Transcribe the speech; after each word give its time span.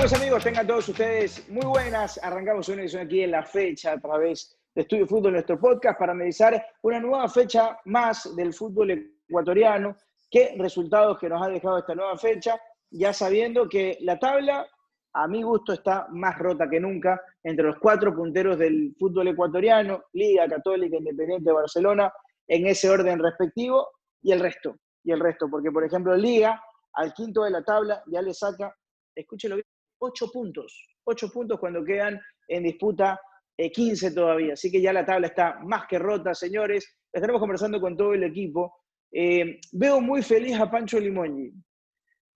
amigos? 0.00 0.42
Tengan 0.42 0.66
todos 0.66 0.88
ustedes 0.88 1.46
muy 1.50 1.66
buenas. 1.66 2.18
Arrancamos 2.22 2.70
una 2.70 2.80
edición 2.80 3.02
aquí 3.02 3.22
en 3.22 3.32
la 3.32 3.44
fecha 3.44 3.92
a 3.92 4.00
través 4.00 4.58
de 4.74 4.80
Estudio 4.80 5.06
Fútbol, 5.06 5.32
nuestro 5.34 5.60
podcast, 5.60 5.98
para 5.98 6.12
analizar 6.12 6.66
una 6.80 7.00
nueva 7.00 7.28
fecha 7.28 7.78
más 7.84 8.34
del 8.34 8.54
fútbol 8.54 8.92
ecuatoriano. 9.28 9.94
¿Qué 10.30 10.54
resultados 10.58 11.18
que 11.18 11.28
nos 11.28 11.42
ha 11.42 11.50
dejado 11.50 11.78
esta 11.78 11.94
nueva 11.94 12.16
fecha? 12.16 12.58
Ya 12.90 13.12
sabiendo 13.12 13.68
que 13.68 13.98
la 14.00 14.18
tabla, 14.18 14.66
a 15.12 15.28
mi 15.28 15.42
gusto, 15.42 15.74
está 15.74 16.06
más 16.08 16.38
rota 16.38 16.68
que 16.68 16.80
nunca 16.80 17.20
entre 17.42 17.66
los 17.66 17.78
cuatro 17.78 18.14
punteros 18.14 18.58
del 18.58 18.94
fútbol 18.98 19.28
ecuatoriano, 19.28 20.04
Liga 20.14 20.48
Católica, 20.48 20.96
Independiente, 20.96 21.52
Barcelona, 21.52 22.10
en 22.48 22.66
ese 22.66 22.88
orden 22.88 23.18
respectivo, 23.18 23.86
y 24.22 24.32
el 24.32 24.40
resto. 24.40 24.76
Y 25.04 25.12
el 25.12 25.20
resto, 25.20 25.46
porque 25.50 25.70
por 25.70 25.84
ejemplo, 25.84 26.16
Liga 26.16 26.58
al 26.94 27.12
quinto 27.12 27.44
de 27.44 27.50
la 27.50 27.62
tabla 27.62 28.02
ya 28.06 28.22
le 28.22 28.32
saca 28.32 28.74
escúchelo 29.14 29.56
bien, 30.00 30.10
ocho 30.10 30.30
puntos. 30.30 30.88
Ocho 31.04 31.30
puntos 31.30 31.58
cuando 31.58 31.84
quedan 31.84 32.20
en 32.48 32.62
disputa 32.62 33.20
15 33.56 34.06
eh, 34.06 34.10
todavía. 34.12 34.52
Así 34.54 34.70
que 34.70 34.80
ya 34.80 34.92
la 34.92 35.04
tabla 35.04 35.28
está 35.28 35.58
más 35.60 35.86
que 35.88 35.98
rota, 35.98 36.34
señores. 36.34 36.96
Estaremos 37.12 37.40
conversando 37.40 37.80
con 37.80 37.96
todo 37.96 38.14
el 38.14 38.24
equipo. 38.24 38.74
Eh, 39.12 39.60
veo 39.72 40.00
muy 40.00 40.22
feliz 40.22 40.58
a 40.58 40.70
Pancho 40.70 41.00
Limoñi. 41.00 41.52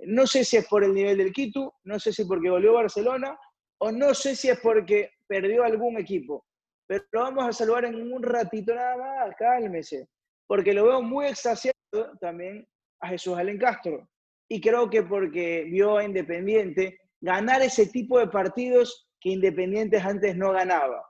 No 0.01 0.27
sé 0.27 0.45
si 0.45 0.57
es 0.57 0.67
por 0.69 0.85
el 0.85 0.93
nivel 0.93 1.19
del 1.19 1.33
Quito, 1.33 1.75
no 1.85 1.99
sé 1.99 2.13
si 2.13 2.25
porque 2.25 2.51
volvió 2.51 2.71
a 2.71 2.83
Barcelona 2.83 3.39
o 3.79 3.93
no 3.93 4.13
sé 4.13 4.35
si 4.35 4.51
es 4.51 4.59
porque 4.61 5.11
perdió 5.27 5.63
algún 5.65 5.99
equipo. 5.99 6.45
Pero 6.87 7.05
lo 7.13 7.21
vamos 7.21 7.49
a 7.49 7.53
saludar 7.53 7.87
en 7.87 8.13
un 8.13 8.23
ratito 8.23 8.75
nada 8.75 8.97
más, 8.97 9.37
cálmese. 9.39 10.09
Porque 10.47 10.75
lo 10.75 10.85
veo 10.85 11.01
muy 11.01 11.27
extasiado 11.27 11.75
también 12.21 12.67
a 13.01 13.09
Jesús 13.09 13.37
Alén 13.37 13.57
Castro 13.57 14.07
y 14.49 14.61
creo 14.61 14.91
que 14.91 15.03
porque 15.03 15.65
vio 15.65 15.97
a 15.97 16.05
Independiente 16.05 16.99
ganar 17.25 17.63
ese 17.63 17.87
tipo 17.87 18.19
de 18.19 18.29
partidos 18.29 19.09
que 19.21 19.31
Independiente 19.31 19.99
antes 19.99 20.37
no 20.37 20.53
ganaba. 20.53 21.03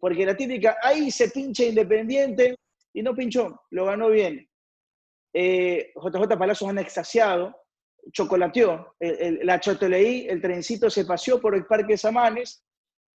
Porque 0.00 0.24
la 0.24 0.36
típica, 0.36 0.76
ahí 0.82 1.10
se 1.10 1.28
pincha 1.30 1.64
Independiente 1.64 2.56
y 2.92 3.02
no 3.02 3.14
pinchó, 3.14 3.60
lo 3.70 3.86
ganó 3.86 4.08
bien. 4.08 4.48
Eh, 5.34 5.92
JJ 5.96 6.38
Palazos 6.38 6.68
han 6.68 6.78
extasiado, 6.78 7.54
chocolateó, 8.12 8.94
la 9.00 9.60
chotoleí, 9.60 10.26
el 10.28 10.40
trencito 10.40 10.88
se 10.88 11.04
paseó 11.04 11.40
por 11.40 11.54
el 11.54 11.66
Parque 11.66 11.98
Samanes 11.98 12.64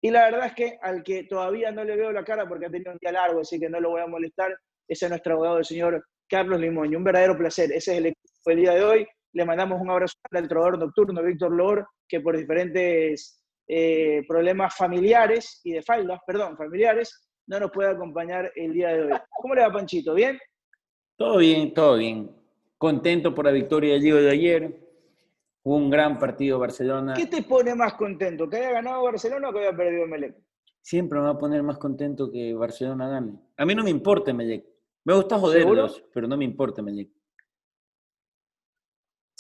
y 0.02 0.12
la 0.12 0.26
verdad 0.26 0.48
es 0.48 0.54
que 0.54 0.78
al 0.82 1.02
que 1.02 1.24
todavía 1.24 1.72
no 1.72 1.84
le 1.84 1.96
veo 1.96 2.12
la 2.12 2.26
cara 2.26 2.48
porque 2.48 2.66
ha 2.66 2.70
tenido 2.70 2.92
un 2.92 2.98
día 3.00 3.14
largo, 3.14 3.40
así 3.40 3.58
que 3.60 3.70
no 3.70 3.80
lo 3.80 3.92
voy 3.92 4.02
a 4.02 4.08
molestar, 4.08 4.56
ese 4.88 5.06
es 5.06 5.10
nuestro 5.10 5.34
abogado, 5.34 5.60
el 5.60 5.66
señor 5.66 6.06
Carlos 6.28 6.60
Limoño. 6.60 6.98
Un 6.98 7.06
verdadero 7.06 7.38
placer, 7.38 7.72
ese 7.72 7.94
es 7.94 7.98
el 8.00 8.06
equipo 8.08 8.28
del 8.46 8.60
día 8.60 8.74
de 8.74 8.84
hoy. 8.84 9.08
Le 9.34 9.46
mandamos 9.46 9.82
un 9.82 9.90
abrazo 9.90 10.16
al 10.32 10.48
trovador 10.48 10.80
nocturno, 10.80 11.24
Víctor 11.24 11.52
Lor, 11.52 11.88
que 12.08 12.22
por 12.22 12.38
diferentes 12.38 13.44
eh, 13.68 14.24
problemas 14.28 14.76
familiares 14.76 15.62
y 15.64 15.72
de 15.72 15.82
faldas, 15.82 16.20
perdón, 16.26 16.56
familiares, 16.56 17.30
no 17.48 17.60
nos 17.60 17.72
puede 17.72 17.90
acompañar 17.90 18.52
el 18.56 18.74
día 18.74 18.90
de 18.90 19.02
hoy. 19.04 19.12
¿Cómo 19.42 19.56
le 19.56 19.62
va, 19.62 19.72
Panchito? 19.72 20.14
¿Bien? 20.14 20.40
Todo 21.18 21.38
bien, 21.38 21.74
todo 21.74 21.98
bien. 21.98 22.32
Contento 22.78 23.34
por 23.34 23.46
la 23.46 23.52
victoria 23.52 23.94
del 23.94 24.02
día 24.02 24.16
de 24.16 24.30
ayer. 24.30 24.80
Un 25.64 25.90
gran 25.90 26.20
partido 26.20 26.60
Barcelona. 26.60 27.14
¿Qué 27.14 27.26
te 27.26 27.42
pone 27.44 27.74
más 27.74 27.94
contento? 27.94 28.50
¿Que 28.50 28.58
haya 28.58 28.72
ganado 28.72 29.04
Barcelona 29.04 29.50
o 29.50 29.54
que 29.54 29.60
haya 29.60 29.76
perdido 29.76 30.06
Melec? 30.06 30.36
Siempre 30.82 31.20
me 31.20 31.26
va 31.26 31.32
a 31.32 31.38
poner 31.38 31.64
más 31.64 31.78
contento 31.78 32.30
que 32.30 32.54
Barcelona 32.54 33.08
gane. 33.08 33.40
A 33.56 33.66
mí 33.66 33.74
no 33.74 33.84
me 33.84 33.90
importa 33.90 34.34
Melec. 34.34 34.66
Me 35.06 35.16
gusta 35.16 35.40
joderlos, 35.40 36.04
pero 36.14 36.28
no 36.28 36.36
me 36.36 36.44
importa 36.44 36.82
Melec. 36.82 37.10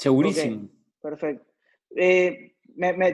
Segurísimo. 0.04 0.68
perfecto. 1.02 1.50
Eh, 1.96 2.58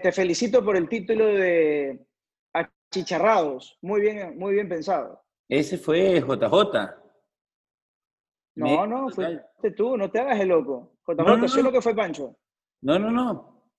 te 0.02 0.12
felicito 0.12 0.66
por 0.66 0.76
el 0.76 0.90
título 0.90 1.28
de 1.28 2.04
Achicharrados. 2.52 3.78
Muy 3.84 4.02
bien, 4.02 4.36
muy 4.40 4.56
bien 4.56 4.68
pensado. 4.68 5.24
Ese 5.48 5.78
fue 5.78 6.20
JJ. 6.20 6.96
No, 8.56 8.88
no, 8.88 9.10
fuiste 9.10 9.72
tú, 9.78 9.98
no 9.98 10.10
te 10.10 10.20
hagas 10.20 10.40
el 10.40 10.50
loco. 10.50 10.94
JJ, 11.06 11.24
no, 11.24 11.38
no, 11.38 11.62
lo 11.62 11.72
que 11.72 11.82
fue 11.82 11.96
Pancho. 11.96 12.36
No, 12.82 12.98
no, 12.98 13.12
no. 13.12 13.72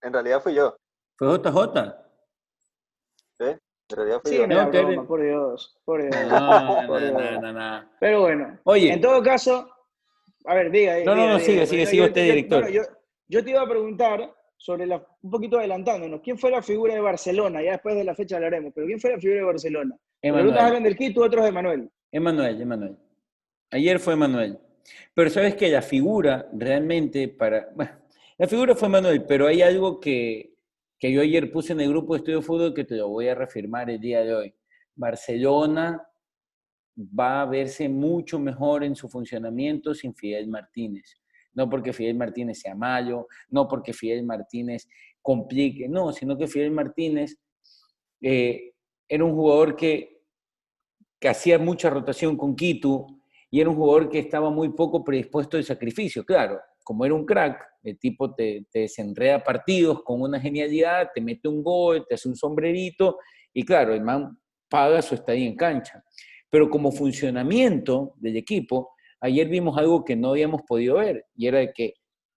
en 0.00 0.12
realidad 0.12 0.40
fui 0.40 0.54
yo. 0.54 0.74
Fue 1.18 1.28
JJ. 1.28 1.94
¿Sí? 3.38 3.44
En 3.44 3.96
realidad 3.96 4.20
fui 4.22 4.30
sí, 4.32 4.38
yo. 4.38 4.46
No, 4.46 4.70
broma, 4.70 5.06
por 5.06 5.22
Dios, 5.22 5.78
por 5.84 6.02
Dios. 6.02 6.16
No, 6.26 6.86
no, 6.86 7.52
no, 7.52 7.90
Pero 8.00 8.22
bueno, 8.22 8.58
Oye, 8.64 8.94
en 8.94 9.00
todo 9.02 9.22
caso, 9.22 9.75
a 10.46 10.54
ver, 10.54 10.70
diga. 10.70 10.98
No, 11.04 11.14
no, 11.14 11.28
no, 11.28 11.38
sigue, 11.38 11.66
sigue, 11.66 11.86
sigue 11.86 12.04
usted, 12.04 12.24
director. 12.24 12.68
Yo, 13.28 13.44
te 13.44 13.50
iba 13.50 13.62
a 13.62 13.68
preguntar 13.68 14.32
sobre 14.56 14.86
la, 14.86 15.04
un 15.22 15.30
poquito 15.30 15.58
adelantándonos, 15.58 16.20
¿quién 16.22 16.38
fue 16.38 16.50
la 16.50 16.62
figura 16.62 16.94
de 16.94 17.00
Barcelona? 17.00 17.62
Ya 17.62 17.72
después 17.72 17.96
de 17.96 18.04
la 18.04 18.14
fecha 18.14 18.36
hablaremos, 18.36 18.72
pero 18.74 18.86
¿quién 18.86 19.00
fue 19.00 19.10
la 19.10 19.18
figura 19.18 19.40
de 19.40 19.46
Barcelona? 19.46 19.96
Algunos 20.22 20.56
hablan 20.56 20.82
del 20.82 20.96
Quito, 20.96 21.22
otros 21.22 21.44
de 21.44 21.52
Manuel. 21.52 21.90
Emanuel, 22.10 22.60
Emanuel. 22.60 22.96
Ayer 23.70 23.98
fue 23.98 24.16
Manuel. 24.16 24.58
Pero 25.14 25.30
sabes 25.30 25.56
que 25.56 25.68
la 25.68 25.82
figura 25.82 26.48
realmente 26.52 27.28
para... 27.28 27.68
Bueno, 27.74 27.92
la 28.38 28.46
figura 28.46 28.74
fue 28.74 28.88
Manuel, 28.88 29.24
pero 29.24 29.46
hay 29.46 29.62
algo 29.62 29.98
que, 30.00 30.54
que 30.98 31.12
yo 31.12 31.20
ayer 31.20 31.50
puse 31.50 31.72
en 31.72 31.80
el 31.80 31.88
grupo 31.88 32.14
de 32.14 32.18
Estudio 32.18 32.42
Fútbol 32.42 32.74
que 32.74 32.84
te 32.84 32.94
lo 32.94 33.08
voy 33.08 33.28
a 33.28 33.34
reafirmar 33.34 33.90
el 33.90 34.00
día 34.00 34.22
de 34.22 34.34
hoy. 34.34 34.54
Barcelona 34.94 36.06
va 36.96 37.42
a 37.42 37.46
verse 37.46 37.88
mucho 37.88 38.38
mejor 38.38 38.84
en 38.84 38.96
su 38.96 39.08
funcionamiento 39.08 39.94
sin 39.94 40.14
Fidel 40.14 40.48
Martínez. 40.48 41.20
No 41.52 41.68
porque 41.68 41.92
Fidel 41.92 42.16
Martínez 42.16 42.60
sea 42.60 42.74
malo, 42.74 43.28
no 43.48 43.68
porque 43.68 43.92
Fidel 43.92 44.24
Martínez 44.24 44.88
complique, 45.22 45.88
no, 45.88 46.12
sino 46.12 46.36
que 46.36 46.46
Fidel 46.46 46.70
Martínez 46.70 47.36
eh, 48.20 48.72
era 49.08 49.24
un 49.24 49.34
jugador 49.34 49.76
que, 49.76 50.22
que 51.18 51.28
hacía 51.28 51.58
mucha 51.58 51.90
rotación 51.90 52.36
con 52.36 52.54
Quito 52.54 53.06
y 53.50 53.60
era 53.60 53.70
un 53.70 53.76
jugador 53.76 54.08
que 54.08 54.18
estaba 54.18 54.50
muy 54.50 54.70
poco 54.70 55.02
predispuesto 55.02 55.56
al 55.56 55.64
sacrificio. 55.64 56.24
Claro, 56.24 56.60
como 56.84 57.04
era 57.04 57.14
un 57.14 57.24
crack, 57.24 57.60
el 57.82 57.98
tipo 57.98 58.34
te, 58.34 58.66
te 58.70 58.80
desenreda 58.80 59.42
partidos 59.42 60.02
con 60.02 60.20
una 60.20 60.40
genialidad, 60.40 61.10
te 61.14 61.20
mete 61.20 61.48
un 61.48 61.62
gol, 61.62 62.04
te 62.06 62.14
hace 62.14 62.28
un 62.28 62.36
sombrerito 62.36 63.18
y 63.52 63.64
claro, 63.64 63.94
el 63.94 64.02
man 64.02 64.38
paga 64.68 65.00
su 65.02 65.14
estadía 65.14 65.46
en 65.46 65.56
cancha. 65.56 66.04
Pero 66.50 66.70
como 66.70 66.92
funcionamiento 66.92 68.14
del 68.16 68.36
equipo, 68.36 68.92
ayer 69.20 69.48
vimos 69.48 69.76
algo 69.78 70.04
que 70.04 70.16
no 70.16 70.30
habíamos 70.30 70.62
podido 70.62 70.96
ver, 70.96 71.26
y 71.34 71.46
era 71.46 71.58
de 71.58 71.72
que 71.72 71.94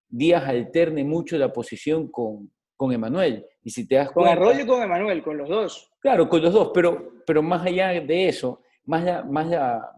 Díaz 0.07 0.47
alterne 0.47 1.03
mucho 1.03 1.37
la 1.37 1.53
posición 1.53 2.09
con, 2.09 2.51
con 2.75 2.91
Emanuel. 2.91 3.45
Y 3.61 3.69
si 3.69 3.87
te 3.87 3.95
das 3.95 4.11
con 4.11 4.27
Arroyo 4.27 4.61
y 4.61 4.67
con 4.67 4.81
Emanuel, 4.81 5.21
con 5.21 5.37
los 5.37 5.47
dos. 5.47 5.91
Claro, 5.99 6.27
con 6.27 6.41
los 6.41 6.51
dos, 6.51 6.71
pero, 6.73 7.13
pero 7.25 7.43
más 7.43 7.65
allá 7.65 7.89
de 7.89 8.27
eso, 8.27 8.61
más 8.85 9.03
la, 9.03 9.23
más, 9.23 9.47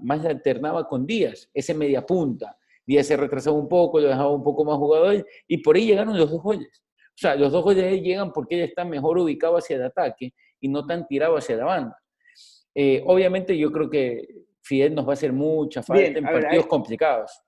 más 0.01 0.25
alternaba 0.25 0.87
con 0.87 1.05
Díaz, 1.05 1.49
ese 1.53 1.73
media 1.73 2.05
punta. 2.05 2.57
Díaz 2.85 3.07
se 3.07 3.15
retrasaba 3.15 3.55
un 3.55 3.69
poco, 3.69 3.99
lo 3.99 4.09
dejaba 4.09 4.31
un 4.31 4.43
poco 4.43 4.65
más 4.65 4.77
jugador, 4.77 5.25
y 5.47 5.57
por 5.59 5.75
ahí 5.75 5.85
llegaron 5.85 6.17
los 6.17 6.29
dos 6.29 6.41
goles. 6.41 6.83
O 7.11 7.17
sea, 7.21 7.35
los 7.35 7.51
dos 7.51 7.63
goles 7.63 8.01
llegan 8.01 8.33
porque 8.33 8.55
él 8.55 8.61
está 8.61 8.83
mejor 8.83 9.17
ubicado 9.17 9.55
hacia 9.57 9.75
el 9.75 9.83
ataque 9.83 10.33
y 10.59 10.67
no 10.67 10.85
tan 10.85 11.07
tirado 11.07 11.37
hacia 11.37 11.55
la 11.55 11.65
banda. 11.65 12.00
Eh, 12.73 13.01
obviamente 13.05 13.57
yo 13.57 13.71
creo 13.71 13.89
que 13.89 14.45
Fidel 14.61 14.95
nos 14.95 15.05
va 15.05 15.11
a 15.11 15.13
hacer 15.13 15.33
mucha 15.33 15.83
falta 15.83 16.19
en 16.19 16.23
partidos 16.23 16.67
complicados. 16.67 17.41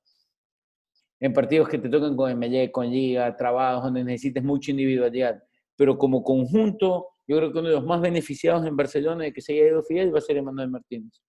En 1.19 1.31
partidos 1.31 1.69
que 1.69 1.77
te 1.77 1.89
tocan 1.89 2.15
con 2.15 2.37
MLE, 2.37 2.71
con 2.71 2.89
Liga, 2.89 3.35
trabajos 3.37 3.85
donde 3.85 4.03
necesites 4.03 4.43
mucha 4.43 4.71
individualidad. 4.71 5.41
Pero 5.75 5.97
como 5.97 6.23
conjunto, 6.23 7.07
yo 7.27 7.37
creo 7.37 7.53
que 7.53 7.59
uno 7.59 7.69
de 7.69 7.75
los 7.75 7.85
más 7.85 8.01
beneficiados 8.01 8.65
en 8.65 8.75
Barcelona 8.75 9.23
de 9.23 9.33
que 9.33 9.41
se 9.41 9.53
haya 9.53 9.67
ido 9.67 9.83
Fidel 9.83 10.13
va 10.13 10.17
a 10.17 10.21
ser 10.21 10.37
Emanuel 10.37 10.69
Martínez. 10.69 11.21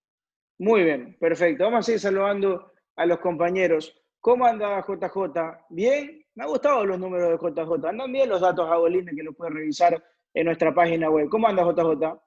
Muy 0.58 0.82
bien, 0.82 1.16
perfecto. 1.18 1.64
Vamos 1.64 1.80
a 1.80 1.82
seguir 1.82 2.00
saludando 2.00 2.72
a 2.96 3.06
los 3.06 3.18
compañeros. 3.18 3.94
¿Cómo 4.20 4.46
anda 4.46 4.84
JJ? 4.86 5.66
¿Bien? 5.70 6.24
Me 6.34 6.44
han 6.44 6.50
gustado 6.50 6.84
los 6.84 6.98
números 6.98 7.30
de 7.30 7.36
JJ. 7.36 7.86
Andan 7.86 8.10
bien 8.10 8.28
los 8.28 8.40
datos 8.40 8.68
a 8.68 8.76
que 9.14 9.22
los 9.22 9.36
puede 9.36 9.50
revisar 9.52 10.02
en 10.32 10.46
nuestra 10.46 10.74
página 10.74 11.10
web. 11.10 11.28
¿Cómo 11.28 11.46
anda 11.46 11.62
JJ? 11.62 12.18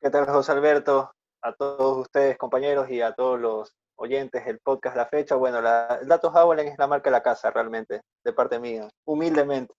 ¿Qué 0.00 0.10
tal, 0.10 0.26
José 0.26 0.52
Alberto? 0.52 1.10
A 1.42 1.54
todos 1.54 1.96
ustedes, 1.98 2.36
compañeros, 2.36 2.90
y 2.90 3.00
a 3.00 3.14
todos 3.14 3.40
los 3.40 3.74
oyentes 3.96 4.44
del 4.44 4.60
podcast 4.60 4.94
La 4.94 5.06
Fecha. 5.06 5.36
Bueno, 5.36 5.62
la, 5.62 6.00
Datos 6.04 6.34
Avalanche 6.36 6.72
es 6.72 6.78
la 6.78 6.86
marca 6.86 7.08
de 7.08 7.12
la 7.12 7.22
casa, 7.22 7.50
realmente, 7.50 8.02
de 8.22 8.32
parte 8.32 8.58
mía, 8.58 8.88
humildemente. 9.06 9.72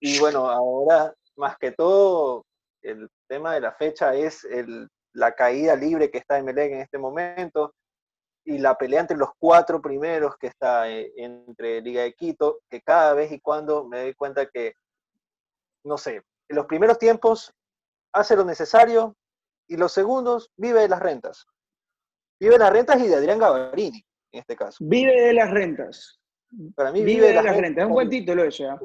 Y 0.00 0.18
bueno, 0.18 0.50
ahora, 0.50 1.14
más 1.36 1.56
que 1.58 1.70
todo, 1.70 2.44
el 2.82 3.08
tema 3.28 3.54
de 3.54 3.60
la 3.60 3.72
fecha 3.72 4.14
es 4.14 4.44
el, 4.44 4.88
la 5.12 5.32
caída 5.32 5.76
libre 5.76 6.10
que 6.10 6.18
está 6.18 6.36
en 6.36 6.46
Melec 6.46 6.72
en 6.72 6.80
este 6.80 6.98
momento 6.98 7.72
y 8.44 8.58
la 8.58 8.76
pelea 8.76 9.00
entre 9.00 9.16
los 9.16 9.30
cuatro 9.38 9.80
primeros 9.80 10.36
que 10.36 10.48
está 10.48 10.90
eh, 10.90 11.12
entre 11.16 11.80
Liga 11.80 12.02
de 12.02 12.14
Quito, 12.14 12.60
que 12.68 12.82
cada 12.82 13.14
vez 13.14 13.30
y 13.30 13.40
cuando 13.40 13.84
me 13.84 14.00
doy 14.00 14.14
cuenta 14.14 14.46
que, 14.46 14.74
no 15.84 15.96
sé, 15.96 16.16
en 16.48 16.56
los 16.56 16.66
primeros 16.66 16.98
tiempos 16.98 17.54
hace 18.14 18.36
lo 18.36 18.44
necesario 18.44 19.16
y 19.68 19.76
los 19.76 19.92
segundos 19.92 20.50
vive 20.56 20.80
de 20.80 20.88
las 20.88 21.00
rentas. 21.00 21.46
Vive 22.40 22.54
de 22.54 22.58
las 22.58 22.72
rentas 22.72 23.00
y 23.00 23.08
de 23.08 23.16
Adrián 23.16 23.38
Gavarini, 23.38 24.04
en 24.32 24.40
este 24.40 24.56
caso. 24.56 24.78
Vive 24.80 25.20
de 25.20 25.32
las 25.34 25.50
rentas. 25.50 26.20
Para 26.74 26.92
mí 26.92 27.02
vive, 27.02 27.28
de, 27.28 27.34
las, 27.34 27.56
rentas. 27.56 27.82
Es 27.82 27.86
un 27.86 27.92
buen 27.92 28.08
título 28.08 28.44
eso. 28.44 28.64
¿eh? 28.64 28.78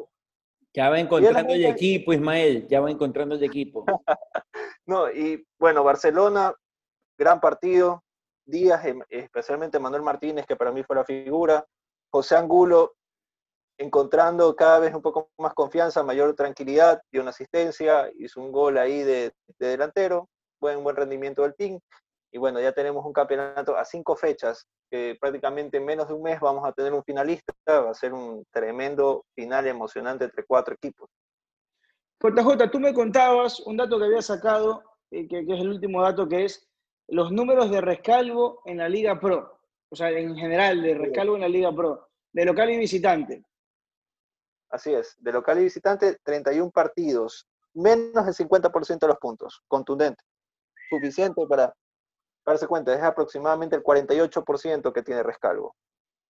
Ya 0.74 0.90
va 0.90 1.00
encontrando 1.00 1.54
el 1.54 1.66
equipo, 1.66 2.14
Ismael, 2.14 2.68
ya 2.68 2.82
va 2.82 2.90
encontrando 2.90 3.36
el 3.36 3.44
equipo. 3.44 3.86
no, 4.86 5.12
y 5.12 5.46
bueno, 5.60 5.84
Barcelona, 5.84 6.54
gran 7.18 7.40
partido. 7.40 8.04
Díaz, 8.46 8.84
em, 8.86 9.02
especialmente 9.10 9.78
Manuel 9.78 10.02
Martínez, 10.02 10.46
que 10.48 10.56
para 10.56 10.72
mí 10.72 10.82
fue 10.82 10.96
la 10.96 11.06
figura. 11.06 11.64
José 12.12 12.36
Angulo, 12.36 12.96
encontrando 13.80 14.56
cada 14.56 14.80
vez 14.80 14.94
un 14.94 15.02
poco 15.02 15.32
más 15.38 15.54
confianza, 15.54 16.04
mayor 16.04 16.36
tranquilidad, 16.36 17.02
dio 17.12 17.22
una 17.22 17.30
asistencia, 17.32 18.12
hizo 18.20 18.42
un 18.42 18.52
gol 18.52 18.78
ahí 18.78 19.04
de, 19.04 19.32
delantero, 19.58 20.30
buen, 20.60 20.84
buen 20.84 20.98
rendimiento 20.98 21.44
del 21.44 21.56
team. 21.56 21.80
Y 22.32 22.38
bueno, 22.38 22.60
ya 22.60 22.74
tenemos 22.74 23.06
un 23.06 23.14
campeonato 23.14 23.78
a 23.78 23.86
cinco 23.86 24.18
fechas, 24.18 24.68
que 24.92 25.18
prácticamente 25.20 25.78
en 25.78 25.86
menos 25.86 26.10
de 26.10 26.14
un 26.14 26.22
mes 26.22 26.40
vamos 26.42 26.68
a 26.68 26.74
tener 26.74 26.94
un 26.94 27.04
finalista, 27.04 27.54
va 27.68 27.92
a 27.92 27.94
ser 27.94 28.14
un 28.14 28.44
tremendo 28.52 29.26
final 29.34 29.66
emocionante 29.66 30.26
entre 30.26 30.44
cuatro 30.44 30.76
equipos. 30.76 31.10
JJ, 32.22 32.70
tú 32.70 32.82
me 32.82 32.94
contabas 32.94 33.62
un 33.62 33.78
dato 33.78 33.98
que 33.98 34.06
había 34.06 34.22
sacado, 34.22 34.84
eh, 35.10 35.26
que, 35.26 35.46
que 35.46 35.54
es 35.54 35.62
el 35.62 35.70
último 35.70 36.02
dato, 36.02 36.28
que 36.28 36.44
es 36.44 36.68
los 37.08 37.32
números 37.32 37.72
de 37.72 37.80
rescalvo 37.80 38.62
en 38.66 38.78
la 38.78 38.90
Liga 38.90 39.18
Pro. 39.20 39.58
O 39.90 39.96
sea, 39.96 40.10
en 40.12 40.36
general, 40.36 40.82
de 40.82 40.96
rescalvo 40.96 41.36
en 41.36 41.42
la 41.42 41.50
Liga 41.50 41.74
Pro, 41.74 42.10
de 42.34 42.46
local 42.46 42.70
y 42.72 42.78
visitante. 42.78 43.46
Así 44.70 44.94
es, 44.94 45.16
de 45.20 45.32
local 45.32 45.60
y 45.60 45.64
visitante, 45.64 46.20
31 46.24 46.70
partidos, 46.72 47.48
menos 47.74 48.26
del 48.26 48.36
50% 48.36 49.00
de 49.00 49.08
los 49.08 49.18
puntos, 49.18 49.64
contundente, 49.68 50.24
suficiente 50.90 51.46
para 51.48 51.74
darse 52.46 52.68
cuenta, 52.68 52.94
es 52.94 53.02
aproximadamente 53.02 53.76
el 53.76 53.84
48% 53.84 54.94
que 54.94 55.04
tiene 55.04 55.24
rescalvo. 55.24 55.76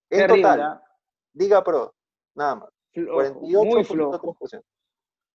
En 0.09 0.27
total, 0.27 0.81
diga 1.33 1.63
pro, 1.63 1.93
nada 2.35 2.55
más. 2.55 2.69
48, 2.93 3.65
muy 3.65 3.83
flojo. 3.83 4.37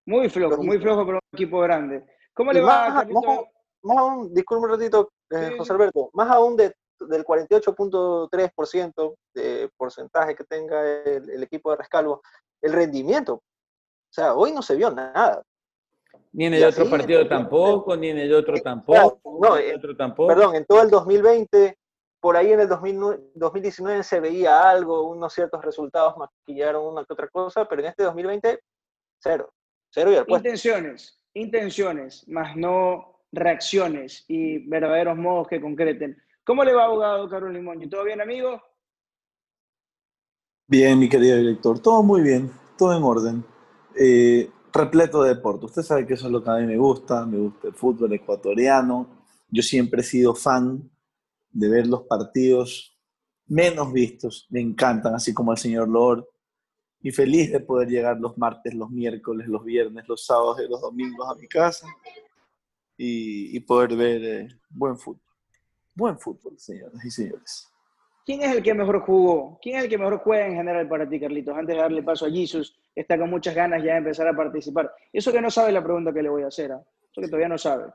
Muy 0.06 0.28
flojo, 0.28 0.62
muy 0.62 0.78
flojo 0.78 1.06
para 1.06 1.18
un 1.18 1.28
equipo 1.32 1.60
grande. 1.60 2.04
¿Cómo 2.34 2.52
le 2.52 2.60
va, 2.60 2.90
más, 2.90 3.06
más, 3.82 3.96
aún, 3.96 4.34
disculpe 4.34 4.64
un 4.64 4.70
ratito, 4.70 5.12
eh, 5.30 5.54
José 5.56 5.72
Alberto, 5.72 6.10
más 6.14 6.30
aún 6.30 6.56
de, 6.56 6.74
del 7.00 7.24
48.3% 7.24 9.14
de 9.34 9.70
porcentaje 9.76 10.34
que 10.34 10.44
tenga 10.44 10.82
el, 11.04 11.42
equipo 11.42 11.70
de 11.70 11.76
rescalvo, 11.76 12.22
el 12.62 12.72
rendimiento. 12.72 13.34
O 13.34 13.42
sea, 14.10 14.34
hoy 14.34 14.52
no 14.52 14.62
se 14.62 14.76
vio 14.76 14.90
nada. 14.90 15.42
Ni 16.32 16.46
en 16.46 16.54
el 16.54 16.64
otro 16.64 16.88
partido 16.88 17.28
tampoco, 17.28 17.96
ni 17.96 18.08
en 18.08 18.18
el 18.18 18.34
otro 18.34 18.60
tampoco. 18.60 19.38
No, 19.40 19.56
el 19.56 19.76
otro 19.76 19.96
tampoco. 19.96 20.28
Perdón, 20.28 20.56
en 20.56 20.64
todo 20.64 20.82
el 20.82 20.90
2020, 20.90 21.78
por 22.20 22.36
ahí 22.36 22.52
en 22.52 22.60
el 22.60 22.68
2019 22.68 24.02
se 24.02 24.20
veía 24.20 24.68
algo, 24.68 25.08
unos 25.08 25.32
ciertos 25.32 25.64
resultados 25.64 26.16
maquillaron 26.16 26.86
una 26.86 27.04
que 27.04 27.12
otra 27.12 27.28
cosa, 27.28 27.66
pero 27.66 27.82
en 27.82 27.88
este 27.88 28.02
2020, 28.02 28.60
cero. 29.18 29.52
Cero 29.90 30.10
y 30.10 30.16
al 30.16 30.26
puesto. 30.26 30.48
Intenciones, 30.48 31.20
intenciones, 31.34 32.26
más 32.28 32.56
no 32.56 33.20
reacciones 33.30 34.24
y 34.28 34.66
verdaderos 34.66 35.16
modos 35.16 35.48
que 35.48 35.60
concreten. 35.60 36.16
¿Cómo 36.44 36.62
le 36.62 36.74
va, 36.74 36.84
abogado 36.84 37.28
Carlos 37.28 37.52
Limón? 37.52 37.88
¿Todo 37.88 38.04
bien, 38.04 38.20
amigo? 38.20 38.60
Bien, 40.66 40.98
mi 40.98 41.08
querido 41.08 41.38
director, 41.38 41.78
todo 41.80 42.02
muy 42.02 42.20
bien, 42.20 42.50
todo 42.76 42.94
en 42.94 43.02
orden. 43.02 43.44
Eh, 43.98 44.50
repleto 44.70 45.22
de 45.22 45.34
deporte. 45.34 45.64
Usted 45.64 45.82
sabe 45.82 46.06
que 46.06 46.14
eso 46.14 46.26
es 46.26 46.32
lo 46.32 46.44
que 46.44 46.50
a 46.50 46.56
mí 46.56 46.66
me 46.66 46.76
gusta, 46.76 47.24
me 47.24 47.38
gusta 47.38 47.68
el 47.68 47.74
fútbol 47.74 48.12
ecuatoriano. 48.12 49.24
Yo 49.48 49.62
siempre 49.62 50.02
he 50.02 50.04
sido 50.04 50.34
fan 50.34 50.90
de 51.50 51.68
ver 51.68 51.86
los 51.86 52.02
partidos 52.02 52.98
menos 53.46 53.92
vistos, 53.92 54.46
me 54.50 54.60
encantan, 54.60 55.14
así 55.14 55.32
como 55.32 55.52
el 55.52 55.58
señor 55.58 55.88
Lord. 55.88 56.26
Y 57.00 57.10
feliz 57.10 57.52
de 57.52 57.60
poder 57.60 57.88
llegar 57.88 58.18
los 58.18 58.36
martes, 58.36 58.74
los 58.74 58.90
miércoles, 58.90 59.48
los 59.48 59.64
viernes, 59.64 60.06
los 60.08 60.24
sábados 60.26 60.60
y 60.60 60.68
los 60.68 60.80
domingos 60.80 61.26
a 61.30 61.34
mi 61.34 61.46
casa 61.46 61.86
y, 62.96 63.60
poder 63.60 63.96
ver 63.96 64.24
eh, 64.24 64.48
buen 64.70 64.98
fútbol. 64.98 65.23
Buen 65.94 66.18
fútbol, 66.18 66.58
señoras 66.58 67.04
y 67.04 67.10
señores. 67.10 67.68
¿Quién 68.26 68.42
es 68.42 68.56
el 68.56 68.62
que 68.62 68.74
mejor 68.74 69.00
jugó? 69.00 69.58
¿Quién 69.62 69.76
es 69.76 69.84
el 69.84 69.90
que 69.90 69.98
mejor 69.98 70.18
juega 70.18 70.46
en 70.46 70.54
general 70.54 70.88
para 70.88 71.08
ti, 71.08 71.20
Carlitos? 71.20 71.56
Antes 71.56 71.76
de 71.76 71.82
darle 71.82 72.02
paso 72.02 72.26
a 72.26 72.30
Jesus, 72.30 72.74
está 72.94 73.18
con 73.18 73.28
muchas 73.28 73.54
ganas 73.54 73.82
ya 73.82 73.92
de 73.92 73.98
empezar 73.98 74.26
a 74.26 74.34
participar. 74.34 74.90
Eso 75.12 75.30
que 75.30 75.42
no 75.42 75.50
sabe 75.50 75.72
la 75.72 75.84
pregunta 75.84 76.12
que 76.12 76.22
le 76.22 76.30
voy 76.30 76.42
a 76.42 76.48
hacer, 76.48 76.72
¿ah? 76.72 76.82
eso 77.12 77.20
que 77.20 77.28
todavía 77.28 77.48
no 77.48 77.58
sabe. 77.58 77.92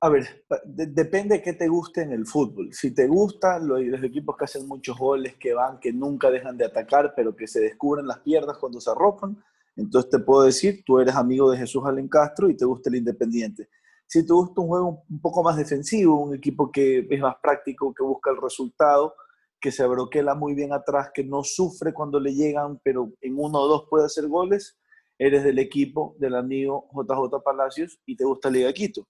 A 0.00 0.08
ver, 0.10 0.44
depende 0.66 1.36
de 1.36 1.42
qué 1.42 1.54
te 1.54 1.68
guste 1.68 2.02
en 2.02 2.12
el 2.12 2.26
fútbol. 2.26 2.72
Si 2.72 2.94
te 2.94 3.06
gustan 3.06 3.66
los, 3.66 3.80
los, 3.80 4.02
equipos 4.02 4.36
que 4.36 4.44
hacen 4.44 4.68
muchos 4.68 4.96
goles, 4.98 5.36
que 5.36 5.54
van, 5.54 5.80
que 5.80 5.92
nunca 5.92 6.30
dejan 6.30 6.56
de 6.58 6.66
atacar, 6.66 7.14
pero 7.16 7.34
que 7.34 7.46
se 7.46 7.60
descubren 7.60 8.06
las 8.06 8.18
piernas 8.18 8.58
cuando 8.58 8.78
se 8.78 8.90
arropan, 8.90 9.42
entonces 9.74 10.10
te 10.10 10.18
puedo 10.18 10.42
decir, 10.42 10.82
tú 10.84 10.98
eres 10.98 11.14
amigo 11.14 11.50
de 11.50 11.58
Jesús 11.58 11.82
Alen 11.86 12.08
Castro 12.08 12.50
y 12.50 12.56
te 12.56 12.64
gusta 12.64 12.90
el 12.90 12.96
Independiente. 12.96 13.68
Si 14.06 14.24
te 14.24 14.32
gusta 14.32 14.60
un 14.60 14.68
juego 14.68 15.04
un 15.08 15.20
poco 15.20 15.42
más 15.42 15.56
defensivo, 15.56 16.20
un 16.20 16.34
equipo 16.34 16.70
que 16.70 17.06
es 17.10 17.20
más 17.20 17.36
práctico, 17.42 17.92
que 17.92 18.04
busca 18.04 18.30
el 18.30 18.36
resultado, 18.40 19.14
que 19.60 19.72
se 19.72 19.86
broquela 19.86 20.34
muy 20.34 20.54
bien 20.54 20.72
atrás, 20.72 21.10
que 21.12 21.24
no 21.24 21.42
sufre 21.42 21.92
cuando 21.92 22.20
le 22.20 22.34
llegan, 22.34 22.80
pero 22.84 23.12
en 23.20 23.34
uno 23.36 23.58
o 23.58 23.68
dos 23.68 23.86
puede 23.90 24.06
hacer 24.06 24.28
goles, 24.28 24.78
eres 25.18 25.42
del 25.44 25.58
equipo 25.58 26.14
del 26.18 26.36
amigo 26.36 26.88
JJ 26.92 27.42
Palacios 27.42 27.98
y 28.06 28.16
te 28.16 28.24
gusta 28.24 28.50
Liga 28.50 28.72
Quito. 28.72 29.08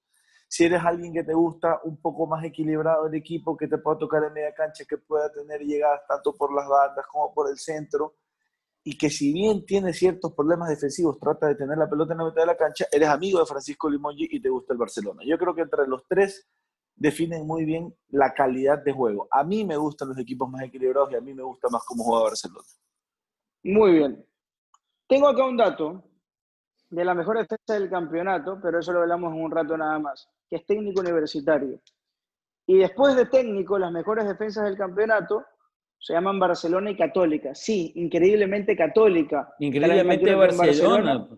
Si 0.49 0.65
eres 0.65 0.83
alguien 0.85 1.13
que 1.13 1.25
te 1.25 1.35
gusta 1.35 1.81
un 1.85 2.01
poco 2.01 2.27
más 2.27 2.45
equilibrado 2.45 3.07
el 3.09 3.15
equipo, 3.17 3.57
que 3.57 3.67
te 3.67 3.79
pueda 3.79 3.99
tocar 3.99 4.23
en 4.25 4.33
media 4.33 4.55
cancha, 4.55 4.85
que 4.89 4.97
pueda 4.97 5.31
tener 5.33 5.61
llegadas 5.61 6.03
tanto 6.09 6.35
por 6.35 6.55
las 6.55 6.69
bandas 6.69 7.05
como 7.09 7.35
por 7.35 7.51
el 7.51 7.59
centro, 7.59 8.15
y 8.89 8.97
que 8.97 9.11
si 9.11 9.33
bien 9.33 9.67
tiene 9.67 9.93
ciertos 9.93 10.33
problemas 10.33 10.69
defensivos, 10.69 11.19
trata 11.19 11.49
de 11.49 11.57
tener 11.57 11.77
la 11.77 11.91
pelota 11.91 12.13
en 12.13 12.19
la 12.19 12.27
mitad 12.27 12.43
de 12.43 12.47
la 12.47 12.57
cancha, 12.57 12.87
eres 12.93 13.09
amigo 13.09 13.41
de 13.41 13.45
Francisco 13.45 13.91
Limongi 13.91 14.29
y 14.31 14.41
te 14.41 14.49
gusta 14.49 14.75
el 14.75 14.79
Barcelona. 14.79 15.23
Yo 15.27 15.37
creo 15.37 15.57
que 15.57 15.63
entre 15.63 15.89
los 15.89 16.07
tres 16.07 16.49
definen 16.95 17.45
muy 17.49 17.65
bien 17.65 17.93
la 18.11 18.33
calidad 18.33 18.85
de 18.85 18.93
juego. 18.93 19.27
A 19.33 19.43
mí 19.43 19.65
me 19.65 19.77
gustan 19.77 20.11
los 20.11 20.19
equipos 20.19 20.49
más 20.49 20.63
equilibrados 20.63 21.11
y 21.11 21.17
a 21.17 21.21
mí 21.21 21.35
me 21.35 21.43
gusta 21.43 21.69
más 21.69 21.83
cómo 21.85 22.05
juega 22.05 22.27
Barcelona. 22.27 22.69
Muy 23.65 23.91
bien. 23.91 24.25
Tengo 25.09 25.27
acá 25.27 25.45
un 25.45 25.57
dato 25.57 26.05
de 26.89 27.05
la 27.05 27.15
mejor 27.15 27.39
defensa 27.39 27.75
del 27.75 27.91
campeonato, 27.91 28.61
pero 28.63 28.79
eso 28.79 28.93
lo 28.93 29.01
hablamos 29.01 29.35
en 29.35 29.43
un 29.43 29.51
rato 29.51 29.77
nada 29.77 29.99
más, 29.99 30.29
que 30.49 30.55
es 30.55 30.65
técnico 30.65 31.01
universitario. 31.01 31.81
Y 32.69 32.79
después 32.79 33.17
de 33.17 33.27
técnico, 33.27 33.81
las 33.81 33.91
mejores 33.91 34.29
defensas 34.29 34.63
del 34.63 34.77
campeonato 34.77 35.45
se 35.99 36.13
llaman 36.13 36.39
Barcelona 36.39 36.91
y 36.91 36.97
Católica. 36.97 37.55
Sí, 37.55 37.93
increíblemente 37.97 38.77
católica. 38.77 39.55
Increíblemente 39.59 40.35
Barcelona 40.35 41.29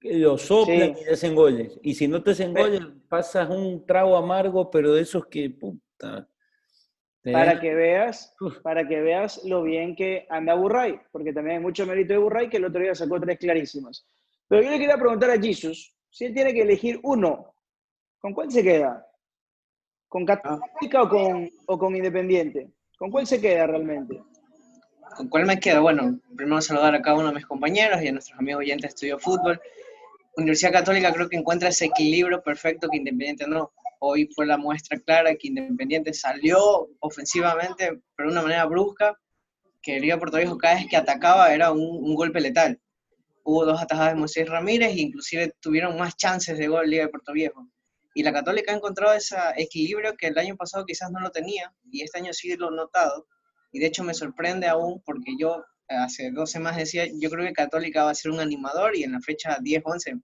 lo 0.00 0.38
soplan 0.38 0.94
y 0.96 1.12
hacen 1.12 1.34
goles. 1.34 1.78
Y 1.82 1.94
si 1.94 2.08
no 2.08 2.22
te 2.22 2.32
hacen 2.32 2.54
goles, 2.54 2.80
pasas 3.08 3.48
un 3.50 3.84
trago 3.86 4.16
amargo, 4.16 4.70
pero 4.70 4.94
de 4.94 5.02
esos 5.02 5.26
que, 5.26 5.50
puta. 5.50 6.28
Para 7.32 7.60
que 7.60 7.74
veas, 7.74 8.34
para 8.62 8.86
que 8.86 9.00
veas 9.00 9.44
lo 9.44 9.62
bien 9.62 9.94
que 9.94 10.26
anda 10.30 10.54
Burray, 10.54 10.98
porque 11.10 11.32
también 11.32 11.56
hay 11.56 11.62
mucho 11.62 11.84
mérito 11.84 12.14
de 12.14 12.18
Burray 12.18 12.48
que 12.48 12.56
el 12.56 12.64
otro 12.64 12.80
día 12.80 12.94
sacó 12.94 13.20
tres 13.20 13.38
clarísimas. 13.38 14.06
Pero 14.46 14.62
yo 14.62 14.70
le 14.70 14.78
quería 14.78 14.96
preguntar 14.96 15.30
a 15.30 15.40
Jesus, 15.40 15.94
si 16.10 16.26
él 16.26 16.34
tiene 16.34 16.54
que 16.54 16.62
elegir 16.62 16.98
uno, 17.02 17.54
¿con 18.18 18.32
cuál 18.32 18.50
se 18.50 18.62
queda? 18.62 19.04
¿Con 20.08 20.24
Católica 20.24 21.02
o 21.02 21.08
con, 21.08 21.50
o 21.66 21.78
con 21.78 21.94
Independiente? 21.94 22.70
¿Con 22.98 23.12
cuál 23.12 23.28
se 23.28 23.40
queda 23.40 23.68
realmente? 23.68 24.20
¿Con 25.16 25.28
cuál 25.28 25.46
me 25.46 25.60
queda? 25.60 25.78
Bueno, 25.78 26.18
primero 26.36 26.60
saludar 26.60 26.96
a 26.96 27.00
cada 27.00 27.16
uno 27.16 27.28
de 27.28 27.34
mis 27.36 27.46
compañeros 27.46 28.02
y 28.02 28.08
a 28.08 28.12
nuestros 28.12 28.36
amigos 28.36 28.60
oyentes 28.60 28.82
de 28.82 28.88
Estudio 28.88 29.18
Fútbol. 29.20 29.60
Universidad 30.36 30.72
Católica 30.72 31.12
creo 31.12 31.28
que 31.28 31.36
encuentra 31.36 31.68
ese 31.68 31.86
equilibrio 31.86 32.42
perfecto 32.42 32.88
que 32.88 32.96
Independiente 32.96 33.46
no. 33.46 33.72
Hoy 34.00 34.28
fue 34.34 34.46
la 34.46 34.56
muestra 34.56 34.98
clara 34.98 35.32
que 35.36 35.46
Independiente 35.46 36.12
salió 36.12 36.88
ofensivamente, 36.98 38.00
pero 38.16 38.30
de 38.30 38.32
una 38.32 38.42
manera 38.42 38.64
brusca, 38.66 39.16
que 39.80 39.96
el 39.96 40.02
Liga 40.02 40.18
Puerto 40.18 40.38
Viejo 40.38 40.58
cada 40.58 40.74
vez 40.74 40.86
que 40.88 40.96
atacaba 40.96 41.54
era 41.54 41.70
un, 41.70 42.14
golpe 42.16 42.40
letal. 42.40 42.80
Hubo 43.44 43.64
dos 43.64 43.80
atajadas 43.80 44.14
de 44.14 44.18
Moisés 44.18 44.48
Ramírez 44.48 44.90
e 44.90 45.02
inclusive 45.02 45.54
tuvieron 45.60 45.96
más 45.96 46.16
chances 46.16 46.58
de 46.58 46.66
gol 46.66 46.90
Liga 46.90 47.04
de 47.04 47.10
Puerto 47.10 47.32
Viejo. 47.32 47.64
Y 48.14 48.22
la 48.22 48.32
Católica 48.32 48.72
ha 48.72 48.76
encontrado 48.76 49.14
ese 49.14 49.36
equilibrio 49.56 50.16
que 50.16 50.28
el 50.28 50.38
año 50.38 50.56
pasado 50.56 50.84
quizás 50.84 51.10
no 51.10 51.20
lo 51.20 51.30
tenía 51.30 51.72
y 51.90 52.02
este 52.02 52.18
año 52.18 52.32
sí 52.32 52.54
lo 52.56 52.68
he 52.72 52.76
notado. 52.76 53.26
Y 53.72 53.80
de 53.80 53.86
hecho 53.86 54.02
me 54.02 54.14
sorprende 54.14 54.66
aún 54.66 55.02
porque 55.04 55.32
yo 55.38 55.62
hace 55.88 56.30
dos 56.30 56.50
semanas 56.50 56.78
decía, 56.78 57.06
yo 57.20 57.30
creo 57.30 57.46
que 57.46 57.52
Católica 57.52 58.04
va 58.04 58.10
a 58.10 58.14
ser 58.14 58.30
un 58.30 58.40
animador 58.40 58.96
y 58.96 59.04
en 59.04 59.12
la 59.12 59.20
fecha 59.20 59.58
10-11 59.58 60.22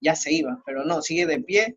ya 0.00 0.14
se 0.14 0.32
iba, 0.32 0.62
pero 0.64 0.84
no, 0.84 1.02
sigue 1.02 1.26
de 1.26 1.40
pie. 1.40 1.76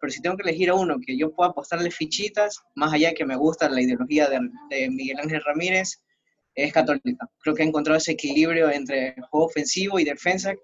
Pero 0.00 0.10
si 0.10 0.20
tengo 0.20 0.36
que 0.36 0.42
elegir 0.42 0.70
a 0.70 0.74
uno 0.74 0.96
que 1.04 1.16
yo 1.16 1.32
pueda 1.32 1.50
apostarle 1.50 1.90
fichitas, 1.90 2.60
más 2.74 2.92
allá 2.92 3.10
de 3.10 3.14
que 3.14 3.24
me 3.24 3.36
gusta 3.36 3.68
la 3.68 3.80
ideología 3.80 4.28
de, 4.28 4.90
Miguel 4.90 5.20
Ángel 5.20 5.42
Ramírez, 5.44 6.02
es 6.54 6.72
Católica. 6.72 7.28
Creo 7.40 7.54
que 7.54 7.62
ha 7.62 7.66
encontrado 7.66 7.98
ese 7.98 8.12
equilibrio 8.12 8.68
entre 8.68 9.14
juego 9.30 9.46
ofensivo 9.46 10.00
y 10.00 10.04
defensa 10.04 10.54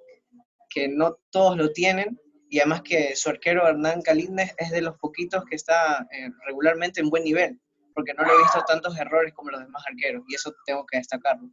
que 0.69 0.89
no 0.89 1.19
todos 1.31 1.57
lo 1.57 1.73
tienen 1.73 2.19
y 2.49 2.59
además 2.61 2.83
que 2.83 3.15
su 3.17 3.29
arquero 3.31 3.67
Hernán 3.67 4.03
Calíndez 4.03 4.55
es 4.59 4.71
de 4.71 4.81
los 4.83 4.97
poquitos 4.99 5.45
que 5.45 5.57
está 5.57 6.07
eh, 6.11 6.31
regularmente 6.47 7.01
en 7.01 7.11
buen 7.11 7.25
nivel, 7.25 7.61
porque 7.95 8.15
no 8.15 8.25
le 8.25 8.33
he 8.33 8.39
visto 8.39 8.63
tantos 8.67 8.99
errores 8.99 9.33
como 9.35 9.51
los 9.51 9.61
demás 9.61 9.83
arqueros 9.91 10.23
y 10.29 10.35
eso 10.35 10.55
tengo 10.65 10.85
que 10.87 10.99
destacarlo 10.99 11.49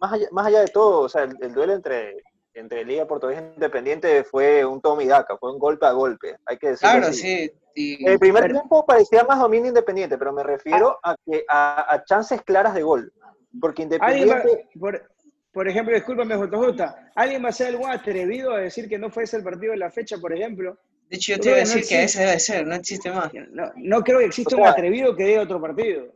más 0.00 0.12
allá, 0.12 0.28
más 0.30 0.46
allá 0.46 0.60
de 0.60 0.68
todo, 0.68 1.00
o 1.00 1.08
sea, 1.08 1.22
el, 1.24 1.52
duelo 1.52 1.72
entre 1.74 2.14
entre 2.54 2.84
Liga 2.84 3.06
Portuguesa 3.06 3.40
e 3.40 3.52
Independiente 3.54 4.24
fue 4.24 4.64
un 4.64 4.80
toma 4.80 5.02
y 5.02 5.06
daca, 5.06 5.36
fue 5.36 5.52
un 5.52 5.58
golpe 5.60 5.86
a 5.86 5.92
golpe, 5.92 6.36
hay 6.44 6.56
que 6.58 6.70
decirlo 6.70 6.92
Claro, 6.94 7.08
así. 7.08 7.20
sí. 7.20 7.52
y- 7.76 8.04
El 8.08 8.18
primer 8.18 8.50
tiempo 8.50 8.84
parecía 8.84 9.22
más 9.24 9.38
dominio 9.38 9.68
Independiente, 9.68 10.18
pero 10.18 10.32
me 10.32 10.42
refiero 10.42 10.98
a, 11.04 11.14
que, 11.24 11.44
a, 11.48 11.94
a 11.94 12.04
chances 12.04 12.42
claras 12.42 12.74
de 12.74 12.82
gol. 12.82 13.12
Porque 13.60 13.82
¿Alguien 13.82 14.00
va- 14.00 14.40
Independiente, 14.40 14.68
por, 14.78 15.08
por 15.52 15.68
ejemplo, 15.68 15.94
discúlpame, 15.94 16.34
JJ, 16.36 16.82
¿alguien 17.14 17.44
va 17.44 17.48
a 17.48 17.52
ser 17.52 17.68
algo 17.68 17.86
atrevido 17.86 18.52
a 18.52 18.58
decir 18.58 18.88
que 18.88 18.98
no 18.98 19.10
fue 19.10 19.24
ese 19.24 19.38
el 19.38 19.44
partido 19.44 19.72
de 19.72 19.78
la 19.78 19.90
fecha, 19.90 20.18
por 20.18 20.32
ejemplo? 20.32 20.78
de 21.08 21.16
hecho, 21.16 21.32
yo 21.32 21.40
te 21.40 21.48
iba 21.48 21.56
a 21.56 21.60
no 21.60 21.66
decir 21.66 21.88
que 21.88 22.04
ese 22.04 22.20
debe 22.20 22.38
ser, 22.38 22.66
no 22.66 22.74
existe 22.74 23.10
más. 23.10 23.32
No, 23.50 23.72
no 23.76 24.02
creo 24.02 24.18
que 24.18 24.26
exista 24.26 24.56
O 24.56 24.58
un 24.60 24.66
atrevido 24.66 25.16
que 25.16 25.24
diga 25.24 25.42
otro 25.42 25.60
partido. 25.60 26.14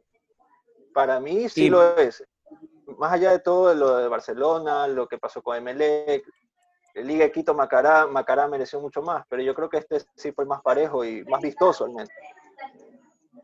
para 0.93 1.19
mí 1.19 1.49
sí 1.49 1.71
lo 1.71 1.97
es. 1.97 2.23
Más 2.99 3.13
allá 3.13 3.33
de 3.33 3.39
todo 3.39 3.75
lo 3.75 3.97
de 3.97 4.09
Barcelona, 4.09 4.87
lo 4.87 5.09
que 5.09 5.17
pasó 5.17 5.41
con 5.41 5.57
Emelec, 5.57 6.25
Liga 6.95 7.25
de 7.25 7.33
Quito 7.33 7.55
Macará, 7.55 8.07
Macará 8.07 8.47
mereció 8.49 8.81
mucho 8.81 9.01
más, 9.01 9.25
pero 9.31 9.43
yo 9.43 9.55
creo 9.55 9.71
que 9.71 9.79
este 9.79 10.01
sí 10.15 10.31
fue 10.33 10.45
más 10.45 10.61
parejo 10.61 11.05
y 11.05 11.25
más 11.25 11.41
vistoso 11.41 11.85
al 11.85 11.93
menos. 11.93 12.11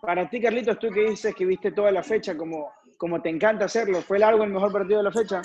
Para 0.02 0.28
ti, 0.28 0.40
Carlitos, 0.40 0.78
tú 0.78 0.90
que 0.90 1.00
dices 1.09 1.35
que 1.35 1.47
viste 1.47 1.73
toda 1.73 1.90
la 1.90 2.02
fecha 2.02 2.37
como, 2.37 2.71
como 2.99 3.23
te 3.23 3.30
encanta 3.30 3.64
hacerlo, 3.64 4.02
¿fue 4.02 4.18
largo 4.18 4.45
el 4.45 4.50
mejor 4.50 4.71
partido 4.71 4.99
de 4.99 5.04
la 5.04 5.12
fecha? 5.12 5.40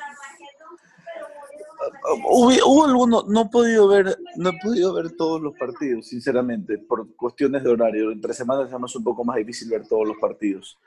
Hubo, 2.26 2.52
hubo 2.66 2.86
algunos, 2.86 3.28
no 3.28 3.42
he 3.42 3.50
podido 3.50 3.88
ver, 3.88 4.18
no 4.38 4.50
he 4.50 4.60
podido 4.62 4.94
ver 4.94 5.12
todos 5.16 5.42
los 5.42 5.56
partidos, 5.58 6.08
sinceramente, 6.08 6.78
por 6.78 7.16
cuestiones 7.16 7.64
de 7.64 7.70
horario. 7.70 8.12
Entre 8.12 8.34
semanas 8.34 8.70
es 8.70 8.96
un 8.96 9.04
poco 9.04 9.24
más 9.24 9.38
difícil 9.38 9.70
ver 9.70 9.88
todos 9.88 10.08
los 10.08 10.18
partidos. 10.18 10.78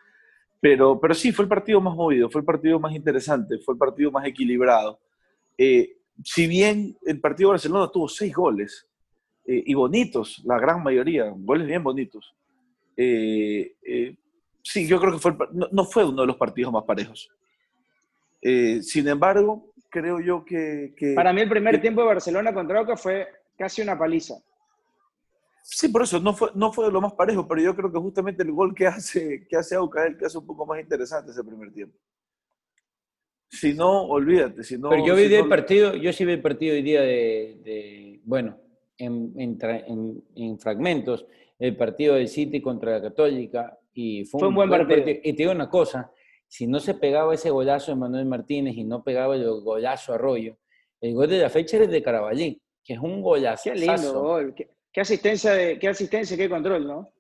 Pero, 0.61 0.99
pero 1.01 1.15
sí, 1.15 1.33
fue 1.33 1.45
el 1.45 1.49
partido 1.49 1.81
más 1.81 1.95
movido, 1.95 2.31
fue 2.31 2.41
el 2.41 2.45
partido 2.45 2.81
más 2.81 2.95
interesante, 2.95 3.59
fue 3.59 3.75
el 3.75 3.79
partido 3.79 4.11
más 4.11 4.27
equilibrado. 4.27 4.99
Eh, 5.57 5.97
si 6.25 6.47
bien 6.47 6.97
el 7.05 7.21
partido 7.21 7.51
de 7.51 7.53
Barcelona 7.53 7.91
tuvo 7.93 8.09
seis 8.09 8.35
goles, 8.35 8.87
eh, 9.49 9.63
y 9.65 9.75
bonitos, 9.75 10.43
la 10.45 10.59
gran 10.59 10.83
mayoría, 10.83 11.33
goles 11.37 11.69
bien 11.69 11.83
bonitos. 11.83 12.35
Eh, 12.97 13.77
eh, 13.81 14.17
sí, 14.61 14.89
yo 14.89 15.01
creo 15.01 15.21
que 15.21 15.47
no, 15.71 15.85
fue 15.85 16.05
uno 16.05 16.23
de 16.23 16.27
los 16.27 16.37
partidos 16.37 16.73
más 16.73 16.85
parejos. 16.85 17.31
Sin 18.83 19.09
embargo, 19.09 19.73
creo 20.01 20.21
yo 20.21 20.45
que... 20.45 20.93
que- 20.97 21.15
Para 21.15 21.33
mí 21.33 21.41
el 21.41 21.49
primer 21.49 21.75
que- 21.77 21.81
tiempo 21.81 22.03
de 22.03 22.09
Barcelona 22.09 22.53
contra 22.53 22.81
Boca 22.81 22.97
fue 22.97 23.27
casi 23.57 23.83
una 23.83 23.99
paliza. 23.99 24.35
Sí, 25.63 25.89
por 25.89 26.03
eso 26.03 26.21
no 26.21 26.33
fue, 26.35 26.51
no 26.55 26.73
fue 26.73 26.87
de 26.87 26.93
lo 26.93 27.01
más 27.01 27.13
parejo, 27.15 27.47
pero 27.49 27.61
yo 27.61 27.75
creo 27.75 27.91
que 27.91 27.99
justamente 27.99 28.43
el 28.43 28.53
gol 28.53 28.75
que 28.75 28.87
hace, 28.87 29.47
que 29.49 29.57
hace 29.57 29.75
Auca 29.75 30.05
es 30.05 30.11
el 30.13 30.19
que 30.19 30.27
hace 30.27 30.39
un 30.39 30.47
poco 30.47 30.65
más 30.67 30.81
interesante 30.81 31.31
ese 31.33 31.43
primer 31.43 31.73
tiempo. 31.73 31.97
Si 33.49 33.75
no, 33.75 34.03
olvídate. 34.03 34.63
Si 34.65 34.77
no, 34.77 34.91
Pero 34.91 35.07
yo 35.07 35.15
vi 35.17 35.27
si 35.29 35.35
el 35.35 35.43
no- 35.45 35.49
partido, 35.49 35.95
yo 35.95 36.13
sí 36.13 36.25
vi 36.25 36.33
el 36.33 36.43
partido 36.43 36.75
hoy 36.75 36.83
día 36.83 37.01
de, 37.01 37.59
de- 37.65 38.21
bueno, 38.25 38.59
en, 38.99 39.33
en 39.37 39.59
en- 39.63 40.25
en 40.37 40.59
fragmentos, 40.59 41.27
el 41.59 41.77
partido 41.77 42.15
del 42.17 42.29
City 42.29 42.61
contra 42.61 42.93
la 42.93 43.03
Católica 43.03 43.79
y 43.95 44.25
fue, 44.25 44.41
Fue 44.41 44.49
un 44.49 44.55
buen 44.55 44.69
partido. 44.71 45.01
Y 45.09 45.33
te 45.33 45.43
digo 45.43 45.53
una 45.53 45.71
cosa, 45.71 46.13
si 46.49 46.67
no 46.67 46.81
se 46.81 46.95
pegaba 46.95 47.35
ese 47.35 47.51
golazo 47.51 47.93
de 47.93 47.97
Manuel 47.97 48.27
Martínez 48.27 48.77
y 48.77 48.85
no 48.85 49.03
pegaba 49.03 49.35
el 49.37 49.45
golazo 49.61 50.15
Arroyo, 50.15 50.57
el 51.01 51.15
gol 51.15 51.29
de 51.29 51.39
la 51.39 51.51
fecha 51.51 51.77
era 51.77 51.87
el 51.87 51.91
de 51.91 52.03
Caraballí, 52.03 52.61
que 52.85 52.95
es 52.95 52.99
un 52.99 53.21
golazo. 53.21 53.71
Qué 53.71 53.79
lindo 53.79 54.23
gol. 54.23 54.55
Qué, 54.55 54.71
qué 54.93 55.01
asistencia, 55.01 55.53
de, 55.53 55.79
qué 55.79 55.89
asistencia, 55.89 56.37
qué 56.37 56.49
control, 56.49 56.87
¿no? 56.87 57.13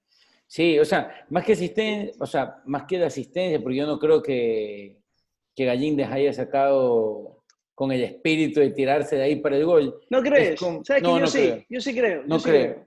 Sí, 0.46 0.78
o 0.78 0.84
sea, 0.84 1.26
más 1.30 1.44
que 1.44 1.52
asistencia, 1.54 2.14
o 2.20 2.26
sea, 2.26 2.62
más 2.66 2.84
que 2.84 2.98
la 2.98 3.06
asistencia, 3.08 3.60
porque 3.60 3.76
yo 3.78 3.86
no 3.86 3.98
creo 3.98 4.22
que, 4.22 4.98
que 5.54 5.64
Gallíndez 5.64 6.08
haya 6.08 6.32
sacado 6.32 7.42
con 7.74 7.92
el 7.92 8.02
espíritu 8.02 8.60
de 8.60 8.70
tirarse 8.70 9.16
de 9.16 9.24
ahí 9.24 9.36
para 9.36 9.56
el 9.56 9.66
gol. 9.66 10.00
¿No 10.08 10.22
crees? 10.22 10.50
Es 10.54 10.60
como- 10.60 10.84
¿Sabes 10.84 11.02
que 11.02 11.08
no, 11.08 11.16
yo 11.16 11.20
no 11.20 11.26
sí? 11.26 11.38
creo. 11.40 11.64
Yo 11.68 11.80
sí 11.80 11.94
creo. 11.94 12.22
No 12.26 12.38
sí 12.38 12.48
creo. 12.48 12.86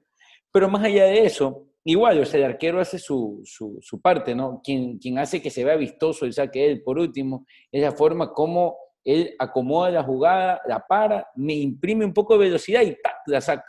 Pero 0.52 0.70
más 0.70 0.84
allá 0.84 1.04
de 1.06 1.26
eso, 1.26 1.68
igual, 1.84 2.20
o 2.22 2.26
sea, 2.26 2.40
el 2.40 2.46
arquero 2.46 2.80
hace 2.80 3.00
su, 3.00 3.42
su, 3.46 3.78
su 3.82 4.00
parte, 4.02 4.36
¿no? 4.36 4.62
Quien, 4.64 4.98
quien 5.00 5.18
hace 5.20 5.42
que 5.42 5.50
se 5.50 5.64
vea 5.64 5.76
vistoso 5.76 6.26
el 6.26 6.34
saque 6.34 6.66
él, 6.70 6.84
por 6.84 7.00
último, 7.00 7.46
es 7.72 7.82
la 7.82 7.92
forma 7.92 8.32
como 8.34 8.78
él 9.04 9.34
acomoda 9.40 9.90
la 9.90 10.04
jugada, 10.04 10.62
la 10.68 10.80
para, 10.86 11.28
me 11.36 11.54
imprime 11.54 12.06
un 12.06 12.14
poco 12.14 12.34
de 12.38 12.46
velocidad 12.46 12.82
y 12.82 12.96
¡tac! 13.02 13.16
la 13.28 13.42
saca. 13.42 13.66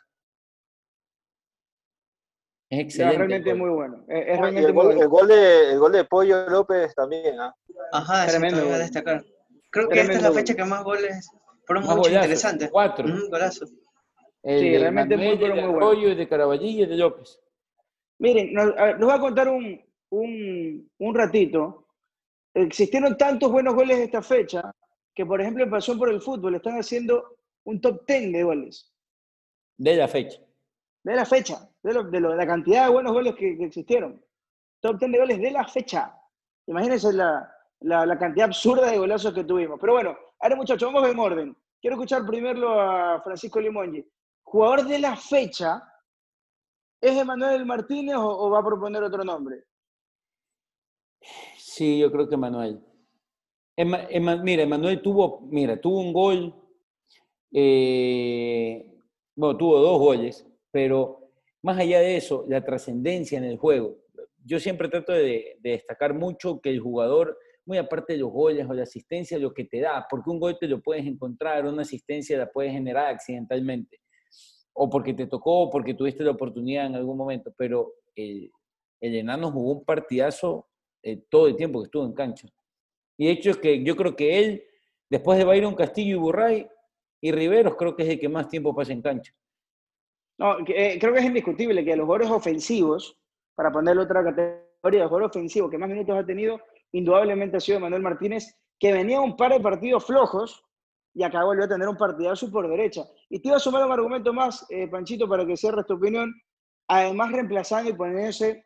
Es 2.69 2.79
Es 2.79 2.85
excelente. 2.85 3.19
realmente 3.19 3.51
el 3.51 3.59
gol. 3.59 3.67
muy 3.69 3.77
bueno. 3.77 4.05
Es, 4.09 4.27
es 4.29 4.39
Y 4.39 4.41
realmente 4.41 4.61
el, 4.69 4.75
muy 4.75 4.85
gol, 4.85 4.87
bueno. 4.87 5.03
el, 5.03 5.09
gol 5.09 5.29
de, 5.29 5.73
el 5.73 5.79
gol 5.79 5.93
de 5.93 6.05
Pollo 6.05 6.51
López 6.51 6.95
también, 6.95 7.41
¿ah? 7.41 7.55
Ajá, 7.93 8.27
eso 8.27 8.39
Tremendo 8.39 8.69
va 8.69 8.75
a 8.75 8.79
destacar. 8.79 9.25
Creo 9.71 9.89
que 9.89 10.01
esta 10.01 10.13
es 10.13 10.23
la 10.23 10.33
fecha 10.33 10.55
que 10.55 10.65
más 10.65 10.85
goles 10.85 11.31
fueron 11.67 11.87
Más 11.87 11.97
mucho. 11.97 12.11
Cuatro. 12.71 13.07
Ujú, 13.09 13.29
golazo. 13.31 13.67
El 14.43 14.61
Sí, 14.61 14.71
de 14.71 14.79
realmente 14.79 15.17
muy, 15.17 15.27
Manuel, 15.27 15.39
pero 15.41 15.55
el 15.55 15.61
de 15.61 15.67
muy 15.67 15.81
bueno. 15.81 16.03
El 16.11 16.17
de 16.17 16.29
Caraballí 16.29 16.69
y 16.71 16.83
el 16.83 16.89
de 16.91 16.97
López. 16.97 17.41
Miren, 18.21 18.53
nos, 18.53 18.77
a 18.79 18.85
ver, 18.85 18.97
les 18.99 19.05
voy 19.07 19.15
a 19.15 19.21
contar 19.21 19.49
un, 19.49 19.81
un, 20.11 20.91
un 20.99 21.15
ratito. 21.15 21.87
Existieron 22.55 23.17
tantos 23.17 23.51
buenos 23.51 23.75
goles 23.75 23.97
de 23.99 24.05
esta 24.05 24.23
fecha 24.23 24.71
que, 25.15 25.25
por 25.25 25.41
ejemplo, 25.41 25.65
en 25.65 25.71
Pasión 25.71 25.99
por 25.99 26.11
el 26.11 26.21
Fútbol 26.21 26.55
están 26.55 26.79
haciendo 26.79 27.37
un 27.65 27.81
top 27.81 28.03
10 28.07 28.33
de 28.33 28.43
goles. 28.43 28.93
De 29.79 29.97
la 29.97 30.07
fecha. 30.09 30.39
De 31.03 31.15
la 31.15 31.25
fecha, 31.25 31.69
de, 31.83 31.95
lo- 31.95 32.05
de 32.05 32.21
lo- 32.21 32.31
de 32.31 32.37
la 32.37 32.47
cantidad 32.47 32.85
de 32.85 32.93
buenos 32.93 33.13
goles 33.13 33.35
que, 33.37 33.57
que 33.57 33.65
existieron. 33.65 34.23
Top 34.81 34.99
10 34.99 35.13
de 35.13 35.19
goles 35.19 35.39
de 35.41 35.51
la 35.51 35.67
fecha. 35.67 36.15
Imagínense 36.67 37.13
la, 37.13 37.51
la- 37.81 38.05
la 38.05 38.19
cantidad 38.19 38.47
absurda 38.47 38.91
de 38.91 38.99
golazos 38.99 39.33
que 39.33 39.45
tuvimos. 39.45 39.79
Pero 39.81 39.95
bueno, 39.95 40.17
ahora 40.41 40.57
muchachos, 40.57 40.93
vamos 40.93 41.09
en 41.11 41.19
orden. 41.19 41.57
Quiero 41.81 41.97
escuchar 41.97 42.27
primero 42.27 42.79
a 42.79 43.23
Francisco 43.23 43.59
Limongi. 43.61 44.07
Jugador 44.43 44.87
de 44.87 44.99
la 44.99 45.17
fecha, 45.17 45.83
¿es 47.01 47.17
Emanuel 47.17 47.65
Martínez 47.67 48.17
o, 48.19 48.51
va 48.51 48.61
a 48.61 48.65
proponer 48.65 49.03
otro 49.03 49.25
nombre? 49.25 49.65
Sí, 51.59 51.99
yo 51.99 52.11
creo 52.11 52.29
que 52.29 52.37
Manuel. 52.37 52.81
Ema- 53.77 54.07
Ema- 54.11 54.37
mira, 54.43 54.63
Emanuel 54.63 55.01
tuvo, 55.01 55.41
mira, 55.43 55.81
tuvo 55.81 56.01
un 56.01 56.13
gol, 56.13 56.55
eh, 57.53 58.95
bueno, 59.35 59.57
tuvo 59.57 59.79
dos 59.79 59.99
goles, 59.99 60.47
pero 60.71 61.31
más 61.63 61.79
allá 61.79 62.01
de 62.01 62.17
eso, 62.17 62.45
la 62.49 62.65
trascendencia 62.65 63.39
en 63.39 63.45
el 63.45 63.59
juego. 63.59 63.97
Yo 64.45 64.59
siempre 64.59 64.89
trato 64.89 65.13
de, 65.13 65.57
de 65.61 65.71
destacar 65.71 66.15
mucho 66.15 66.61
que 66.61 66.71
el 66.71 66.81
jugador, 66.81 67.39
muy 67.67 67.79
aparte 67.79 68.15
de 68.15 68.19
los 68.21 68.31
goles 68.33 68.67
o 68.69 68.73
la 68.75 68.83
asistencia, 68.85 69.39
lo 69.39 69.53
que 69.53 69.65
te 69.65 69.81
da, 69.81 70.07
porque 70.09 70.31
un 70.31 70.41
gol 70.41 70.59
te 70.59 70.67
lo 70.67 70.81
puedes 70.83 71.07
encontrar, 71.07 71.67
una 71.67 71.83
asistencia 71.83 72.37
la 72.39 72.51
puedes 72.51 72.73
generar 72.73 73.07
accidentalmente, 73.07 74.00
o 74.83 74.89
porque 74.89 75.13
te 75.13 75.27
tocó, 75.27 75.65
o 75.65 75.71
porque 75.71 75.93
tuviste 75.93 76.25
la 76.25 76.31
oportunidad 76.31 76.87
en 76.87 76.95
algún 76.95 77.19
momento, 77.19 77.53
pero 77.55 77.97
el, 78.15 78.51
el 78.99 79.15
enano 79.15 79.53
jugó 79.53 79.73
un 79.73 79.85
partidazo 79.85 80.71
eh, 81.03 81.23
todo 81.29 81.49
el 81.49 81.57
tiempo 81.57 81.81
que 81.81 81.85
estuvo 81.85 82.07
en 82.07 82.15
cancha. 82.15 82.49
Y 83.19 83.27
de 83.27 83.33
hecho 83.33 83.51
es 83.51 83.59
que 83.59 83.85
yo 83.85 83.95
creo 83.95 84.17
que 84.17 84.39
él, 84.39 84.65
después 85.11 85.37
de 85.37 85.45
Byron 85.45 85.75
Castillo 85.75 86.17
y 86.17 86.19
Burray 86.19 86.69
y 87.21 87.31
Riveros, 87.31 87.77
creo 87.77 87.95
que 87.95 88.05
es 88.05 88.09
el 88.09 88.19
que 88.19 88.31
más 88.31 88.49
tiempo 88.49 88.75
pasa 88.75 88.95
en 88.95 89.03
cancha. 89.03 89.35
No, 90.39 90.57
eh, 90.69 90.97
creo 90.99 91.13
que 91.13 91.19
es 91.19 91.27
indiscutible 91.27 91.85
que 91.85 91.95
los 91.95 92.07
jugadores 92.07 92.31
ofensivos, 92.31 93.21
para 93.55 93.71
ponerle 93.71 94.05
otra 94.05 94.25
categoría, 94.25 95.01
los 95.01 95.09
jugadores 95.11 95.37
ofensivos 95.37 95.71
que 95.71 95.77
más 95.77 95.91
minutos 95.91 96.17
ha 96.17 96.25
tenido, 96.25 96.59
indudablemente 96.93 97.59
ha 97.59 97.61
sido 97.61 97.81
Manuel 97.81 98.01
Martínez, 98.01 98.57
que 98.79 98.95
venía 98.95 99.21
un 99.21 99.37
par 99.37 99.53
de 99.53 99.61
partidos 99.61 100.07
flojos 100.07 100.65
y 101.15 101.23
acá 101.23 101.45
volvió 101.45 101.65
a 101.65 101.69
tener 101.69 101.89
un 101.89 101.97
partidazo 101.97 102.51
por 102.51 102.69
derecha. 102.69 103.05
Y 103.29 103.41
te 103.41 103.49
iba 103.49 103.57
a 103.57 103.61
sumar 103.61 103.85
un 103.85 103.93
argumento 103.93 104.33
más, 104.33 104.65
eh, 104.71 104.89
Panchito, 104.89 105.29
para 105.29 105.47
que 105.47 105.57
cierres 105.57 105.87
tu 105.87 105.95
opinión, 105.95 106.33
además 106.89 107.33
reemplazando 107.33 107.91
y 107.91 107.95
poniéndose 107.95 108.65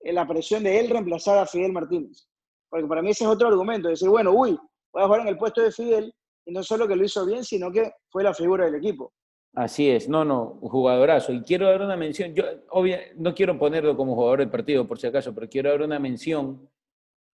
en 0.00 0.14
la 0.14 0.26
presión 0.26 0.62
de 0.62 0.78
él 0.78 0.90
reemplazar 0.90 1.38
a 1.38 1.46
Fidel 1.46 1.72
Martínez. 1.72 2.28
Porque 2.68 2.86
para 2.86 3.02
mí 3.02 3.10
ese 3.10 3.24
es 3.24 3.30
otro 3.30 3.48
argumento, 3.48 3.88
decir, 3.88 4.08
bueno, 4.08 4.32
uy, 4.32 4.58
voy 4.92 5.02
a 5.02 5.06
jugar 5.06 5.20
en 5.22 5.28
el 5.28 5.38
puesto 5.38 5.62
de 5.62 5.72
Fidel, 5.72 6.12
y 6.44 6.52
no 6.52 6.62
solo 6.62 6.86
que 6.86 6.96
lo 6.96 7.04
hizo 7.04 7.24
bien, 7.26 7.44
sino 7.44 7.72
que 7.72 7.92
fue 8.08 8.22
la 8.22 8.34
figura 8.34 8.66
del 8.66 8.76
equipo. 8.76 9.12
Así 9.54 9.88
es, 9.88 10.08
no, 10.08 10.24
no, 10.24 10.58
un 10.60 10.68
jugadorazo. 10.68 11.32
Y 11.32 11.42
quiero 11.42 11.66
dar 11.66 11.80
una 11.80 11.96
mención, 11.96 12.34
yo 12.34 12.44
obvia, 12.70 13.00
no 13.16 13.34
quiero 13.34 13.58
ponerlo 13.58 13.96
como 13.96 14.14
jugador 14.14 14.40
del 14.40 14.50
partido, 14.50 14.86
por 14.86 14.98
si 14.98 15.06
acaso, 15.06 15.34
pero 15.34 15.48
quiero 15.48 15.70
dar 15.70 15.82
una 15.82 15.98
mención 15.98 16.68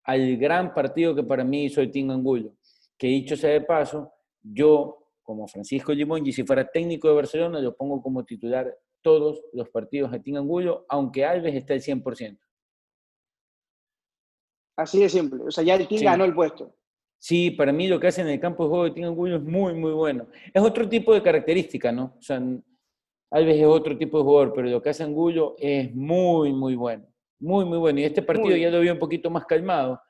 al 0.04 0.38
gran 0.38 0.74
partido 0.74 1.16
que 1.16 1.24
para 1.24 1.44
mí 1.44 1.66
hizo 1.66 1.82
el 1.82 1.92
Team 1.92 2.12
Angulo. 2.12 2.54
Que 2.98 3.08
dicho 3.08 3.36
sea 3.36 3.50
de 3.50 3.62
paso, 3.62 4.14
yo, 4.44 5.08
como 5.24 5.48
Francisco 5.48 5.94
Limongi, 5.94 6.32
si 6.32 6.44
fuera 6.44 6.66
técnico 6.70 7.08
de 7.08 7.16
Barcelona, 7.16 7.60
lo 7.60 7.76
pongo 7.76 8.02
como 8.02 8.24
titular 8.26 8.76
todos 9.02 9.44
los 9.54 9.70
partidos 9.70 10.12
de 10.12 10.20
Team 10.20 10.38
Angulo, 10.38 10.86
aunque 10.90 11.26
Alves 11.26 11.56
está 11.56 11.74
al 11.74 11.82
100%. 11.82 12.38
Así 14.78 15.00
de 15.00 15.10
simple. 15.10 15.44
O 15.44 15.52
sea, 15.52 15.64
ya 15.64 15.76
el 15.76 15.88
Sí. 15.88 16.04
ganó 16.04 16.24
el 16.26 16.34
puesto. 16.34 16.76
Sí, 17.20 17.52
para 17.52 17.72
mí 17.72 17.88
lo 17.88 18.00
que 18.00 18.08
hace 18.08 18.22
en 18.22 18.30
el 18.30 18.40
campo 18.40 18.64
de 18.64 18.70
juego 18.70 18.84
de 18.86 18.92
Team 18.92 19.10
Angulo 19.10 19.36
es 19.38 19.44
muy, 19.44 19.74
muy 19.76 19.92
bueno. 19.92 20.28
Es 20.54 20.62
otro 20.62 20.90
tipo 20.90 21.14
de 21.14 21.22
característica, 21.22 21.92
¿no? 21.92 22.16
O 22.18 22.22
sea, 22.22 22.42
Alves 23.32 23.58
es 23.58 23.66
otro 23.66 23.98
tipo 23.98 24.18
de 24.18 24.24
jugador, 24.24 24.54
pero 24.54 24.68
lo 24.70 24.82
que 24.82 24.90
hace 24.90 25.04
Angulo 25.04 25.56
es 25.60 25.94
muy, 25.94 26.52
muy 26.52 26.76
bueno. 26.76 27.06
Muy, 27.40 27.64
muy 27.66 27.78
bueno. 27.78 28.00
Y 28.00 28.04
este 28.04 28.22
partido 28.22 28.50
Muy. 28.50 28.62
ya 28.62 28.70
lo 28.72 28.80
vi 28.80 28.90
un 28.90 29.00
poquito 29.00 29.30
más 29.30 29.46
calmado. 29.46 30.02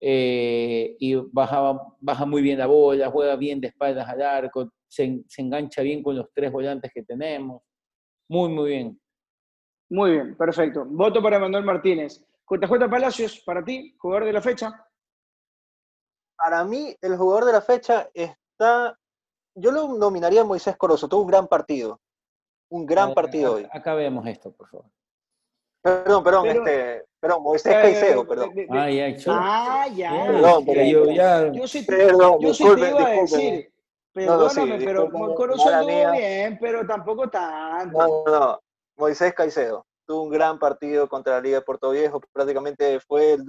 Eh, 0.00 0.96
y 0.98 1.14
baja, 1.32 1.80
baja 2.00 2.26
muy 2.26 2.42
bien 2.42 2.58
la 2.58 2.66
bola, 2.66 3.10
juega 3.10 3.36
bien 3.36 3.60
de 3.60 3.68
espaldas 3.68 4.08
al 4.08 4.22
arco, 4.22 4.72
se, 4.86 5.22
se 5.28 5.42
engancha 5.42 5.82
bien 5.82 6.02
con 6.02 6.16
los 6.16 6.26
tres 6.32 6.52
volantes 6.52 6.90
que 6.92 7.02
tenemos. 7.02 7.62
Muy, 8.28 8.50
muy 8.50 8.70
bien. 8.70 9.00
Muy 9.90 10.12
bien, 10.12 10.36
perfecto. 10.36 10.84
Voto 10.84 11.22
para 11.22 11.38
Manuel 11.38 11.64
Martínez. 11.64 12.24
JJ 12.48 12.88
Palacios, 12.90 13.42
para 13.44 13.64
ti, 13.64 13.94
jugador 13.98 14.24
de 14.26 14.32
la 14.32 14.42
fecha. 14.42 14.86
Para 16.36 16.64
mí, 16.64 16.94
el 17.00 17.16
jugador 17.16 17.44
de 17.46 17.52
la 17.52 17.60
fecha 17.60 18.08
está. 18.14 18.98
Yo 19.54 19.72
lo 19.72 19.98
nominaría 19.98 20.42
a 20.42 20.44
Moisés 20.44 20.76
Corozo. 20.76 21.08
Tuvo 21.08 21.22
un 21.22 21.28
gran 21.28 21.48
partido. 21.48 22.00
Un 22.70 22.86
gran 22.86 23.14
partido 23.14 23.54
hoy. 23.54 23.66
Acá 23.72 23.94
vemos 23.94 24.26
esto, 24.26 24.52
por 24.52 24.68
favor. 24.68 24.90
Perdón, 25.82 26.24
perdón, 26.24 26.46
este, 26.48 27.04
perdón, 27.20 27.42
Moisés 27.42 27.72
Caicedo, 27.74 28.26
perdón. 28.26 28.52
Ah, 28.70 28.90
ya, 28.90 29.08
yo, 29.10 29.32
Ah, 29.34 29.86
ya. 29.94 30.10
Perdón, 30.26 30.64
ya, 30.66 30.82
yo 30.84 31.04
ya. 31.10 31.52
Yo 31.52 31.68
sí, 31.68 31.82
Perdón, 31.84 32.40
yo 32.40 32.52
sí 32.54 32.64
te 32.74 32.88
iba 32.90 33.06
a 33.06 33.10
decir, 33.10 33.72
No, 34.14 34.36
no, 34.36 34.48
sí, 34.48 34.60
perdóname, 34.60 34.84
pero 34.84 35.10
Corozo 35.36 35.70
estuvo 35.70 35.86
mía. 35.86 36.10
bien, 36.10 36.58
pero 36.60 36.84
tampoco 36.86 37.28
tanto. 37.30 37.96
No, 37.96 38.24
no, 38.26 38.40
no. 38.40 38.60
Moisés 38.96 39.32
Caicedo. 39.34 39.86
Tuvo 40.06 40.22
un 40.24 40.30
gran 40.30 40.58
partido 40.58 41.08
contra 41.08 41.34
la 41.34 41.40
Liga 41.40 41.58
de 41.58 41.64
Puerto 41.64 41.90
Viejo. 41.90 42.20
Prácticamente 42.32 42.98
fue 43.00 43.34
el 43.34 43.44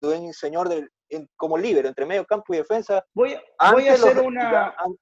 dueño 0.00 0.30
y 0.30 0.32
señor 0.32 0.68
del, 0.68 0.90
en- 1.08 1.28
como 1.36 1.56
líbero 1.56 1.86
entre 1.88 2.04
medio 2.06 2.24
campo 2.24 2.52
y 2.52 2.56
defensa. 2.58 3.04
Voy, 3.14 3.36
voy 3.72 3.88
a 3.88 3.92
hacer 3.92 4.16
los- 4.16 4.26
una, 4.26 4.50
ya, 4.50 4.74
an- 4.78 4.98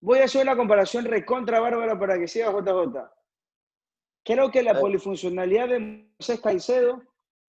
voy 0.00 0.18
a 0.18 0.24
hacer 0.24 0.42
una 0.42 0.56
comparación 0.56 1.04
recontra 1.04 1.60
bárbara 1.60 1.98
para 1.98 2.18
que 2.18 2.26
siga 2.26 2.50
JJ. 2.50 3.08
Creo 4.34 4.50
que 4.50 4.62
la 4.62 4.72
ver. 4.74 4.82
polifuncionalidad 4.82 5.68
de 5.68 5.78
Moisés 5.80 6.40
Caicedo 6.40 7.02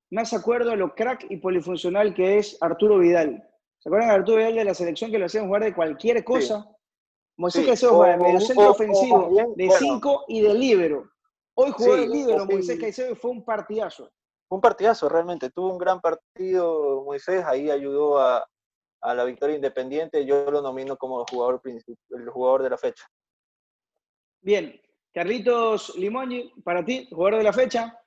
me 0.09 0.21
hace 0.21 0.35
acuerdo 0.35 0.71
a 0.71 0.75
lo 0.75 0.93
crack 0.95 1.25
y 1.29 1.37
polifuncional 1.37 2.13
que 2.13 2.37
es 2.37 2.57
Arturo 2.61 2.97
Vidal. 2.97 3.47
¿Se 3.79 3.89
acuerdan 3.89 4.09
de 4.09 4.15
Arturo 4.15 4.37
Vidal 4.37 4.55
de 4.55 4.65
la 4.65 4.73
selección 4.73 5.11
que 5.11 5.19
lo 5.19 5.25
hacían 5.25 5.45
jugar 5.47 5.63
de 5.63 5.73
cualquier 5.75 6.23
cosa? 6.23 6.65
Moisés 7.37 7.61
Sí, 7.61 7.67
Caicedo 7.67 7.93
o- 7.93 7.97
juega 7.97 8.17
de 8.17 8.19
o- 8.19 8.23
mediocentro 8.27 8.65
o- 8.65 8.67
o 8.67 8.71
ofensivo, 8.71 9.19
de 9.55 9.65
bueno. 9.67 9.73
5 9.79 10.25
y 10.27 10.41
de 10.41 10.53
líbero. 10.53 11.09
Hoy 11.55 11.71
jugó 11.71 11.95
Sí, 11.95 12.01
de 12.01 12.07
líbero 12.07 12.43
o- 12.43 12.45
sí. 12.47 12.53
Moisés 12.53 12.79
Caicedo 12.79 13.11
y 13.11 13.15
fue 13.15 13.31
un 13.31 13.45
partidazo. 13.45 14.11
Fue 14.47 14.55
un 14.57 14.61
partidazo 14.61 15.07
realmente. 15.07 15.49
Tuvo 15.49 15.71
un 15.71 15.77
gran 15.77 16.01
partido 16.01 17.03
Moisés. 17.05 17.43
Ahí 17.45 17.69
ayudó 17.71 18.19
a, 18.19 18.45
a 19.01 19.13
la 19.15 19.23
victoria 19.23 19.55
independiente. 19.55 20.25
Yo 20.25 20.49
lo 20.51 20.61
nomino 20.61 20.97
como 20.97 21.23
jugador 21.25 21.61
el 21.63 22.29
jugador 22.29 22.63
de 22.63 22.69
la 22.69 22.77
fecha. 22.77 23.05
Bien, 24.41 24.79
Carlitos 25.13 25.93
Limoni, 25.97 26.51
para 26.63 26.83
ti, 26.85 27.07
jugador 27.11 27.39
de 27.39 27.43
la 27.43 27.53
fecha. 27.53 27.97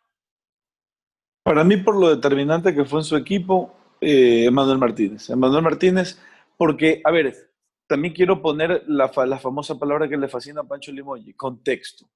Para 1.43 1.63
mí, 1.65 1.77
por 1.77 1.97
lo 1.97 2.09
determinante 2.15 2.75
que 2.75 2.85
fue 2.85 3.01
en 3.01 3.05
su 3.05 3.17
equipo, 3.17 3.75
eh, 4.01 4.47
Emanuel 4.47 4.79
Martínez. 4.79 5.29
Emanuel 5.29 5.63
Martínez, 5.63 6.19
porque, 6.57 7.03
a 7.05 7.11
ver, 7.11 7.35
también 7.87 8.15
quiero 8.15 8.41
poner 8.41 8.85
la, 8.87 9.13
la 9.27 9.39
famosa 9.39 9.79
palabra 9.79 10.09
que 10.09 10.17
le 10.17 10.29
fascina 10.29 10.63
a 10.63 10.65
Pancho 10.65 10.91
Limoyi, 10.93 11.35
contexto. 11.35 12.09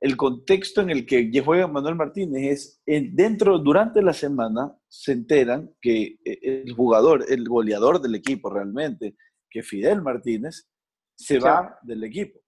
El 0.00 0.16
contexto 0.16 0.80
en 0.80 0.90
el 0.90 1.04
que 1.04 1.30
juega 1.44 1.64
Emanuel 1.64 1.96
Martínez 1.96 2.42
es, 2.52 2.82
en- 2.86 3.14
dentro, 3.16 3.58
durante 3.58 4.00
la 4.00 4.12
semana, 4.14 4.72
se 4.88 5.12
enteran 5.12 5.74
que 5.80 6.18
eh, 6.24 6.38
el 6.64 6.72
jugador, 6.72 7.24
el 7.28 7.46
goleador 7.48 8.00
del 8.00 8.14
equipo 8.14 8.48
realmente, 8.50 9.16
que 9.50 9.62
Fidel 9.64 10.00
Martínez, 10.00 10.70
se 11.16 11.38
Claro. 11.38 11.68
va 11.70 11.78
del 11.82 12.04
equipo. 12.04 12.38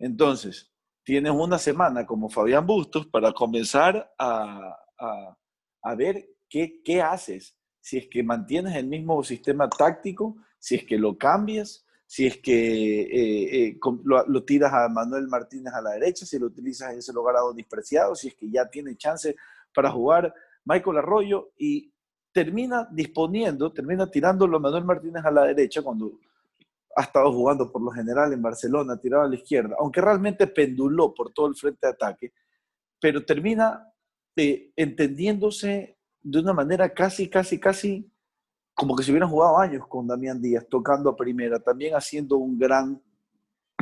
Entonces, 0.00 0.72
tienes 1.04 1.32
una 1.32 1.58
semana 1.58 2.06
como 2.06 2.28
Fabián 2.28 2.66
Bustos 2.66 3.06
para 3.06 3.32
comenzar 3.32 4.12
a, 4.18 4.76
a- 4.98 5.36
a 5.82 5.94
ver 5.94 6.28
qué, 6.48 6.80
qué 6.84 7.00
haces. 7.02 7.56
Si 7.80 7.96
es 7.96 8.08
que 8.08 8.22
mantienes 8.22 8.76
el 8.76 8.86
mismo 8.86 9.22
sistema 9.24 9.68
táctico, 9.70 10.36
si 10.58 10.74
es 10.76 10.84
que 10.84 10.98
lo 10.98 11.16
cambias, 11.16 11.86
si 12.06 12.26
es 12.26 12.38
que 12.38 13.02
eh, 13.02 13.68
eh, 13.68 13.78
lo, 14.04 14.26
lo 14.26 14.44
tiras 14.44 14.72
a 14.72 14.88
Manuel 14.88 15.28
Martínez 15.28 15.72
a 15.72 15.80
la 15.80 15.92
derecha, 15.92 16.26
si 16.26 16.38
lo 16.38 16.46
utilizas 16.46 16.92
en 16.92 16.98
ese 16.98 17.12
lugar 17.12 17.36
a 17.36 17.40
despreciado, 17.54 18.14
si 18.14 18.28
es 18.28 18.34
que 18.34 18.50
ya 18.50 18.68
tiene 18.68 18.96
chance 18.96 19.36
para 19.74 19.90
jugar 19.90 20.34
Michael 20.64 20.98
Arroyo 20.98 21.52
y 21.56 21.92
termina 22.32 22.86
disponiendo, 22.92 23.72
termina 23.72 24.10
tirándolo 24.10 24.56
a 24.56 24.60
Manuel 24.60 24.84
Martínez 24.84 25.24
a 25.24 25.30
la 25.30 25.44
derecha 25.44 25.82
cuando 25.82 26.18
ha 26.96 27.02
estado 27.02 27.32
jugando 27.32 27.70
por 27.70 27.82
lo 27.82 27.90
general 27.90 28.32
en 28.32 28.42
Barcelona, 28.42 28.98
tirado 28.98 29.24
a 29.24 29.28
la 29.28 29.36
izquierda, 29.36 29.76
aunque 29.78 30.00
realmente 30.00 30.46
penduló 30.46 31.14
por 31.14 31.32
todo 31.32 31.46
el 31.46 31.54
frente 31.54 31.86
de 31.86 31.92
ataque, 31.92 32.32
pero 33.00 33.24
termina 33.24 33.90
eh, 34.36 34.72
entendiéndose 34.76 35.98
de 36.22 36.38
una 36.38 36.52
manera 36.52 36.92
casi, 36.92 37.28
casi, 37.28 37.58
casi 37.58 38.10
como 38.74 38.96
que 38.96 39.02
se 39.02 39.10
hubieran 39.10 39.28
jugado 39.28 39.58
años 39.58 39.86
con 39.86 40.06
Damián 40.06 40.40
Díaz, 40.40 40.66
tocando 40.68 41.10
a 41.10 41.16
primera, 41.16 41.58
también 41.58 41.94
haciendo 41.94 42.38
un 42.38 42.58
gran, 42.58 43.00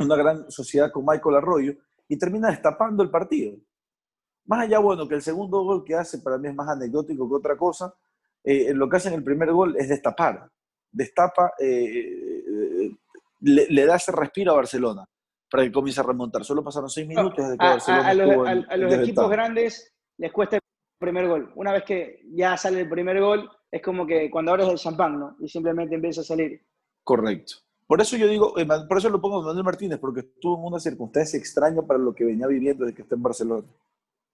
una 0.01 0.15
gran 0.15 0.51
sociedad 0.51 0.91
con 0.91 1.05
Michael 1.05 1.37
Arroyo, 1.37 1.73
y 2.07 2.17
termina 2.17 2.49
destapando 2.49 3.03
el 3.03 3.09
partido. 3.09 3.57
Más 4.45 4.61
allá, 4.61 4.79
bueno, 4.79 5.07
que 5.07 5.15
el 5.15 5.21
segundo 5.21 5.63
gol 5.63 5.83
que 5.83 5.95
hace 5.95 6.17
para 6.19 6.37
mí 6.37 6.47
es 6.47 6.55
más 6.55 6.67
anecdótico 6.67 7.29
que 7.29 7.35
otra 7.35 7.55
cosa, 7.55 7.93
eh, 8.43 8.73
lo 8.73 8.89
que 8.89 8.97
hace 8.97 9.09
en 9.09 9.15
el 9.15 9.23
primer 9.23 9.51
gol 9.51 9.75
es 9.77 9.87
destapar, 9.89 10.49
destapa, 10.91 11.53
eh, 11.59 12.38
le, 13.41 13.67
le 13.69 13.85
da 13.85 13.95
ese 13.95 14.11
respiro 14.11 14.51
a 14.51 14.55
Barcelona 14.55 15.05
para 15.49 15.63
que 15.63 15.71
comience 15.71 15.99
a 15.99 16.03
remontar. 16.03 16.43
Solo 16.43 16.63
pasaron 16.63 16.89
seis 16.89 17.07
minutos 17.07 17.37
desde 17.37 17.57
que 17.57 17.65
A, 17.65 17.69
a- 17.69 17.71
Barcelona 17.73 18.09
a 18.09 18.13
los, 18.13 18.27
en- 18.35 18.65
a 18.71 18.77
los 18.77 18.93
equipos 18.93 19.29
grandes 19.31 19.93
les 20.17 20.31
cuesta 20.31 20.57
el 20.57 20.61
primer 20.99 21.27
gol. 21.27 21.51
Una 21.55 21.71
vez 21.71 21.83
que 21.83 22.21
ya 22.33 22.55
sale 22.57 22.81
el 22.81 22.89
primer 22.89 23.19
gol, 23.19 23.49
es 23.71 23.81
como 23.81 24.05
que 24.05 24.29
cuando 24.29 24.51
abres 24.51 24.67
el 24.67 24.77
champán, 24.77 25.19
¿no? 25.19 25.35
Y 25.39 25.47
simplemente 25.47 25.95
empieza 25.95 26.21
a 26.21 26.25
salir. 26.25 26.61
Correcto. 27.03 27.55
Por 27.87 28.01
eso 28.01 28.17
yo 28.17 28.27
digo, 28.27 28.57
eh, 28.59 28.67
por 28.87 28.97
eso 28.99 29.09
lo 29.09 29.19
pongo 29.19 29.39
a 29.41 29.45
Manuel 29.45 29.63
Martínez, 29.63 29.97
porque 29.99 30.19
estuvo 30.19 30.57
en 30.59 30.65
una 30.65 30.79
circunstancia 30.79 31.39
extraña 31.39 31.81
para 31.81 31.97
lo 31.99 32.13
que 32.13 32.23
venía 32.25 32.45
viviendo 32.45 32.85
desde 32.85 32.95
que 32.95 33.01
está 33.01 33.15
en 33.15 33.23
Barcelona. 33.23 33.67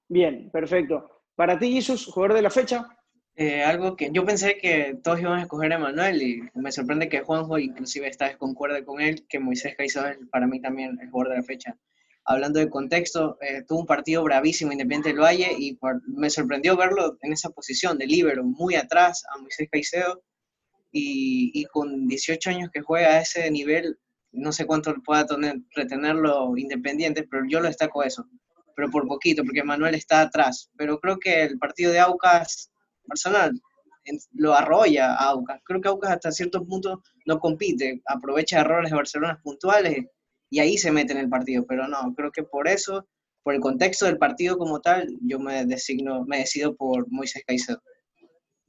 Bien, 0.09 0.49
perfecto. 0.51 1.09
Para 1.35 1.57
ti, 1.57 1.71
Jesus, 1.71 2.05
jugador 2.07 2.35
de 2.35 2.41
la 2.41 2.49
fecha. 2.49 2.85
Eh, 3.37 3.63
algo 3.63 3.97
que 3.97 4.09
yo 4.13 4.25
pensé 4.25 4.57
que 4.57 4.97
todos 5.03 5.19
iban 5.19 5.39
a 5.39 5.41
escoger 5.43 5.73
a 5.73 5.77
Manuel 5.79 6.21
y 6.21 6.41
me 6.53 6.71
sorprende 6.71 7.09
que 7.09 7.19
Juanjo 7.21 7.59
inclusive 7.59 8.07
esta 8.07 8.27
vez 8.27 8.37
concuerde 8.37 8.85
con 8.85 9.01
él, 9.01 9.25
que 9.27 9.39
Moisés 9.39 9.75
Caicedo 9.75 10.07
es 10.07 10.17
para 10.31 10.47
mí 10.47 10.61
también 10.61 10.97
el 11.01 11.09
jugador 11.09 11.33
de 11.33 11.37
la 11.39 11.43
fecha. 11.43 11.75
Hablando 12.23 12.59
de 12.59 12.69
contexto, 12.69 13.37
eh, 13.41 13.63
tuvo 13.67 13.81
un 13.81 13.85
partido 13.85 14.23
bravísimo 14.23 14.71
Independiente 14.71 15.09
del 15.09 15.19
Valle 15.19 15.53
y 15.57 15.73
por- 15.75 16.01
me 16.07 16.29
sorprendió 16.29 16.77
verlo 16.77 17.17
en 17.21 17.33
esa 17.33 17.49
posición 17.49 17.97
de 17.97 18.07
líbero, 18.07 18.43
muy 18.45 18.75
atrás 18.75 19.23
a 19.33 19.37
Moisés 19.41 19.67
Caicedo 19.69 20.23
y, 20.91 21.51
y 21.53 21.65
con 21.65 22.07
18 22.07 22.49
años 22.51 22.69
que 22.73 22.81
juega 22.81 23.09
a 23.15 23.21
ese 23.21 23.51
nivel, 23.51 23.99
no 24.31 24.51
sé 24.53 24.65
cuánto 24.65 24.93
pueda 25.03 25.25
tener- 25.25 25.61
retenerlo 25.75 26.57
Independiente, 26.57 27.23
pero 27.29 27.43
yo 27.47 27.59
lo 27.59 27.67
destaco 27.67 28.03
eso, 28.03 28.27
pero 28.75 28.89
por 28.89 29.07
poquito, 29.07 29.43
porque 29.43 29.63
Manuel 29.63 29.95
está 29.95 30.21
atrás. 30.21 30.69
Pero 30.77 30.99
creo 30.99 31.19
que 31.19 31.43
el 31.43 31.59
partido 31.59 31.91
de 31.91 31.99
Aucas 31.99 32.71
en- 34.05 34.19
lo 34.33 34.53
arrolla 34.53 35.13
a 35.15 35.29
Aucas. 35.29 35.61
Creo 35.63 35.81
que 35.81 35.87
Aucas 35.89 36.11
hasta 36.11 36.31
cierto 36.31 36.65
punto 36.65 37.01
no 37.25 37.39
compite, 37.39 38.01
aprovecha 38.05 38.61
errores 38.61 38.91
de 38.91 38.95
Barcelona 38.97 39.39
puntuales 39.43 40.05
y 40.49 40.59
ahí 40.59 40.77
se 40.77 40.91
mete 40.91 41.13
en 41.13 41.19
el 41.19 41.29
partido, 41.29 41.65
pero 41.67 41.87
no, 41.87 42.13
creo 42.15 42.31
que 42.31 42.43
por 42.43 42.67
eso, 42.67 43.07
por 43.43 43.53
el 43.53 43.59
contexto 43.59 44.05
del 44.05 44.17
partido 44.17 44.57
como 44.57 44.79
tal, 44.79 45.07
yo 45.21 45.39
me 45.39 45.65
designo, 45.65 46.23
me 46.25 46.39
decido 46.39 46.75
por 46.75 47.09
Moisés 47.11 47.43
Caicedo. 47.45 47.81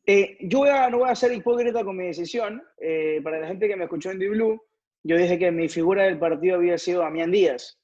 Eh, 0.07 0.38
yo 0.40 0.59
voy 0.61 0.68
a- 0.70 0.88
no 0.88 0.99
voy 0.99 1.11
a 1.11 1.14
ser 1.16 1.33
hipócrita 1.33 1.85
con 1.85 1.96
mi 1.96 2.07
decisión. 2.07 2.62
Eh, 2.81 3.20
para 3.25 3.40
la 3.40 3.49
gente 3.49 3.66
que 3.66 3.77
me 3.77 3.85
escuchó 3.85 4.11
en 4.11 4.18
D-Blue, 4.18 4.62
yo 5.03 5.16
dije 5.16 5.38
que 5.38 5.51
mi 5.51 5.68
figura 5.68 6.05
del 6.05 6.18
partido 6.18 6.57
había 6.57 6.79
sido 6.79 7.01
Damián 7.01 7.31
Díaz, 7.31 7.79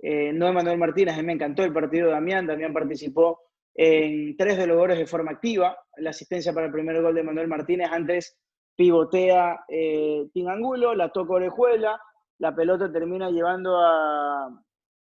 eh, 0.00 0.32
no 0.32 0.52
Manuel 0.52 0.78
Martínez. 0.78 1.14
A 1.14 1.18
mí 1.18 1.24
me 1.24 1.32
encantó 1.32 1.64
el 1.64 1.72
partido 1.72 2.06
de 2.06 2.12
Damián. 2.12 2.46
Damián 2.46 2.72
participó 2.72 3.40
en 3.78 4.36
tres 4.36 4.56
de 4.56 4.66
los 4.66 4.76
goles 4.76 4.98
de 4.98 5.06
forma 5.06 5.32
activa. 5.32 5.76
La 5.98 6.10
asistencia 6.10 6.52
para 6.52 6.66
el 6.66 6.72
primer 6.72 7.00
gol 7.02 7.14
de 7.14 7.22
Manuel 7.22 7.48
Martínez 7.48 7.88
antes 7.90 8.38
pivotea 8.76 9.60
eh, 9.68 10.26
Tim 10.32 10.48
Angulo, 10.48 10.94
la 10.94 11.10
toca 11.10 11.34
Orejuela, 11.34 12.00
la 12.38 12.54
pelota 12.54 12.92
termina 12.92 13.30
llevando 13.30 13.78
a, 13.78 14.46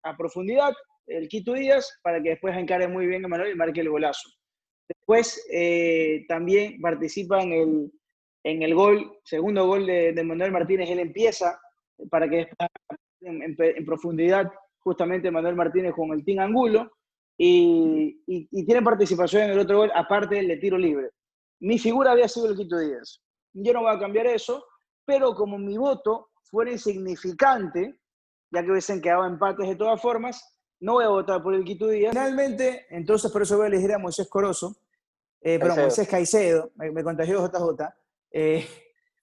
a 0.03 0.17
profundidad 0.17 0.73
el 1.07 1.27
Quito 1.27 1.53
Díaz 1.53 1.99
para 2.03 2.21
que 2.21 2.29
después 2.29 2.55
encare 2.57 2.87
muy 2.87 3.05
bien 3.07 3.25
a 3.25 3.27
Manuel 3.27 3.51
y 3.53 3.55
marque 3.55 3.81
el 3.81 3.89
golazo. 3.89 4.29
Después 4.87 5.45
eh, 5.51 6.25
también 6.27 6.79
participa 6.81 7.41
en 7.41 7.51
el, 7.53 7.91
en 8.43 8.61
el 8.61 8.75
gol, 8.75 9.19
segundo 9.23 9.65
gol 9.65 9.85
de, 9.85 10.11
de 10.13 10.23
Manuel 10.23 10.51
Martínez, 10.51 10.89
él 10.89 10.99
empieza 10.99 11.59
para 12.09 12.29
que 12.29 12.37
después 12.37 12.69
en, 13.21 13.41
en- 13.43 13.55
en 13.57 13.85
profundidad 13.85 14.51
justamente 14.79 15.31
Manuel 15.31 15.55
Martínez 15.55 15.93
con 15.93 16.11
el 16.11 16.25
Team 16.25 16.39
Angulo 16.39 16.91
y, 17.43 18.21
y- 18.27 18.47
y 18.51 18.65
tiene 18.65 18.81
participación 18.83 19.43
en 19.43 19.51
el 19.51 19.59
otro 19.59 19.77
gol, 19.79 19.91
aparte 19.95 20.35
del 20.35 20.47
de 20.47 20.57
tiro 20.57 20.77
libre. 20.77 21.09
Mi 21.59 21.79
figura 21.79 22.11
había 22.11 22.27
sido 22.27 22.47
el 22.49 22.55
Quito 22.55 22.77
Díaz. 22.77 23.19
Yo 23.53 23.73
no 23.73 23.81
voy 23.81 23.95
a 23.95 23.99
cambiar 23.99 24.27
eso, 24.27 24.63
pero 25.05 25.33
como 25.33 25.57
mi 25.57 25.75
voto 25.77 26.29
fuera 26.43 26.71
insignificante, 26.71 27.99
ya 28.51 28.63
que 28.63 28.69
hubiesen 28.71 29.01
quedado 29.01 29.25
empates 29.25 29.67
de 29.67 29.75
todas 29.75 29.99
formas, 30.01 30.39
no 30.79 30.93
voy 30.93 31.05
a 31.05 31.09
votar 31.09 31.41
por 31.41 31.53
el 31.55 31.63
Quito 31.63 31.87
Díaz. 31.87 32.11
Finalmente, 32.11 32.85
entonces 32.89 33.31
por 33.31 33.41
eso 33.41 33.57
voy 33.57 33.65
a 33.65 33.67
elegir 33.69 33.91
a 33.93 33.97
Moisés 33.97 34.27
Corozo, 34.29 34.75
eh, 35.41 35.57
pero. 35.59 35.75
Moisés 35.75 36.07
Caicedo, 36.07 36.71
me, 36.75 36.91
me 36.91 37.03
contagió 37.03 37.43
JJ, 37.47 37.85
eh, 38.31 38.67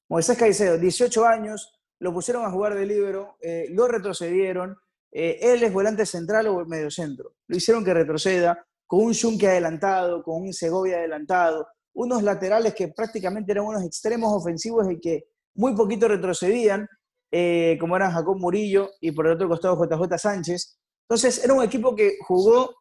Moisés 0.08 0.36
Caicedo, 0.36 0.76
18 0.76 1.24
años, 1.24 1.72
lo 2.00 2.12
pusieron 2.12 2.44
a 2.44 2.50
jugar 2.50 2.74
de 2.74 2.84
libero, 2.86 3.36
eh, 3.42 3.66
lo 3.70 3.86
retrocedieron, 3.86 4.76
eh, 5.12 5.38
él 5.40 5.62
es 5.62 5.72
volante 5.72 6.04
central 6.06 6.46
o 6.48 6.64
medio 6.66 6.90
centro, 6.90 7.34
lo 7.46 7.56
hicieron 7.56 7.84
que 7.84 7.94
retroceda, 7.94 8.64
con 8.86 9.00
un 9.00 9.14
Junque 9.14 9.46
adelantado, 9.46 10.22
con 10.22 10.42
un 10.42 10.52
Segovia 10.52 10.96
adelantado, 10.96 11.66
unos 11.94 12.22
laterales 12.22 12.74
que 12.74 12.88
prácticamente 12.88 13.52
eran 13.52 13.66
unos 13.66 13.84
extremos 13.84 14.32
ofensivos 14.32 14.90
y 14.90 14.98
que 14.98 15.24
muy 15.56 15.74
poquito 15.74 16.08
retrocedían, 16.08 16.88
eh, 17.30 17.76
como 17.80 17.96
eran 17.96 18.12
Jacob 18.12 18.38
Murillo 18.38 18.90
y 19.00 19.12
por 19.12 19.26
el 19.26 19.34
otro 19.34 19.48
costado 19.48 19.76
JJ 19.76 20.18
Sánchez. 20.18 20.78
Entonces 21.08 21.44
era 21.44 21.52
un 21.52 21.62
equipo 21.62 21.94
que 21.94 22.16
jugó 22.26 22.74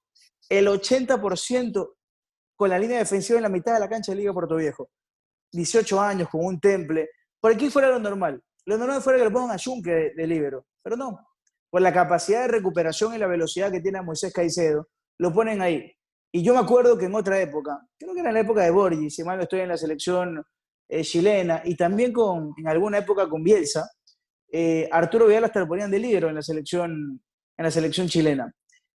el 0.49 0.67
80% 0.67 1.95
con 2.55 2.69
la 2.69 2.79
línea 2.79 2.99
defensiva 2.99 3.39
en 3.39 3.43
la 3.43 3.49
mitad 3.49 3.73
de 3.73 3.79
la 3.79 3.89
cancha 3.89 4.11
de 4.11 4.19
Liga 4.19 4.33
Puerto 4.33 4.55
Viejo. 4.55 4.89
18 5.51 5.99
años, 5.99 6.29
con 6.29 6.45
un 6.45 6.59
temple. 6.59 7.09
Por 7.39 7.53
aquí 7.53 7.69
fuera 7.69 7.89
lo 7.89 7.99
normal. 7.99 8.41
Lo 8.65 8.77
normal 8.77 9.01
fuera 9.01 9.19
que 9.19 9.25
lo 9.25 9.31
pongan 9.31 9.55
a 9.55 9.61
Junque 9.61 10.13
de 10.15 10.27
libero, 10.27 10.67
pero 10.83 10.95
no. 10.95 11.19
Por 11.77 11.83
la 11.83 11.93
capacidad 11.93 12.41
de 12.41 12.47
recuperación 12.47 13.13
y 13.13 13.19
la 13.19 13.27
velocidad 13.27 13.71
que 13.71 13.81
tiene 13.81 14.01
Moisés 14.01 14.33
Caicedo, 14.33 14.87
lo 15.19 15.31
ponen 15.31 15.61
ahí. 15.61 15.93
Y 16.31 16.41
yo 16.41 16.55
me 16.55 16.59
acuerdo 16.59 16.97
que 16.97 17.05
en 17.05 17.13
otra 17.13 17.39
época, 17.39 17.79
creo 17.99 18.15
que 18.15 18.21
era 18.21 18.29
en 18.29 18.33
la 18.33 18.41
época 18.41 18.63
de 18.63 18.71
Borgi, 18.71 19.11
si 19.11 19.23
mal 19.23 19.37
no 19.37 19.43
estoy 19.43 19.59
en 19.59 19.67
la 19.67 19.77
selección 19.77 20.43
eh, 20.89 21.03
chilena, 21.03 21.61
y 21.63 21.75
también 21.75 22.11
con, 22.11 22.55
en 22.57 22.67
alguna 22.67 22.97
época 22.97 23.29
con 23.29 23.43
Bielsa, 23.43 23.91
eh, 24.51 24.89
Arturo 24.91 25.27
Vidal 25.27 25.43
hasta 25.43 25.59
lo 25.59 25.67
ponían 25.67 25.91
de 25.91 25.99
líder 25.99 26.23
en 26.23 26.33
la 26.33 26.41
selección, 26.41 27.21
en 27.55 27.63
la 27.63 27.69
selección 27.69 28.07
chilena. 28.07 28.51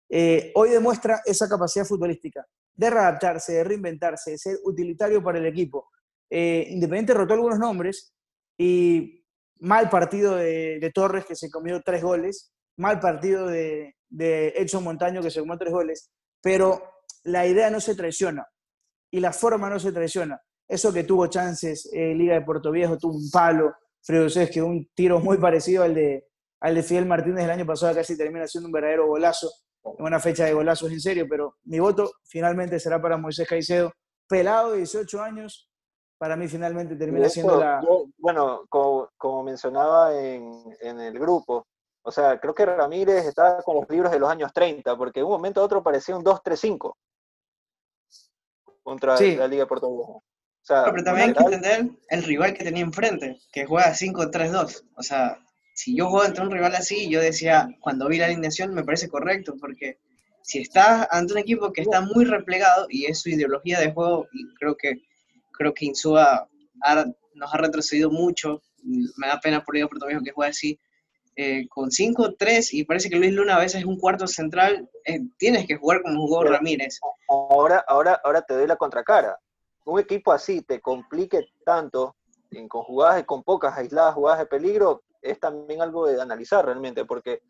Eh, 0.10 0.54
hoy 0.56 0.70
demuestra 0.70 1.20
esa 1.26 1.50
capacidad 1.50 1.84
futbolística 1.84 2.48
de 2.76 2.90
readaptarse, 2.90 3.56
de 3.56 3.64
reinventarse, 3.66 4.32
de 4.32 4.38
ser 4.38 4.58
utilitario 4.64 5.22
para 5.22 5.38
el 5.38 5.48
equipo. 5.48 5.90
Eh, 6.30 6.66
Independiente 6.70 7.14
rotó 7.14 7.34
algunos 7.34 7.60
nombres 7.60 8.14
y 8.58 9.22
mal 9.60 9.90
partido 9.90 10.38
de, 10.38 10.80
de 10.80 10.92
Torres 10.94 11.26
que 11.26 11.36
se 11.36 11.52
comió 11.52 11.82
tres 11.82 12.02
goles, 12.02 12.54
mal 12.80 13.00
partido 13.00 13.48
de, 13.48 13.96
de 14.10 14.50
Edson 14.56 14.84
Montaño 14.84 15.22
que 15.22 15.30
se 15.30 15.40
comió 15.42 15.58
tres 15.58 15.74
goles, 15.74 16.10
pero 16.42 16.82
la 17.24 17.46
idea 17.46 17.70
no 17.70 17.80
se 17.80 17.96
traiciona 17.96 18.48
y 19.12 19.20
la 19.20 19.34
forma 19.34 19.70
no 19.70 19.80
se 19.80 19.92
traiciona. 19.92 20.42
Eso 20.68 20.94
que 20.94 21.04
tuvo 21.04 21.28
chances, 21.28 21.90
eh, 21.94 22.14
Liga 22.14 22.36
de 22.36 22.42
Puerto 22.42 22.72
Viejo 22.72 22.98
tuvo 22.98 23.18
un 23.18 23.30
palo, 23.32 23.74
Fredo 24.02 24.28
que 24.52 24.62
un 24.62 24.88
tiro 24.96 25.20
muy 25.20 25.38
parecido 25.38 25.84
al 25.84 25.94
de, 25.94 26.28
al 26.62 26.76
de 26.76 26.84
Fidel 26.84 27.06
Martínez 27.06 27.44
el 27.44 27.52
año 27.52 27.66
pasado, 27.66 27.94
casi 27.94 28.18
termina 28.18 28.48
siendo 28.48 28.68
un 28.68 28.72
verdadero 28.72 29.08
golazo, 29.08 29.52
en 29.84 30.06
una 30.06 30.20
fecha 30.20 30.46
de 30.46 30.54
golazos 30.54 30.92
en 30.92 31.02
serio, 31.02 31.26
pero 31.30 31.58
mi 31.64 31.80
voto 31.80 32.12
finalmente 32.24 32.80
será 32.80 33.02
para 33.02 33.18
Moisés 33.18 33.48
Caicedo, 33.48 33.92
pelado 34.28 34.72
de 34.72 34.78
18 34.78 35.22
años, 35.22 35.70
para 36.18 36.36
mí 36.38 36.48
finalmente 36.48 36.96
termina 36.96 37.30
siendo 37.30 37.60
la... 37.60 37.82
yo, 37.84 38.06
bueno, 38.18 38.62
como, 38.70 39.10
como 39.18 39.44
mencionaba 39.44 40.18
en, 40.18 40.64
en 40.82 41.00
el 41.02 41.20
grupo, 41.20 41.68
o 42.02 42.12
sea, 42.12 42.40
creo 42.40 42.54
que 42.56 42.66
Ramírez 42.66 43.26
estaba 43.26 43.62
con 43.62 43.76
los 43.76 43.90
libros 43.90 44.12
de 44.12 44.20
los 44.20 44.30
años 44.30 44.52
30, 44.54 44.96
porque 44.98 45.20
de 45.20 45.24
un 45.26 45.32
momento 45.32 45.62
a 45.62 45.66
otro 45.66 45.84
parecía 45.84 46.16
un 46.16 46.24
2-3-5 46.24 46.96
contra 48.84 49.18
Sí. 49.18 49.36
la 49.36 49.48
Liga 49.48 49.64
de 49.64 49.68
Puerto 49.68 49.90
Viejo. 49.92 50.12
O 50.14 50.24
sea, 50.62 50.86
Pero 50.86 51.04
también 51.04 51.30
hay 51.30 51.36
que 51.36 51.44
entender 51.44 51.90
el 52.10 52.24
rival 52.24 52.54
que 52.54 52.64
tenía 52.64 52.84
enfrente, 52.84 53.40
que 53.52 53.66
juega 53.66 53.94
5-3-2. 53.94 54.84
O 54.96 55.04
sea, 55.04 55.40
si 55.74 55.96
yo 55.96 56.10
juego 56.10 56.26
ante 56.26 56.42
un 56.42 56.52
rival 56.52 56.76
así, 56.76 57.10
yo 57.10 57.22
decía, 57.22 57.68
cuando 57.82 58.08
vi 58.08 58.18
la 58.18 58.26
alineación 58.26 58.74
me 58.74 58.84
parece 58.84 59.10
correcto, 59.10 59.56
porque 59.60 60.00
si 60.42 60.60
estás 60.60 61.08
ante 61.12 61.34
un 61.34 61.40
equipo 61.40 61.72
que 61.72 61.82
está 61.82 62.02
muy 62.02 62.26
replegado 62.26 62.88
y 62.90 63.06
es 63.06 63.20
su 63.22 63.30
ideología 63.30 63.80
de 63.80 63.94
juego, 63.94 64.28
y 64.32 64.54
creo 64.56 64.76
que 64.76 64.94
creo 65.54 65.74
que 65.74 65.86
Insúa 65.86 66.48
ha- 66.84 67.06
nos 67.34 67.54
ha 67.54 67.58
retrocedido 67.58 68.10
mucho, 68.10 68.62
me 68.84 69.28
da 69.28 69.40
pena 69.42 69.62
por 69.64 69.76
Liga 69.76 69.88
Puerto 69.88 70.08
Viejo 70.08 70.24
que 70.24 70.32
juegue 70.32 70.52
así, 70.52 70.80
eh, 71.42 71.70
con 71.70 71.90
5-3 71.90 72.74
y 72.74 72.84
parece 72.84 73.10
que 73.10 73.16
Luis 73.16 73.32
Luna 73.32 73.56
a 73.56 73.60
veces 73.60 73.80
es 73.80 73.86
un 73.86 73.98
cuarto 73.98 74.28
central, 74.28 74.90
eh, 75.06 75.22
tienes 75.38 75.66
que 75.66 75.78
jugar 75.78 76.02
como 76.02 76.20
jugó 76.28 76.44
Ramírez. 76.44 77.00
ahora, 77.30 77.82
ahora, 77.88 78.20
ahora 78.26 78.42
te 78.42 78.56
doy 78.56 78.68
la 78.68 78.76
contracara. 78.76 79.40
Un 79.86 80.02
equipo 80.02 80.34
así 80.34 80.64
te 80.64 80.82
complique 80.82 81.48
tanto 81.64 82.18
en, 82.52 82.68
con 82.68 82.84
jugadas, 82.84 83.24
con 83.24 83.44
pocas 83.44 83.78
aisladas 83.78 84.16
jugadas 84.16 84.40
de 84.40 84.46
peligro, 84.48 85.04
es 85.22 85.40
también 85.40 85.82
algo 85.82 86.08
de 86.08 86.22
analizar 86.22 86.66
realmente, 86.66 87.06
porque, 87.06 87.42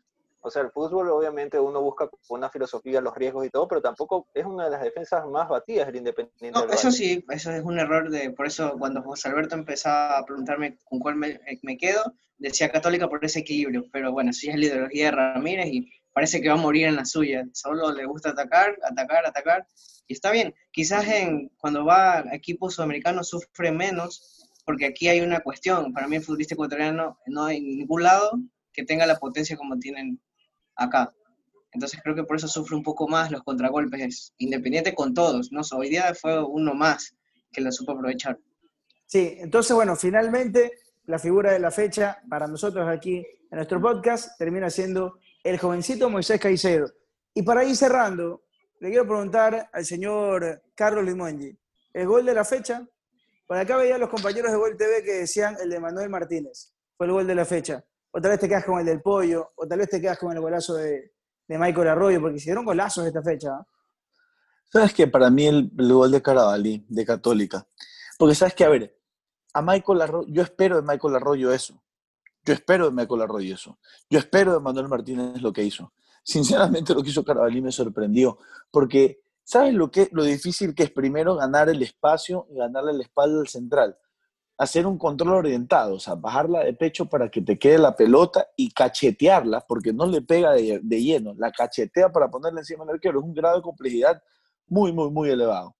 o 0.42 0.50
sea, 0.50 0.62
el 0.62 0.70
fútbol 0.70 1.10
obviamente 1.10 1.58
uno 1.58 1.80
busca 1.82 2.08
una 2.28 2.48
filosofía 2.48 3.00
los 3.00 3.14
riesgos 3.14 3.46
y 3.46 3.50
todo, 3.50 3.68
pero 3.68 3.82
tampoco 3.82 4.28
es 4.34 4.44
una 4.44 4.64
de 4.64 4.70
las 4.70 4.82
defensas 4.82 5.26
más 5.26 5.48
batidas 5.48 5.86
del 5.86 5.96
Independiente. 5.96 6.50
No, 6.50 6.66
del 6.66 6.74
eso 6.74 6.90
sí, 6.90 7.24
eso 7.28 7.52
es 7.52 7.62
un 7.62 7.78
error 7.78 8.10
de, 8.10 8.30
por 8.30 8.46
eso 8.46 8.74
cuando 8.78 9.02
José 9.02 9.28
Alberto 9.28 9.54
empezaba 9.54 10.18
a 10.18 10.24
preguntarme 10.24 10.78
con 10.84 10.98
cuál 10.98 11.16
me, 11.16 11.28
eh, 11.28 11.58
me 11.62 11.76
quedo, 11.76 12.02
decía 12.38 12.70
Católica 12.70 13.08
por 13.08 13.24
ese 13.24 13.40
equilibrio, 13.40 13.86
pero 13.92 14.12
bueno, 14.12 14.32
sí 14.32 14.48
es 14.48 14.56
la 14.56 14.66
ideología 14.66 15.06
de 15.06 15.10
Ramírez 15.12 15.66
y 15.66 15.90
parece 16.12 16.40
que 16.40 16.48
va 16.48 16.54
a 16.54 16.58
morir 16.58 16.86
en 16.86 16.96
la 16.96 17.04
suya, 17.04 17.44
solo 17.52 17.92
le 17.92 18.06
gusta 18.06 18.30
atacar, 18.30 18.76
atacar, 18.82 19.26
atacar, 19.26 19.66
y 20.06 20.14
está 20.14 20.30
bien, 20.32 20.54
quizás 20.72 21.06
en, 21.06 21.50
cuando 21.58 21.84
va 21.84 22.18
a 22.18 22.34
equipos 22.34 22.74
sudamericanos 22.74 23.28
sufre 23.28 23.70
menos, 23.70 24.48
porque 24.64 24.86
aquí 24.86 25.08
hay 25.08 25.20
una 25.20 25.40
cuestión, 25.40 25.92
para 25.92 26.08
mí 26.08 26.16
el 26.16 26.22
futbolista 26.22 26.54
ecuatoriano 26.54 27.18
no 27.26 27.44
hay 27.44 27.60
ningún 27.60 28.02
lado 28.02 28.32
que 28.72 28.84
tenga 28.84 29.06
la 29.06 29.16
potencia 29.16 29.56
como 29.56 29.78
tienen 29.78 30.20
acá. 30.80 31.12
Entonces 31.72 32.00
creo 32.02 32.16
que 32.16 32.24
por 32.24 32.36
eso 32.36 32.48
sufre 32.48 32.76
un 32.76 32.82
poco 32.82 33.06
más 33.06 33.30
los 33.30 33.42
contragolpes, 33.42 34.32
independiente 34.38 34.94
con 34.94 35.14
todos, 35.14 35.52
¿no? 35.52 35.60
Hoy 35.76 35.88
día 35.88 36.12
fue 36.14 36.42
uno 36.42 36.74
más 36.74 37.14
que 37.52 37.60
lo 37.60 37.70
supo 37.70 37.92
aprovechar. 37.92 38.38
Sí, 39.06 39.36
entonces, 39.38 39.74
bueno, 39.74 39.94
finalmente 39.94 40.72
la 41.04 41.18
figura 41.18 41.52
de 41.52 41.58
la 41.58 41.70
fecha 41.70 42.20
para 42.28 42.46
nosotros 42.46 42.88
aquí 42.88 43.18
en 43.18 43.56
nuestro 43.56 43.80
podcast 43.80 44.36
termina 44.38 44.70
siendo 44.70 45.18
el 45.44 45.58
jovencito 45.58 46.10
Moisés 46.10 46.40
Caicedo. 46.40 46.92
Y 47.34 47.42
para 47.42 47.64
ir 47.64 47.76
cerrando, 47.76 48.44
le 48.80 48.88
quiero 48.88 49.06
preguntar 49.06 49.68
al 49.72 49.84
señor 49.84 50.62
Carlos 50.74 51.04
Limongi, 51.04 51.56
¿el 51.92 52.06
gol 52.06 52.24
de 52.24 52.34
la 52.34 52.44
fecha? 52.44 52.86
Por 53.46 53.56
acá 53.56 53.76
veía 53.76 53.96
a 53.96 53.98
los 53.98 54.08
compañeros 54.08 54.52
de 54.52 54.56
Gol 54.56 54.76
TV 54.76 55.02
que 55.02 55.12
decían 55.12 55.56
el 55.60 55.70
de 55.70 55.80
Manuel 55.80 56.08
Martínez, 56.08 56.72
fue 56.96 57.06
el 57.06 57.12
gol 57.12 57.26
de 57.26 57.34
la 57.34 57.44
fecha. 57.44 57.84
O 58.12 58.20
tal 58.20 58.32
vez 58.32 58.40
te 58.40 58.48
quedas 58.48 58.64
con 58.64 58.80
el 58.80 58.86
del 58.86 59.00
Pollo, 59.00 59.52
o 59.56 59.66
tal 59.66 59.78
vez 59.78 59.88
te 59.88 60.00
quedas 60.00 60.18
con 60.18 60.32
el 60.32 60.40
golazo 60.40 60.74
de, 60.74 61.12
de 61.46 61.58
Michael 61.58 61.88
Arroyo, 61.88 62.20
porque 62.20 62.36
hicieron 62.36 62.64
golazos 62.64 63.06
esta 63.06 63.22
fecha. 63.22 63.50
¿ah? 63.52 63.66
¿Sabes 64.72 64.94
que 64.94 65.06
Para 65.08 65.30
mí 65.30 65.46
el, 65.46 65.70
el 65.78 65.92
gol 65.92 66.10
de 66.10 66.22
Carabalí, 66.22 66.84
de 66.88 67.04
Católica. 67.04 67.66
Porque 68.18 68.34
sabes 68.34 68.54
que, 68.54 68.64
a 68.64 68.68
ver, 68.68 68.96
a 69.52 69.62
Michael 69.62 70.02
Arroyo, 70.02 70.28
yo 70.28 70.42
espero 70.42 70.76
de 70.76 70.82
Michael 70.82 71.16
Arroyo 71.16 71.52
eso. 71.52 71.82
Yo 72.44 72.54
espero 72.54 72.86
de 72.86 72.92
Michael 72.92 73.22
Arroyo 73.22 73.54
eso. 73.54 73.78
Yo 74.08 74.18
espero 74.18 74.54
de 74.54 74.60
Manuel 74.60 74.88
Martínez 74.88 75.42
lo 75.42 75.52
que 75.52 75.62
hizo. 75.62 75.92
Sinceramente 76.22 76.94
lo 76.94 77.02
que 77.02 77.10
hizo 77.10 77.24
Carabalí 77.24 77.60
me 77.60 77.72
sorprendió. 77.72 78.38
Porque, 78.70 79.22
¿sabes 79.42 79.74
lo, 79.74 79.90
que, 79.90 80.08
lo 80.12 80.24
difícil 80.24 80.74
que 80.74 80.84
es 80.84 80.90
primero 80.90 81.36
ganar 81.36 81.68
el 81.68 81.82
espacio 81.82 82.46
y 82.50 82.56
ganarle 82.56 82.92
la 82.92 83.02
espalda 83.02 83.40
al 83.40 83.48
central? 83.48 83.98
Hacer 84.60 84.86
un 84.86 84.98
control 84.98 85.34
orientado, 85.34 85.94
o 85.94 85.98
sea, 85.98 86.16
bajarla 86.16 86.64
de 86.64 86.74
pecho 86.74 87.06
para 87.06 87.30
que 87.30 87.40
te 87.40 87.58
quede 87.58 87.78
la 87.78 87.96
pelota 87.96 88.46
y 88.56 88.70
cachetearla, 88.70 89.64
porque 89.66 89.92
no 89.92 90.04
le 90.06 90.20
pega 90.20 90.52
de, 90.52 90.80
de 90.82 91.02
lleno, 91.02 91.34
la 91.38 91.50
cachetea 91.50 92.12
para 92.12 92.30
ponerla 92.30 92.60
encima 92.60 92.84
del 92.84 92.96
arquero. 92.96 93.20
Es 93.20 93.24
un 93.24 93.32
grado 93.32 93.56
de 93.56 93.62
complejidad 93.62 94.22
muy, 94.66 94.92
muy, 94.92 95.10
muy 95.10 95.30
elevado. 95.30 95.74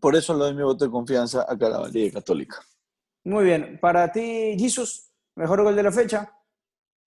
Por 0.00 0.16
eso 0.16 0.32
le 0.34 0.40
doy 0.40 0.54
mi 0.54 0.62
voto 0.62 0.84
de 0.84 0.90
confianza 0.90 1.44
a 1.46 1.58
Carabalí 1.58 2.04
de 2.04 2.12
Católica. 2.12 2.56
Muy 3.24 3.44
bien, 3.44 3.78
para 3.80 4.10
ti, 4.10 4.56
Jesus, 4.58 5.10
mejor 5.36 5.62
gol 5.62 5.76
de 5.76 5.82
la 5.82 5.92
fecha. 5.92 6.32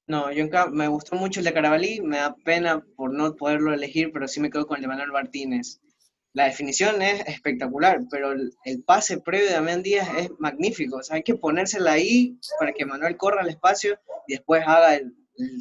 No, 0.06 0.32
yo 0.32 0.46
me 0.72 0.88
gustó 0.90 1.16
mucho 1.16 1.40
el 1.40 1.46
de 1.46 1.54
Carabalí, 1.54 2.02
me 2.02 2.18
da 2.18 2.36
pena 2.44 2.86
por 2.96 3.14
no 3.14 3.36
poderlo 3.36 3.74
elegir, 3.74 4.12
pero 4.12 4.28
sí 4.28 4.40
me 4.42 4.50
quedo 4.50 4.68
con 4.68 4.78
el 4.78 4.82
de 4.82 4.90
Manuel 4.90 5.12
Martínez. 5.12 5.80
La 6.34 6.46
definición 6.46 7.02
es 7.04 7.26
espectacular, 7.28 8.02
pero 8.10 8.32
el, 8.32 8.54
el 8.66 8.84
pase 8.84 9.20
previo 9.20 9.48
de 9.48 9.54
Damián 9.54 9.84
Díaz 9.84 10.10
es 10.18 10.32
magnífico. 10.40 10.98
O 10.98 11.04
sea, 11.04 11.18
hay 11.18 11.24
que 11.24 11.36
ponérsela 11.36 11.92
ahí 11.92 12.38
para 12.60 12.74
que 12.74 12.86
Manuel 12.86 13.18
corra 13.18 13.42
al 13.42 13.50
espacio 13.50 14.00
y 14.28 14.34
después 14.34 14.64
haga 14.66 14.96
el, 14.96 15.16
el- 15.38 15.60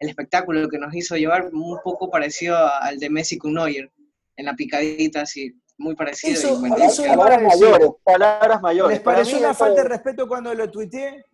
el 0.00 0.08
espectáculo 0.08 0.68
que 0.68 0.78
nos 0.78 0.94
hizo 0.94 1.16
llevar 1.16 1.50
un 1.52 1.78
poco 1.82 2.08
parecido 2.10 2.56
a- 2.56 2.78
al 2.78 2.98
de 3.00 3.10
Messi 3.10 3.36
con 3.38 3.54
Neuer, 3.54 3.90
en 4.36 4.46
la 4.46 4.54
picadita, 4.54 5.22
así, 5.22 5.52
muy 5.76 5.94
parecido. 5.96 6.34
Eso- 6.34 6.66
y 6.66 6.82
eso 6.82 7.02
Palabras 7.04 7.42
mayores, 7.42 7.88
palabras 8.04 8.62
mayores. 8.62 8.96
¿Les 8.98 9.04
pareció 9.04 9.38
una 9.38 9.54
falta 9.54 9.82
de 9.82 9.88
respeto 9.88 10.26
cuando 10.28 10.54
lo 10.54 10.70
tuiteé? 10.70 11.24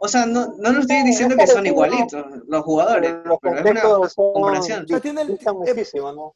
O 0.00 0.06
sea, 0.08 0.26
no, 0.26 0.54
no 0.58 0.72
lo 0.72 0.80
estoy 0.80 1.02
diciendo 1.04 1.36
que 1.36 1.46
son 1.46 1.64
igualitos 1.66 2.24
los 2.46 2.62
jugadores, 2.64 3.14
los 3.24 3.38
pero 3.40 3.56
es 3.56 3.64
una 3.64 3.80
comparación. 4.14 4.84
O 4.84 4.88
sea, 4.88 5.00
tiene 5.00 5.22
el- 5.22 5.28
distan 5.28 5.54
eh, 5.54 5.58
muchísimo, 5.74 6.12
¿no? 6.12 6.34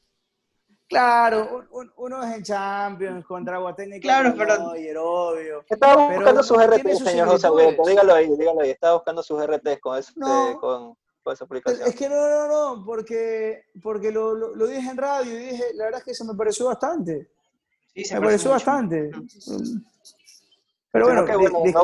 Claro, 0.89 1.49
un- 1.57 1.69
un- 1.81 1.93
uno 1.97 2.23
es 2.23 2.37
en 2.37 2.43
Champions 2.43 3.25
contra 3.27 3.59
Guatemala. 3.59 4.01
Claro, 4.01 4.35
pero- 4.37 4.55
obvio. 5.03 5.65
Estaba 5.69 6.09
Pero 6.09 6.17
buscando 6.21 6.43
sus 6.43 6.59
RTs, 6.63 6.99
sus 6.99 7.09
señor 7.09 7.29
José. 7.29 7.47
Alberto. 7.47 7.83
Dígalo 7.87 8.15
ahí, 8.15 8.29
dígalo 8.37 8.61
ahí. 8.61 8.71
Estaba 8.71 8.95
buscando 8.95 9.23
sus 9.23 9.41
RTs 9.43 9.81
con, 9.81 9.99
ese, 9.99 10.13
No. 10.17 10.59
con, 10.61 10.95
con 11.23 11.33
esa 11.33 11.45
aplicación. 11.45 11.89
Es 11.89 11.97
que 11.97 12.09
no, 12.09 12.17
no, 12.17 12.49
no, 12.77 12.85
porque, 12.85 13.65
porque 13.83 14.13
lo, 14.13 14.35
lo- 14.35 14.55
lo 14.55 14.67
dije 14.67 14.89
en 14.91 14.97
radio 14.99 15.33
y 15.33 15.45
dije, 15.45 15.65
la 15.75 15.85
verdad 15.87 15.99
es 16.01 16.05
que 16.05 16.11
eso 16.13 16.25
me 16.27 16.35
pareció 16.35 16.67
bastante. 16.67 17.31
Sí, 17.95 18.05
se 18.05 18.15
Me 18.21 18.27
pareció 18.27 18.51
mucho. 18.53 18.65
bastante. 18.67 19.11
Pero 20.93 21.07
bueno, 21.07 21.25
que, 21.25 21.33
no, 21.33 21.39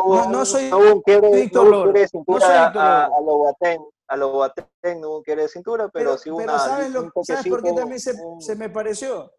hubo, 0.04 0.16
no- 0.24 0.30
no 0.30 0.44
soy 0.44 0.70
no 0.70 0.78
hubo 0.78 0.92
un 0.94 1.02
quiebre, 1.02 1.30
Víctor 1.32 1.64
no 1.64 1.70
hubo 1.70 1.76
un 1.78 1.86
Loro. 1.86 1.92
quiebre 1.92 2.00
de 2.00 2.04
No 2.04 2.08
cintura 2.10 2.40
soy 2.46 2.64
Víctor 2.64 2.82
a, 2.82 3.04
a 3.06 3.08
lo 3.20 3.38
Boateng, 3.38 3.82
a 4.10 4.16
lo 4.16 4.32
Boateng 4.32 5.00
no 5.00 5.08
hubo 5.08 5.16
un 5.18 5.22
quiebre 5.22 5.44
de 5.44 5.48
cintura, 5.48 5.88
pero, 5.88 6.10
Pero, 6.10 6.18
sí 6.18 6.30
hubo 6.30 6.38
pero 6.38 6.52
una, 6.54 6.58
¿sabes, 6.64 6.90
lo- 6.90 7.02
un 7.14 7.24
¿sabes 7.24 7.46
por 7.48 7.62
qué 7.62 7.72
también 7.72 8.00
se, 8.00 8.12
un- 8.20 8.40
se 8.40 8.56
me 8.56 8.68
pareció? 8.68 9.32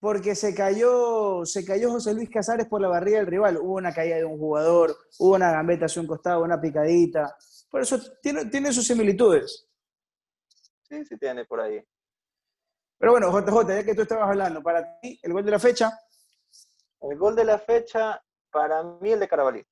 Porque 0.00 0.34
se 0.36 0.54
cayó, 0.54 1.44
se 1.44 1.64
cayó 1.64 1.90
José 1.90 2.14
Luis 2.14 2.30
Casares 2.30 2.68
por 2.68 2.80
la 2.80 2.88
barriga 2.88 3.18
del 3.18 3.26
rival. 3.26 3.56
Hubo 3.58 3.74
una 3.74 3.92
caída 3.92 4.16
de 4.16 4.24
un 4.24 4.38
jugador, 4.38 4.96
hubo 5.18 5.34
una 5.34 5.50
gambeta 5.50 5.86
hacia 5.86 6.02
un 6.02 6.06
costado, 6.08 6.42
una 6.44 6.60
picadita. 6.60 7.34
Por 7.70 7.80
eso 7.80 7.98
tiene, 8.22 8.44
tiene 8.46 8.72
sus 8.72 8.86
similitudes. 8.86 9.68
Sí, 10.82 11.04
sí 11.06 11.16
tiene 11.18 11.44
por 11.46 11.60
ahí. 11.60 11.82
Pero 12.98 13.12
bueno, 13.12 13.30
JJ, 13.32 13.74
ya 13.74 13.84
que 13.84 13.94
tú 13.94 14.02
estabas 14.02 14.28
hablando, 14.28 14.62
para 14.62 15.00
ti, 15.00 15.18
el 15.22 15.32
gol 15.32 15.44
de 15.44 15.50
la 15.50 15.58
fecha, 15.58 15.90
El 17.00 17.18
gol 17.18 17.34
de 17.34 17.44
la 17.44 17.58
fecha, 17.58 18.22
para 18.52 18.82
mí 18.84 19.10
el 19.12 19.20
de 19.20 19.28
Carabalí. 19.28 19.66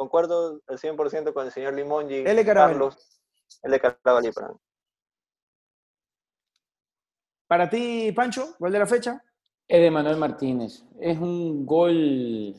Concuerdo 0.00 0.62
al 0.66 0.78
100% 0.78 1.34
con 1.34 1.44
el 1.44 1.52
señor 1.52 1.74
Limongi. 1.74 2.24
El 2.26 2.42
Carabalí. 2.42 2.72
Carlos, 2.72 3.20
el 3.62 3.70
de 3.70 3.80
Carabalí 3.80 4.32
para 4.32 4.48
mí. 4.48 4.54
para 7.46 7.68
ti, 7.68 8.10
Pancho, 8.12 8.54
gol 8.58 8.72
de 8.72 8.78
la 8.78 8.86
fecha. 8.86 9.22
Es 9.68 9.78
de 9.78 9.90
Manuel 9.90 10.16
Martínez. 10.16 10.86
Es 10.98 11.18
un 11.18 11.66
gol 11.66 12.56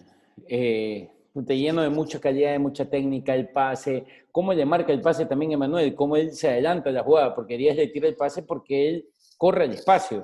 eh, 0.47 1.09
lleno 1.33 1.81
de 1.81 1.89
mucha 1.89 2.21
calidad, 2.21 2.51
de 2.51 2.59
mucha 2.59 2.87
técnica, 2.87 3.33
el 3.33 3.49
pase. 3.49 4.05
Cómo 4.31 4.53
le 4.53 4.63
marca 4.63 4.93
el 4.93 5.01
pase 5.01 5.25
también 5.25 5.55
a 5.55 5.57
Manuel, 5.57 5.95
cómo 5.95 6.17
él 6.17 6.33
se 6.33 6.47
adelanta 6.47 6.91
a 6.91 6.93
la 6.93 7.01
jugada, 7.01 7.33
porque 7.33 7.57
Díaz 7.57 7.75
le 7.75 7.87
tira 7.87 8.07
el 8.07 8.15
pase 8.15 8.43
porque 8.43 8.87
él 8.87 9.09
corre 9.39 9.63
al 9.63 9.71
espacio. 9.71 10.21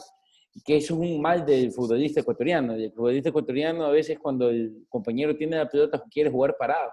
Que 0.65 0.77
es 0.77 0.91
un 0.91 1.21
mal 1.21 1.45
del 1.45 1.71
futbolista 1.71 2.21
ecuatoriano. 2.21 2.73
El 2.73 2.91
futbolista 2.91 3.29
ecuatoriano 3.29 3.85
a 3.85 3.91
veces 3.91 4.17
cuando 4.19 4.49
el 4.49 4.85
compañero 4.89 5.35
tiene 5.35 5.57
la 5.57 5.69
pelota 5.69 6.03
quiere 6.09 6.29
jugar 6.29 6.55
parado. 6.57 6.91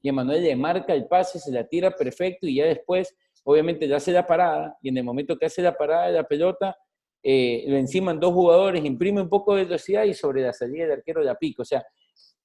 Y 0.00 0.08
Emanuel 0.08 0.42
le 0.42 0.56
marca 0.56 0.94
el 0.94 1.06
pase, 1.06 1.38
se 1.38 1.52
la 1.52 1.66
tira 1.66 1.90
perfecto 1.90 2.46
y 2.46 2.56
ya 2.56 2.66
después, 2.66 3.16
obviamente, 3.44 3.86
ya 3.86 3.96
hace 3.96 4.12
la 4.12 4.26
parada. 4.26 4.76
Y 4.82 4.88
en 4.88 4.98
el 4.98 5.04
momento 5.04 5.38
que 5.38 5.46
hace 5.46 5.62
la 5.62 5.76
parada 5.76 6.08
de 6.08 6.12
la 6.14 6.24
pelota, 6.24 6.76
eh, 7.22 7.64
lo 7.68 7.76
enciman 7.76 8.18
dos 8.18 8.34
jugadores, 8.34 8.84
imprime 8.84 9.20
un 9.20 9.28
poco 9.28 9.54
de 9.54 9.64
velocidad 9.64 10.04
y 10.04 10.14
sobre 10.14 10.42
la 10.42 10.52
salida 10.52 10.84
del 10.84 10.98
arquero 10.98 11.22
la 11.22 11.36
pica. 11.36 11.62
O 11.62 11.64
sea, 11.64 11.84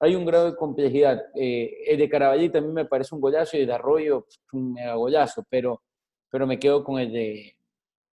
hay 0.00 0.14
un 0.14 0.24
grado 0.24 0.50
de 0.50 0.56
complejidad. 0.56 1.20
Eh, 1.34 1.84
el 1.86 1.98
de 1.98 2.08
Carabalí 2.08 2.48
también 2.48 2.74
me 2.74 2.84
parece 2.84 3.14
un 3.14 3.20
golazo 3.20 3.56
y 3.56 3.60
el 3.60 3.66
de 3.66 3.72
Arroyo 3.72 4.26
un 4.52 4.72
mega 4.74 4.94
golazo, 4.94 5.44
pero, 5.50 5.82
pero 6.30 6.46
me 6.46 6.58
quedo 6.58 6.84
con 6.84 7.00
el 7.00 7.12
de, 7.12 7.56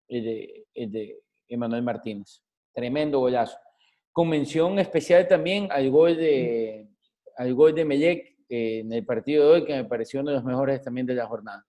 el 0.08 0.24
de, 0.24 0.66
el 0.74 0.92
de 0.92 1.20
Emanuel 1.48 1.84
Martínez. 1.84 2.42
Tremendo 2.74 3.20
golazo. 3.20 3.58
Con 4.12 4.30
mención 4.30 4.80
especial 4.80 5.28
también 5.28 5.68
al 5.72 5.90
gol 5.90 6.16
de, 6.16 6.90
al 7.38 7.54
gol 7.54 7.76
de 7.76 7.86
Melec 7.86 8.36
eh, 8.50 8.80
en 8.80 8.94
el 8.94 9.06
partido 9.06 9.46
de 9.46 9.52
hoy, 9.52 9.66
que 9.66 9.74
me 9.74 9.86
pareció 9.86 10.22
uno 10.22 10.32
de 10.32 10.38
los 10.38 10.46
mejores 10.46 10.82
también 10.82 11.06
de 11.08 11.16
la 11.16 11.28
jornada. 11.28 11.66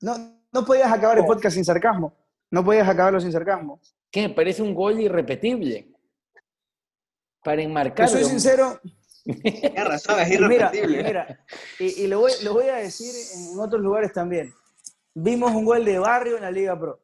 No, 0.00 0.14
no 0.52 0.64
podías 0.64 0.90
acabar 0.90 1.18
el 1.18 1.26
podcast 1.26 1.54
sin 1.54 1.64
sarcasmo. 1.64 2.16
No 2.50 2.64
podías 2.64 2.88
acabarlo 2.88 3.20
sin 3.20 3.32
sarcasmo. 3.32 3.80
Que 4.10 4.28
me 4.28 4.34
parece 4.34 4.62
un 4.62 4.74
gol 4.74 4.98
irrepetible. 5.00 5.92
Para 7.44 7.62
enmarcarlo. 7.62 8.12
soy 8.12 8.24
sincero, 8.24 8.80
Tienes 9.24 9.84
razón, 9.84 10.18
es 10.20 10.28
mira, 10.28 10.46
irrepetible. 10.70 11.02
mira, 11.04 11.44
y, 11.78 12.02
y 12.02 12.06
lo, 12.06 12.20
voy, 12.20 12.32
lo 12.42 12.54
voy 12.54 12.68
a 12.68 12.76
decir 12.76 13.12
en 13.52 13.58
otros 13.60 13.80
lugares 13.80 14.12
también. 14.12 14.52
Vimos 15.14 15.52
un 15.52 15.64
gol 15.64 15.84
de 15.84 15.98
barrio 15.98 16.36
en 16.36 16.42
la 16.42 16.50
Liga 16.50 16.78
Pro. 16.78 17.00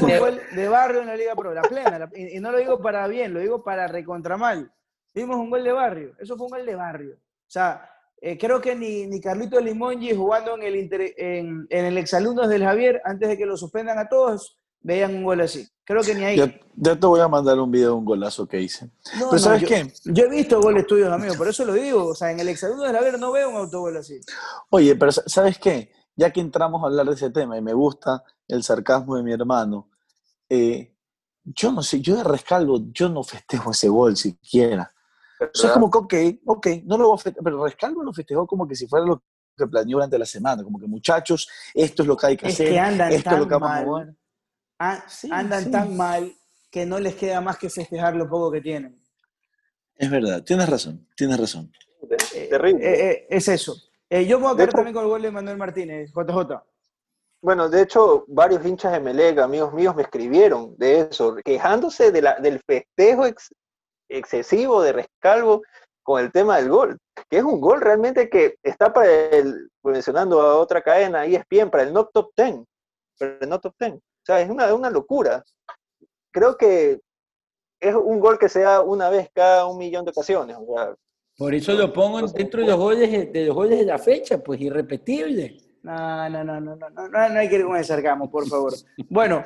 Un 0.00 0.08
gol 0.18 0.40
de 0.54 0.68
barrio 0.68 1.00
en 1.00 1.06
la 1.06 1.16
Liga 1.16 1.34
Pro, 1.36 1.54
la 1.54 1.62
plena. 1.62 1.98
la- 1.98 2.10
y, 2.14 2.36
y 2.36 2.40
no 2.40 2.50
lo 2.50 2.58
digo 2.58 2.80
para 2.80 3.06
bien, 3.06 3.32
lo 3.34 3.40
digo 3.40 3.62
para 3.62 3.86
recontramal. 3.86 4.72
Vimos 5.14 5.36
un 5.36 5.50
gol 5.50 5.64
de 5.64 5.72
barrio. 5.72 6.12
Eso 6.18 6.36
fue 6.36 6.46
un 6.46 6.52
gol 6.52 6.66
de 6.66 6.74
barrio. 6.74 7.14
O 7.14 7.50
sea, 7.50 7.88
eh, 8.20 8.36
creo 8.38 8.60
que 8.60 8.74
ni, 8.76 9.06
ni 9.06 9.20
Carlito 9.20 9.58
Limongi 9.60 10.14
jugando 10.14 10.54
en 10.56 10.62
el, 10.62 10.76
inter- 10.76 11.14
en, 11.16 11.66
en 11.68 11.84
el 11.84 11.98
exalumnos 11.98 12.48
del 12.48 12.62
Javier, 12.64 13.00
antes 13.04 13.28
de 13.28 13.36
que 13.38 13.46
lo 13.46 13.56
suspendan 13.56 13.98
a 13.98 14.08
todos, 14.08 14.56
veían 14.80 15.14
un 15.16 15.24
gol 15.24 15.40
así. 15.40 15.66
Creo 15.84 16.02
que 16.02 16.14
ni 16.14 16.24
ahí. 16.24 16.36
Ya, 16.36 16.54
ya 16.76 16.94
te 16.98 17.06
voy 17.06 17.20
a 17.20 17.26
mandar 17.28 17.58
un 17.58 17.70
video 17.70 17.88
de 17.88 17.94
un 17.94 18.04
golazo 18.04 18.46
que 18.46 18.60
hice. 18.60 18.86
No, 19.18 19.30
Pero 19.30 19.32
no, 19.32 19.38
¿sabes 19.38 19.62
yo, 19.62 19.68
qué? 19.68 19.92
Yo 20.04 20.24
he 20.24 20.28
visto 20.30 20.60
goles 20.60 20.86
tuyos, 20.86 21.10
amigo, 21.12 21.34
por 21.34 21.48
eso 21.48 21.64
lo 21.64 21.72
digo. 21.72 22.06
O 22.08 22.14
sea, 22.14 22.30
en 22.30 22.38
el 22.38 22.48
exalumno 22.48 22.84
del 22.84 22.94
Javier 22.94 23.18
no 23.18 23.32
veo 23.32 23.50
un 23.50 23.56
autogol 23.56 23.96
así. 23.96 24.20
Oye, 24.70 24.94
pero 24.94 25.10
sa- 25.10 25.24
¿sabes 25.26 25.58
qué? 25.58 25.90
Ya 26.20 26.30
que 26.30 26.40
entramos 26.40 26.82
a 26.82 26.86
hablar 26.88 27.06
de 27.06 27.14
ese 27.14 27.30
tema 27.30 27.56
y 27.56 27.62
me 27.62 27.72
gusta 27.72 28.22
el 28.46 28.62
sarcasmo 28.62 29.16
de 29.16 29.22
mi 29.22 29.32
hermano, 29.32 29.88
eh, 30.50 30.94
yo 31.44 31.72
no 31.72 31.82
sé, 31.82 32.02
yo 32.02 32.14
de 32.14 32.24
Rescalvo, 32.24 32.78
yo 32.92 33.08
no 33.08 33.22
festejo 33.24 33.70
ese 33.70 33.88
gol 33.88 34.18
siquiera. 34.18 34.92
O 35.40 35.46
sea, 35.54 35.70
es 35.70 35.72
como 35.72 35.90
que, 35.90 36.40
ok, 36.44 36.56
ok, 36.58 36.66
no 36.84 36.98
lo 36.98 37.08
voy 37.08 37.14
a 37.14 37.22
festejar, 37.22 37.42
pero 37.44 37.64
Rescalvo 37.64 38.02
lo 38.02 38.12
festejó 38.12 38.46
como 38.46 38.68
que 38.68 38.74
si 38.74 38.86
fuera 38.86 39.06
lo 39.06 39.22
que 39.56 39.66
planeó 39.66 39.96
durante 39.96 40.18
la 40.18 40.26
semana, 40.26 40.62
como 40.62 40.78
que 40.78 40.86
muchachos, 40.86 41.48
esto 41.72 42.02
es 42.02 42.06
lo 42.06 42.18
que 42.18 42.26
hay 42.26 42.36
que 42.36 42.48
Es 42.48 42.52
hacer, 42.52 42.68
que 42.68 42.78
andan 42.78 43.12
esto 43.12 43.30
es 43.30 43.38
lo 43.38 43.48
que 43.48 43.54
vamos 43.54 43.70
a 43.70 43.72
mal. 43.76 43.84
jugar. 43.86 44.14
Ah, 44.78 45.04
Sí, 45.08 45.30
andan 45.32 45.64
sí. 45.64 45.70
tan 45.70 45.96
mal 45.96 46.30
que 46.70 46.84
no 46.84 47.00
les 47.00 47.14
queda 47.14 47.40
más 47.40 47.56
que 47.56 47.70
festejar 47.70 48.14
lo 48.14 48.28
poco 48.28 48.52
que 48.52 48.60
tienen. 48.60 49.02
Es 49.96 50.10
verdad, 50.10 50.44
tienes 50.44 50.68
razón, 50.68 51.08
tienes 51.16 51.40
razón. 51.40 51.72
Eh, 52.34 52.48
Terrible. 52.50 52.84
eh, 52.86 53.10
eh, 53.10 53.26
es 53.30 53.48
eso. 53.48 53.74
Eh, 54.10 54.26
yo 54.26 54.38
De 54.40 54.56
quedar 54.56 54.70
también 54.72 54.94
con 54.94 55.04
el 55.04 55.08
gol 55.10 55.22
de 55.22 55.30
Manuel 55.30 55.56
Martínez, 55.56 56.10
JJ. 56.12 56.62
Bueno, 57.42 57.68
de 57.70 57.82
hecho, 57.82 58.24
varios 58.28 58.64
hinchas 58.66 58.92
de 58.92 59.00
Melec, 59.00 59.38
amigos 59.38 59.72
míos, 59.72 59.94
me 59.94 60.02
escribieron 60.02 60.76
de 60.76 61.00
eso, 61.02 61.36
quejándose 61.44 62.10
de 62.12 62.20
la, 62.20 62.38
del 62.38 62.60
festejo 62.60 63.24
ex- 63.24 63.54
excesivo 64.10 64.82
de 64.82 64.92
Rescalvo 64.92 65.62
con 66.02 66.20
el 66.20 66.32
tema 66.32 66.56
del 66.56 66.68
gol, 66.68 66.98
que 67.30 67.38
es 67.38 67.44
un 67.44 67.60
gol 67.60 67.80
realmente 67.80 68.28
que 68.28 68.56
está 68.62 68.92
para 68.92 69.10
el, 69.10 69.70
mencionando 69.82 70.42
a 70.42 70.56
otra 70.58 70.82
cadena, 70.82 71.24
ESPN, 71.24 71.70
para 71.70 71.84
el 71.84 71.92
no 71.92 72.06
top 72.06 72.30
10, 72.36 72.56
para 73.18 73.38
el 73.40 73.48
no 73.48 73.60
top 73.60 73.74
10. 73.78 73.94
O 73.94 74.00
sea, 74.26 74.40
es 74.40 74.50
una, 74.50 74.74
una 74.74 74.90
locura. 74.90 75.42
Creo 76.32 76.56
que 76.56 77.00
es 77.80 77.94
un 77.94 78.20
gol 78.20 78.38
que 78.38 78.48
se 78.48 78.60
da 78.60 78.82
una 78.82 79.08
vez 79.08 79.30
cada 79.32 79.66
un 79.66 79.78
millón 79.78 80.04
de 80.04 80.10
ocasiones. 80.10 80.56
O 80.58 80.74
sea, 80.76 80.94
Por 81.40 81.54
eso 81.54 81.72
lo 81.72 81.90
pongo 81.90 82.20
dentro 82.28 82.60
de 82.60 82.66
los 82.66 82.76
goles 82.78 83.32
de 83.32 83.46
los 83.46 83.54
goles 83.54 83.78
de 83.78 83.86
la 83.86 83.96
fecha, 83.98 84.36
pues 84.44 84.60
irrepetible. 84.60 85.56
No, 85.82 86.28
no, 86.28 86.44
no, 86.44 86.60
no, 86.60 86.76
no, 86.76 86.90
no, 86.90 87.08
no, 87.08 87.18
hay 87.38 87.48
que 87.48 87.56
ir 87.56 87.64
con 87.64 87.78
el 87.78 87.84
sarcasmo, 87.86 88.30
por 88.30 88.46
favor. 88.46 88.74
Bueno, 89.08 89.42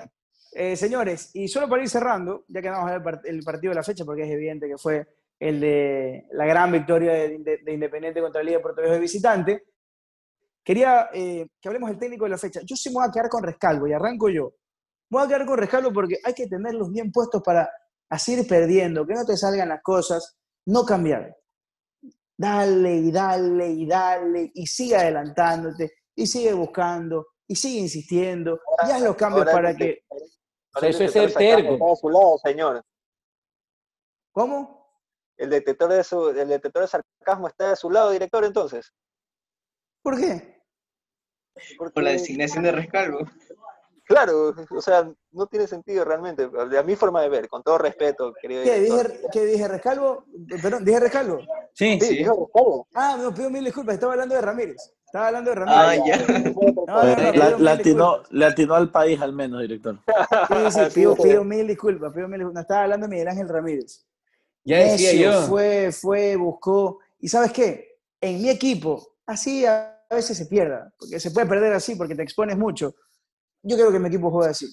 eh, 0.54 0.74
señores, 0.74 1.30
y 1.34 1.46
solo 1.46 1.68
para 1.68 1.82
ir 1.82 1.88
cerrando, 1.88 2.44
ya 2.48 2.60
que 2.60 2.68
vamos 2.68 2.90
a 2.90 2.98
ver 2.98 3.00
el 3.00 3.04
part- 3.04 3.20
el 3.26 3.42
partido 3.44 3.70
de 3.70 3.74
la 3.76 3.84
fecha, 3.84 4.04
porque 4.04 4.24
es 4.24 4.30
evidente 4.30 4.66
que 4.66 4.76
fue 4.76 5.06
el 5.38 5.60
de 5.60 6.26
la 6.32 6.46
gran 6.46 6.72
victoria 6.72 7.12
de, 7.12 7.38
de- 7.38 7.58
de 7.58 7.72
Independiente 7.72 8.20
contra 8.20 8.40
la 8.40 8.44
Liga 8.46 8.58
de 8.58 8.62
Puerto 8.62 8.80
Viejo 8.80 8.94
de 8.94 9.00
visitante, 9.00 9.62
quería 10.64 11.10
eh, 11.14 11.46
que 11.60 11.68
hablemos 11.68 11.90
del 11.90 11.98
técnico 12.00 12.24
de 12.24 12.30
la 12.30 12.38
fecha. 12.38 12.60
Yo 12.64 12.74
sí 12.74 12.88
me 12.90 12.94
voy 12.96 13.04
a 13.08 13.12
quedar 13.12 13.28
con 13.28 13.42
Rescalvo 13.44 13.86
y 13.86 13.92
arranco 13.92 14.28
yo. 14.28 14.52
Me 15.10 15.18
voy 15.18 15.26
a 15.26 15.28
quedar 15.28 15.46
con 15.46 15.58
Rescalvo 15.58 15.92
porque 15.92 16.18
hay 16.24 16.34
que 16.34 16.48
tenerlos 16.48 16.90
bien 16.90 17.12
puestos 17.12 17.40
para 17.42 17.70
así 18.08 18.32
ir 18.34 18.46
perdiendo, 18.48 19.06
que 19.06 19.14
no 19.14 19.24
te 19.24 19.36
salgan 19.36 19.68
las 19.68 19.82
cosas, 19.82 20.36
no 20.66 20.84
cambiar. 20.84 21.36
Dale 22.36 22.94
y 22.96 23.12
dale 23.12 23.68
y 23.68 23.86
dale 23.86 24.50
y 24.54 24.66
sigue 24.66 24.96
adelantándote 24.96 25.92
y 26.16 26.26
sigue 26.26 26.52
buscando 26.52 27.26
y 27.46 27.54
sigue 27.54 27.80
insistiendo 27.80 28.60
y 28.86 28.90
haz 28.90 29.02
los 29.02 29.14
cambios 29.16 29.42
ahora 29.46 29.52
para 29.52 29.70
el 29.70 29.76
que... 29.76 30.04
O 30.74 30.80
sea, 30.80 30.88
eso 30.88 31.04
es 31.04 31.12
ser 31.12 31.32
terco. 31.32 31.74
Está 31.74 31.92
a 31.92 31.96
su 31.96 32.08
lado, 32.08 32.38
señor. 32.38 32.82
¿Cómo? 34.32 34.84
El 35.36 35.50
detector, 35.50 35.90
de 35.92 36.02
su, 36.02 36.30
el 36.30 36.48
detector 36.48 36.82
de 36.82 36.88
sarcasmo 36.88 37.46
está 37.48 37.70
de 37.70 37.76
su 37.76 37.90
lado, 37.90 38.10
director, 38.10 38.44
entonces. 38.44 38.92
¿Por 40.02 40.16
qué? 40.18 40.62
Por 41.78 41.88
la 41.88 41.92
Porque- 41.94 42.10
designación 42.10 42.64
de 42.64 42.72
Rescalvo. 42.72 43.18
Claro, 44.06 44.54
o 44.70 44.82
sea, 44.82 45.10
no 45.32 45.46
tiene 45.46 45.66
sentido 45.66 46.04
realmente, 46.04 46.48
de 46.48 46.78
a 46.78 46.82
mi 46.82 46.94
forma 46.94 47.22
de 47.22 47.28
ver, 47.30 47.48
con 47.48 47.62
todo 47.62 47.78
respeto, 47.78 48.34
querido 48.40 48.62
¿Qué 48.62 48.80
director. 48.80 49.08
dije, 49.12 49.26
¿qué 49.32 49.46
dije 49.46 49.66
Rescalvo? 49.68 50.24
Perdón, 50.60 50.84
¿dije 50.84 51.00
Rescalvo? 51.00 51.38
Sí, 51.72 51.98
Sí, 52.00 52.18
dijo 52.18 52.32
Rescalvo. 52.52 52.86
Ah, 52.94 53.16
no, 53.18 53.32
pido 53.34 53.48
mil 53.50 53.64
disculpas, 53.64 53.94
estaba 53.94 54.12
hablando 54.12 54.34
de 54.34 54.40
Ramírez. 54.42 54.76
Estaba 55.06 55.28
hablando 55.28 55.54
de 55.54 55.62
Ah, 55.66 55.94
Ramírez. 55.96 56.04
ya. 56.04 56.42
No, 56.86 57.04
no, 57.04 57.16
no, 57.16 57.32
la- 57.32 57.50
mil 57.56 57.64
le, 57.64 57.70
atinó, 57.70 58.04
disculpas. 58.18 58.32
le 58.32 58.44
atinó 58.44 58.74
al 58.74 58.90
país 58.90 59.20
al 59.22 59.32
menos, 59.32 59.60
director. 59.62 59.98
Sí, 60.48 60.54
sí, 60.70 60.80
Sí, 60.90 60.90
pido, 60.94 61.16
sí. 61.16 61.22
pido 61.22 61.44
mil 61.44 61.66
disculpas, 61.66 62.12
pido 62.12 62.28
mil 62.28 62.40
disculpas. 62.40 62.54
No, 62.54 62.60
estaba 62.60 62.82
hablando 62.82 63.06
de 63.06 63.10
Miguel 63.10 63.28
Ángel 63.28 63.48
Ramírez. 63.48 64.04
ya 64.64 64.78
decía 64.78 65.12
yo. 65.14 65.42
Fue, 65.46 65.92
fue, 65.92 66.36
buscó. 66.36 66.98
¿Y 67.20 67.28
sabes 67.28 67.52
qué? 67.52 67.96
En 68.20 68.42
mi 68.42 68.50
equipo, 68.50 69.14
así 69.24 69.64
a 69.64 69.98
veces 70.10 70.36
se 70.36 70.46
pierda, 70.46 70.92
porque 70.98 71.18
se 71.20 71.30
puede 71.30 71.46
perder 71.46 71.72
así 71.72 71.94
porque 71.96 72.14
te 72.14 72.22
expones 72.22 72.56
mucho. 72.58 72.94
Yo 73.64 73.76
creo 73.76 73.92
que 73.92 73.98
mi 73.98 74.08
equipo 74.08 74.30
juega 74.30 74.50
así. 74.50 74.66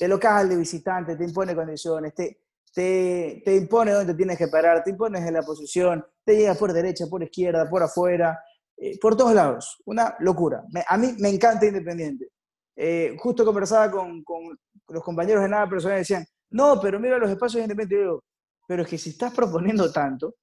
De 0.00 0.08
local, 0.08 0.48
de 0.48 0.56
visitante, 0.56 1.16
te 1.16 1.24
impone 1.24 1.54
condiciones, 1.54 2.14
te, 2.14 2.40
te, 2.74 3.42
te 3.44 3.56
impone 3.56 3.92
dónde 3.92 4.14
tienes 4.14 4.38
que 4.38 4.48
parar, 4.48 4.82
te 4.84 4.90
impones 4.90 5.22
en 5.26 5.34
la 5.34 5.42
posición, 5.42 6.04
te 6.24 6.36
llega 6.36 6.54
por 6.54 6.72
derecha, 6.72 7.06
por 7.10 7.22
izquierda, 7.22 7.68
por 7.68 7.82
afuera, 7.82 8.40
eh, 8.76 8.98
por 9.00 9.16
todos 9.16 9.34
lados. 9.34 9.78
Una 9.86 10.16
locura. 10.20 10.62
Me- 10.72 10.84
a 10.88 10.96
mí 10.98 11.14
me 11.18 11.28
encanta 11.30 11.66
Independiente. 11.66 12.30
Eh, 12.76 13.16
justo 13.18 13.44
conversaba 13.44 13.90
con, 13.90 14.24
con- 14.24 14.58
los 14.88 15.04
compañeros 15.04 15.42
de 15.42 15.48
nada 15.50 15.68
personal 15.68 15.98
decían, 15.98 16.24
no, 16.50 16.80
pero 16.80 17.00
mira 17.00 17.18
los 17.18 17.30
espacios 17.30 17.62
independientes. 17.62 17.98
Yo 17.98 18.02
digo, 18.12 18.24
pero 18.68 18.82
es 18.84 18.88
que 18.88 18.98
si 18.98 19.10
estás 19.10 19.34
proponiendo 19.34 19.92
tanto, 19.92 20.36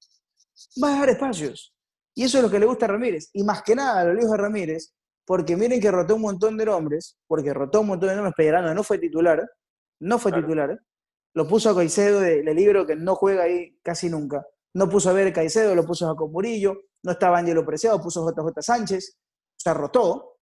vas 0.77 0.95
a 0.95 0.99
dar 0.99 1.09
espacios. 1.09 1.73
Y 2.15 2.23
eso 2.23 2.37
es 2.37 2.43
lo 2.43 2.49
que 2.49 2.59
le 2.59 2.65
gusta 2.65 2.85
a 2.85 2.89
Ramírez. 2.89 3.29
Y 3.33 3.43
más 3.43 3.61
que 3.63 3.75
nada, 3.75 4.03
lo 4.05 4.19
dijo 4.19 4.33
a 4.33 4.37
Ramírez, 4.37 4.93
porque 5.29 5.55
miren 5.55 5.79
que 5.79 5.91
rotó 5.91 6.15
un 6.15 6.23
montón 6.23 6.57
de 6.57 6.65
nombres, 6.65 7.19
porque 7.27 7.53
rotó 7.53 7.81
un 7.81 7.87
montón 7.89 8.09
de 8.09 8.15
nombres, 8.15 8.33
Pellerano 8.35 8.73
no 8.73 8.83
fue 8.83 8.97
titular, 8.97 9.47
no 9.99 10.17
fue 10.17 10.31
titular. 10.31 10.81
Lo 11.35 11.47
puso 11.47 11.69
a 11.69 11.75
Caicedo 11.75 12.19
del 12.19 12.45
libro 12.55 12.83
que 12.87 12.95
no 12.95 13.13
juega 13.13 13.43
ahí 13.43 13.77
casi 13.83 14.09
nunca. 14.09 14.43
No 14.73 14.89
puso 14.89 15.11
a 15.11 15.13
ver 15.13 15.31
Caicedo, 15.31 15.75
lo 15.75 15.85
puso 15.85 16.07
a 16.07 16.13
Jacob 16.13 16.31
Murillo, 16.31 16.81
no 17.03 17.11
estaba 17.11 17.37
Angelo 17.37 17.63
Preciado, 17.63 18.01
puso 18.01 18.27
a 18.27 18.31
JJ 18.31 18.59
Sánchez, 18.59 19.19
se 19.55 19.71
rotó, 19.71 20.39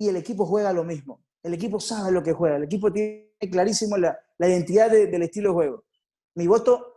y 0.00 0.08
el 0.08 0.16
equipo 0.16 0.46
juega 0.46 0.72
lo 0.72 0.84
mismo. 0.84 1.22
El 1.42 1.52
equipo 1.52 1.78
sabe 1.78 2.10
lo 2.10 2.22
que 2.22 2.32
juega, 2.32 2.56
el 2.56 2.64
equipo 2.64 2.90
tiene 2.90 3.34
clarísimo 3.52 3.98
la, 3.98 4.18
identidad 4.38 4.90
del 4.90 5.22
estilo 5.22 5.50
de 5.50 5.54
juego. 5.54 5.84
Mi 6.34 6.46
voto 6.46 6.94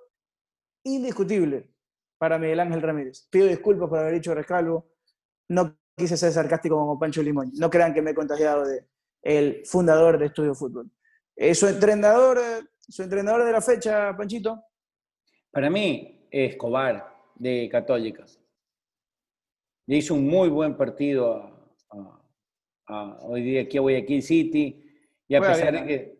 indiscutible 0.86 1.74
para 2.17 2.39
Miguel 2.39 2.62
Ángel 2.62 2.82
Ramírez. 2.82 3.28
Pido 3.30 3.47
disculpas 3.47 3.89
por 3.89 4.00
haber 4.00 4.13
dicho 4.13 4.34
rescalvo. 4.34 4.93
No 5.50 5.76
quise 5.95 6.17
ser 6.17 6.32
sarcástico 6.32 6.77
como 6.77 6.99
Pancho 6.99 7.21
Limón. 7.21 7.51
No 7.56 7.69
crean 7.69 7.93
que 7.93 8.01
me 8.01 8.12
he 8.12 8.15
contagiado 8.15 8.65
de 8.65 8.86
el 9.21 9.65
fundador 9.65 10.17
de 10.17 10.27
Estudio 10.27 10.56
Fútbol. 10.56 10.89
Eh, 11.36 11.54
¿Su 11.54 11.67
entrenador, 11.67 12.38
eh, 12.38 12.63
su 12.80 13.04
entrenador 13.04 13.45
de 13.45 13.51
la 13.51 13.62
fecha, 13.62 14.15
Panchito? 14.17 14.63
Para 15.51 15.69
mí, 15.69 16.27
Escobar, 16.32 17.12
de 17.36 17.69
Católica. 17.71 18.25
Le 19.88 19.97
hizo 19.97 20.13
un 20.13 20.27
muy 20.27 20.49
buen 20.49 20.77
partido 20.77 21.75
hoy 23.21 23.41
día 23.41 23.62
aquí 23.62 23.77
a 23.77 23.82
Guayaquil 23.82 24.21
City. 24.21 24.86
Y 25.27 25.36
a 25.36 25.41
pesar 25.41 25.73
de 25.73 25.86
que 25.86 26.17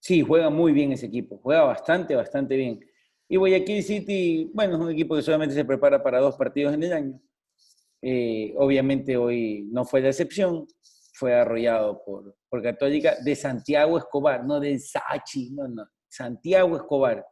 sí, 0.00 0.22
juega 0.22 0.50
muy 0.50 0.72
bien 0.72 0.92
ese 0.92 1.06
equipo, 1.06 1.38
juega 1.42 1.62
bastante, 1.62 2.14
bastante 2.14 2.56
bien. 2.56 2.80
Y 3.28 3.36
Guayaquil 3.36 3.82
City, 3.82 4.50
bueno, 4.52 4.74
es 4.74 4.80
un 4.80 4.90
equipo 4.90 5.16
que 5.16 5.22
solamente 5.22 5.54
se 5.54 5.64
prepara 5.64 6.02
para 6.02 6.20
dos 6.20 6.36
partidos 6.36 6.74
en 6.74 6.82
el 6.82 6.92
año. 6.92 7.20
Eh, 8.06 8.52
obviamente 8.58 9.16
hoy 9.16 9.66
no 9.72 9.86
fue 9.86 10.02
la 10.02 10.08
excepción, 10.08 10.66
fue 11.14 11.34
arrollado 11.34 12.02
por, 12.04 12.36
por 12.50 12.62
Católica 12.62 13.16
de 13.24 13.34
Santiago 13.34 13.96
Escobar, 13.96 14.44
no 14.44 14.60
de 14.60 14.78
Sachi, 14.78 15.52
no, 15.52 15.66
no, 15.66 15.88
Santiago 16.06 16.76
Escobar. 16.76 17.24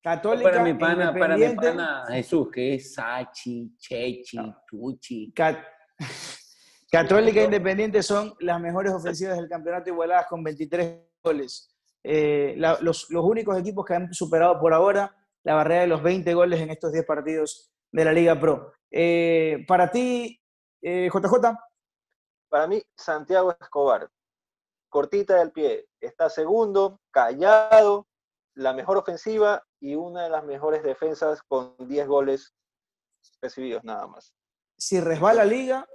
Católica 0.00 0.50
para 0.50 0.62
mi 0.62 0.74
pana, 0.74 1.12
para 1.12 1.36
mi 1.36 1.48
pana 1.56 2.04
Jesús, 2.10 2.48
que 2.52 2.74
es 2.74 2.94
Sachi, 2.94 3.74
Chechi, 3.76 4.38
Tuchi. 4.68 5.32
Católica 6.92 7.40
e 7.40 7.44
Independiente 7.44 8.04
son 8.04 8.34
las 8.38 8.60
mejores 8.60 8.92
ofensivas 8.92 9.36
del 9.36 9.48
campeonato 9.48 9.90
igualadas 9.90 10.26
con 10.28 10.44
23 10.44 11.00
goles. 11.24 11.74
Eh, 12.04 12.54
los, 12.56 13.10
únicos 13.10 13.58
equipos 13.58 13.84
que 13.84 13.94
han 13.94 14.14
superado 14.14 14.60
por 14.60 14.74
ahora 14.74 15.16
la 15.42 15.54
barrera 15.54 15.80
de 15.80 15.86
los 15.88 16.02
20 16.04 16.34
goles 16.34 16.60
en 16.60 16.70
estos 16.70 16.92
10 16.92 17.04
partidos 17.04 17.71
de 17.92 18.04
la 18.04 18.12
Liga 18.12 18.40
Pro. 18.40 18.72
Eh, 18.90 19.64
para 19.68 19.90
ti, 19.90 20.40
JJ. 20.82 21.48
Eh, 21.48 21.56
para 22.48 22.66
mí, 22.66 22.82
Santiago 22.96 23.54
Escobar, 23.58 24.10
cortita 24.88 25.36
del 25.36 25.52
pie, 25.52 25.86
está 26.00 26.28
segundo, 26.28 27.00
callado, 27.10 28.06
la 28.54 28.74
mejor 28.74 28.98
ofensiva 28.98 29.62
y 29.80 29.94
una 29.94 30.24
de 30.24 30.30
las 30.30 30.44
mejores 30.44 30.82
defensas 30.82 31.42
con 31.42 31.74
10 31.78 32.06
goles 32.06 32.54
recibidos 33.40 33.82
nada 33.84 34.06
más. 34.06 34.34
Si 34.76 35.00
resbala 35.00 35.44
liga, 35.44 35.86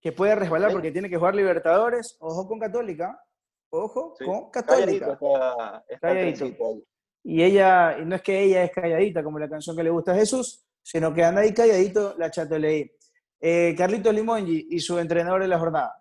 que 0.00 0.12
puede 0.12 0.34
resbalar 0.34 0.72
porque 0.72 0.92
tiene 0.92 1.08
que 1.08 1.16
jugar 1.16 1.34
Libertadores. 1.34 2.16
Ojo 2.20 2.46
con 2.46 2.58
Católica. 2.58 3.18
Ojo 3.70 4.14
con 4.24 4.50
Católica. 4.50 5.18
Y 7.22 7.42
ella, 7.42 7.98
y 7.98 8.04
no 8.04 8.14
es 8.14 8.22
que 8.22 8.40
ella 8.40 8.64
es 8.64 8.70
calladita, 8.70 9.24
como 9.24 9.38
la 9.38 9.48
canción 9.48 9.74
que 9.74 9.82
le 9.82 9.90
gusta 9.90 10.12
a 10.12 10.16
Jesús, 10.16 10.65
sino 10.86 11.12
que 11.12 11.24
anda 11.24 11.40
ahí 11.40 11.52
calladito 11.52 12.14
la 12.16 12.30
chatoleí. 12.30 12.88
Eh, 13.40 13.74
Carlitos 13.76 14.14
Limongi 14.14 14.68
y 14.70 14.78
su 14.78 15.00
entrenador 15.00 15.42
de 15.42 15.48
la 15.48 15.58
jornada. 15.58 15.92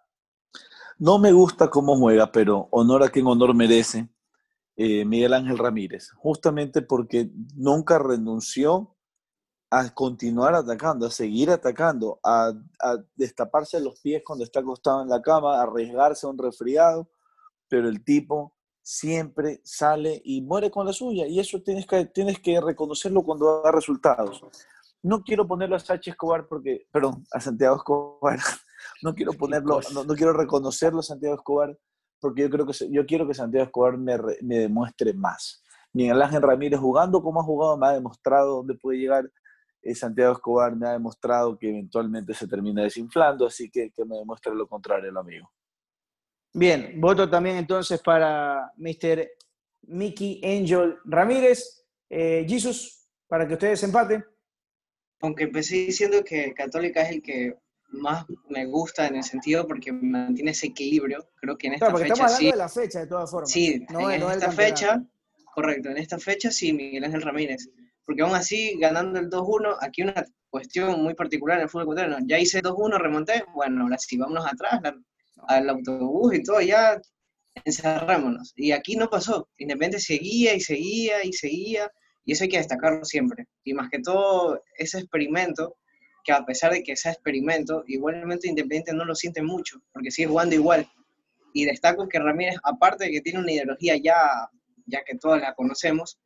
No 1.00 1.18
me 1.18 1.32
gusta 1.32 1.72
cómo 1.72 1.98
juega, 1.98 2.32
pero 2.32 2.68
honor 2.70 3.02
a 3.02 3.10
quien 3.10 3.26
honor 3.26 3.56
merece. 3.56 4.08
Eh, 4.76 5.04
Miguel 5.04 5.34
Ángel 5.34 5.58
Ramírez, 5.58 6.12
justamente 6.18 6.84
porque 6.84 7.32
nunca 7.56 7.98
renunció 7.98 8.96
a 9.72 9.90
continuar 9.90 10.54
atacando, 10.54 11.08
a 11.08 11.12
seguir 11.12 11.50
atacando, 11.50 12.20
a, 12.24 12.54
destaparse 13.16 13.80
los 13.80 14.00
pies 14.00 14.22
cuando 14.24 14.44
está 14.44 14.60
acostado 14.60 15.02
en 15.02 15.10
la 15.10 15.22
cama, 15.22 15.58
a 15.58 15.64
arriesgarse 15.64 16.28
a 16.28 16.30
un 16.30 16.38
resfriado, 16.38 17.10
pero 17.68 17.90
el 17.90 18.04
tipo 18.04 18.54
siempre 18.84 19.62
sale 19.64 20.22
y 20.24 20.42
muere 20.42 20.70
con 20.70 20.86
la 20.86 20.94
suya, 20.94 21.26
y 21.26 21.40
eso 21.40 21.64
tienes 21.64 21.88
que, 21.88 22.06
tienes 22.06 22.40
que 22.40 22.62
reconocerlo 22.62 23.24
cuando 23.24 23.64
da 23.64 23.72
resultados. 23.72 24.44
No 25.06 25.22
quiero 25.22 25.48
ponerlo 25.48 25.76
a 25.76 25.80
Sachi 25.80 26.10
Escobar 26.10 26.48
porque, 26.48 26.88
perdón, 26.92 27.24
a 27.32 27.40
Santiago 27.40 27.76
Escobar, 27.76 28.40
no 29.04 29.14
quiero 29.14 29.34
ponerlo, 29.34 29.80
no, 29.94 30.16
quiero 30.16 30.34
reconocerlo 30.34 31.00
a 31.00 31.04
Santiago 31.04 31.36
Escobar 31.36 31.78
porque 32.20 32.42
yo 32.42 32.50
creo 32.50 32.66
que 32.66 32.74
yo 32.90 33.06
quiero 33.06 33.28
que 33.28 33.36
Santiago 33.36 33.66
Escobar 33.66 33.98
me, 33.98 34.18
me 34.42 34.58
demuestre 34.58 35.14
más. 35.14 35.64
Miguel 35.94 36.22
Ángel 36.22 36.42
Ramírez 36.42 36.80
jugando 36.80 37.22
como 37.22 37.40
ha 37.40 37.44
jugado 37.44 37.78
me 37.78 37.88
ha 37.88 37.92
demostrado 37.92 38.58
dónde 38.58 38.74
puede 38.74 38.98
llegar 38.98 39.30
eh, 39.86 39.94
Santiago 39.94 40.34
Escobar 40.34 40.76
me 40.76 40.88
ha 40.88 40.94
demostrado 40.94 41.56
que 41.56 41.70
eventualmente 41.70 42.34
se 42.34 42.48
termina 42.48 42.82
desinflando, 42.82 43.46
así 43.46 43.70
que 43.70 43.92
que 43.92 44.04
me 44.06 44.18
demuestre 44.18 44.56
lo 44.56 44.68
contrario 44.68 45.12
el 45.12 45.18
amigo. 45.18 45.52
Bien, 46.52 47.00
voto 47.00 47.30
también 47.30 47.58
entonces 47.58 48.02
para 48.02 48.74
Mr. 48.78 49.30
Mickey 49.84 50.42
Angel 50.44 50.98
Ramírez. 51.06 51.86
Eh, 52.10 52.46
Jesus, 52.50 53.08
para 53.28 53.48
que 53.48 53.54
ustedes 53.54 53.84
empaten. 53.84 54.26
Aunque 55.22 55.46
empecé 55.46 55.76
diciendo 55.76 56.24
que 56.24 56.54
Católica 56.54 57.02
es 57.02 57.10
el 57.12 57.22
que 57.22 57.56
más 57.90 58.26
me 58.50 58.66
gusta 58.66 59.08
en 59.08 59.18
el 59.18 59.24
sentido 59.24 59.68
porque 59.68 59.92
mantiene 59.92 60.52
ese 60.52 60.68
equilibrio. 60.68 61.28
Creo 61.36 61.58
que 61.58 61.68
en 61.68 61.74
esta 61.76 61.92
fecha 61.92 62.14
estamos 62.14 62.34
hablando 62.34 62.52
de 62.52 62.58
la 62.58 62.70
fecha 62.70 63.00
de 63.00 63.08
todas 63.08 63.32
formas. 63.32 63.52
Sí, 63.52 63.86
en 63.90 64.24
esta 64.24 64.52
fecha, 64.52 65.04
correcto, 65.54 65.90
en 65.90 65.98
esta 65.98 66.20
fecha 66.20 66.52
sí, 66.52 66.74
Miguel 66.74 67.06
Ángel 67.06 67.22
Ramírez 67.22 67.70
porque 68.06 68.22
aún 68.22 68.36
así, 68.36 68.78
ganando 68.80 69.20
el 69.20 69.30
2-1, 69.30 69.78
aquí 69.82 70.04
una 70.04 70.26
cuestión 70.50 71.02
muy 71.02 71.16
particular 71.16 71.58
en 71.58 71.64
el 71.64 71.70
fútbol 71.70 71.84
ecuatoriano. 71.84 72.26
Ya 72.28 72.40
hice 72.40 72.62
2-1, 72.62 73.00
remonté, 73.00 73.44
bueno, 73.54 73.84
ahora 73.84 73.98
sí, 73.98 74.18
vámonos 74.18 74.46
atrás, 74.46 74.80
al 75.48 75.70
autobús 75.70 76.36
y 76.36 76.44
todo, 76.44 76.62
ya 76.62 77.02
encerrámonos. 77.64 78.54
Y 78.56 78.72
aquí 78.72 78.96
no 78.96 79.10
pasó. 79.10 79.50
Independiente 79.58 80.00
seguía 80.00 80.54
y 80.54 80.62
seguía 80.62 81.26
y 81.26 81.34
seguía, 81.34 81.92
y 82.26 82.34
eso 82.34 82.44
hay 82.44 82.50
que 82.50 82.58
destacarlo 82.58 83.06
siempre. 83.06 83.48
Y 83.64 83.74
más 83.74 83.90
que 83.90 84.00
todo, 84.00 84.62
ese 84.78 85.00
experimento, 85.00 85.78
que 86.24 86.32
a 86.32 86.44
pesar 86.44 86.72
de 86.72 86.84
que 86.84 86.96
sea 86.96 87.12
experimento, 87.12 87.84
igualmente 87.88 88.48
Independiente 88.48 88.94
no 88.94 89.06
lo 89.06 89.16
siente 89.16 89.44
mucho, 89.44 89.80
porque 89.94 90.12
sigue 90.12 90.28
jugando 90.28 90.56
igual. 90.56 90.90
Y 91.54 91.66
destaco 91.66 92.10
que 92.10 92.20
Ramírez, 92.20 92.56
aparte 92.64 93.06
de 93.06 93.12
que 93.12 93.22
tiene 93.22 93.40
una 93.40 93.52
ideología 93.52 93.96
ya, 93.98 94.50
ya 94.88 95.04
que 95.04 95.16
todos 95.18 95.40
la 95.40 95.54
conocemos, 95.54 96.18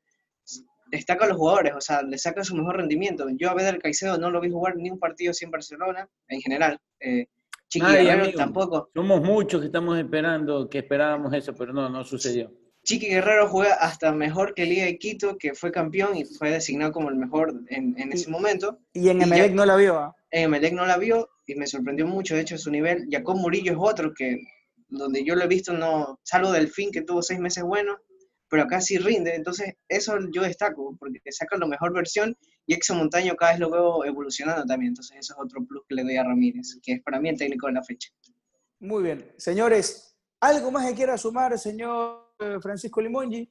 destaca 0.90 1.26
a 1.26 1.28
los 1.28 1.38
jugadores, 1.38 1.74
o 1.76 1.82
sea, 1.82 2.02
le 2.02 2.18
saca 2.18 2.44
su 2.44 2.56
mejor 2.56 2.78
rendimiento. 2.78 3.28
Yo 3.38 3.50
a 3.50 3.54
Bedel 3.54 3.80
Caicedo 3.80 4.18
no 4.18 4.32
lo 4.32 4.42
vi 4.42 4.50
jugar 4.50 4.78
ni 4.78 4.90
un 4.90 5.00
partido 5.00 5.34
sin 5.34 5.52
Barcelona, 5.52 6.10
en 6.30 6.42
general. 6.42 6.80
Eh, 7.00 7.28
Chiqui 7.68 8.34
tampoco. 8.36 8.90
Somos 8.96 9.22
muchos 9.22 9.60
que 9.62 9.68
estamos 9.68 9.98
esperando, 10.00 10.68
que 10.68 10.80
esperábamos 10.80 11.32
eso, 11.34 11.54
pero 11.54 11.74
no, 11.74 11.88
no 11.90 12.04
sucedió. 12.04 12.52
Chiqui 12.84 13.08
Guerrero 13.08 13.48
juega 13.48 13.76
hasta 13.76 14.12
mejor 14.12 14.54
que 14.54 14.66
Liga 14.66 14.86
de 14.86 14.98
Quito, 14.98 15.38
que 15.38 15.54
fue 15.54 15.72
campeón 15.72 16.18
y 16.18 16.26
fue 16.26 16.52
designado 16.52 16.92
como 16.92 17.10
el 17.10 17.16
mejor 17.16 17.62
en, 17.68 17.96
ese 18.12 18.30
momento. 18.30 18.80
Y 18.94 19.10
en 19.10 19.22
Emelec 19.22 19.54
no 19.54 19.66
la 19.66 19.76
vio. 19.76 19.98
¿ah? 19.98 20.16
En 20.32 20.46
Emelec 20.46 20.74
no 20.74 20.86
la 20.86 20.98
vio 20.98 21.30
y 21.46 21.56
me 21.56 21.68
sorprendió 21.68 22.08
mucho, 22.08 22.36
de 22.36 22.42
hecho, 22.42 22.58
su 22.58 22.72
nivel. 22.72 23.08
Jacob 23.12 23.38
Murillo 23.38 23.74
es 23.74 23.78
otro 23.80 24.14
que, 24.14 24.42
donde 24.88 25.24
yo 25.24 25.36
lo 25.36 25.44
he 25.44 25.48
visto, 25.48 25.74
no, 25.74 26.20
salvo 26.24 26.52
del 26.52 26.70
fin 26.70 26.92
que 26.92 27.02
tuvo 27.02 27.22
seis 27.22 27.40
meses 27.40 27.64
buenos, 27.64 27.98
pero 28.50 28.64
acá 28.64 28.82
sí 28.82 28.98
rinde. 28.98 29.36
Entonces, 29.36 29.76
eso 29.88 30.18
yo 30.32 30.44
destaco, 30.44 30.96
porque 31.00 31.20
saca 31.32 31.58
la 31.58 31.68
mejor 31.68 31.94
versión 31.94 32.36
y 32.66 32.74
Exo 32.74 32.96
Montaño 32.96 33.36
cada 33.36 33.52
vez 33.52 33.60
lo 33.60 33.70
veo 33.70 34.06
evolucionando 34.06 34.66
también. 34.66 34.90
Entonces, 34.90 35.18
eso 35.20 35.34
es 35.34 35.40
otro 35.40 35.66
plus 35.66 35.84
que 35.88 35.96
le 35.96 36.04
doy 36.04 36.18
a 36.18 36.24
Ramírez, 36.24 36.78
que 36.82 36.94
es 36.94 37.02
para 37.02 37.20
mí 37.20 37.30
el 37.30 37.38
técnico 37.38 37.68
de 37.68 37.74
la 37.74 37.84
fecha. 37.84 38.10
Muy 38.80 39.04
bien. 39.04 39.32
Señores, 39.38 40.16
¿algo 40.40 40.72
más 40.72 40.88
que 40.88 40.96
quiera 40.96 41.18
sumar, 41.18 41.58
señor 41.60 42.29
Francisco 42.62 43.02
Limongi? 43.02 43.50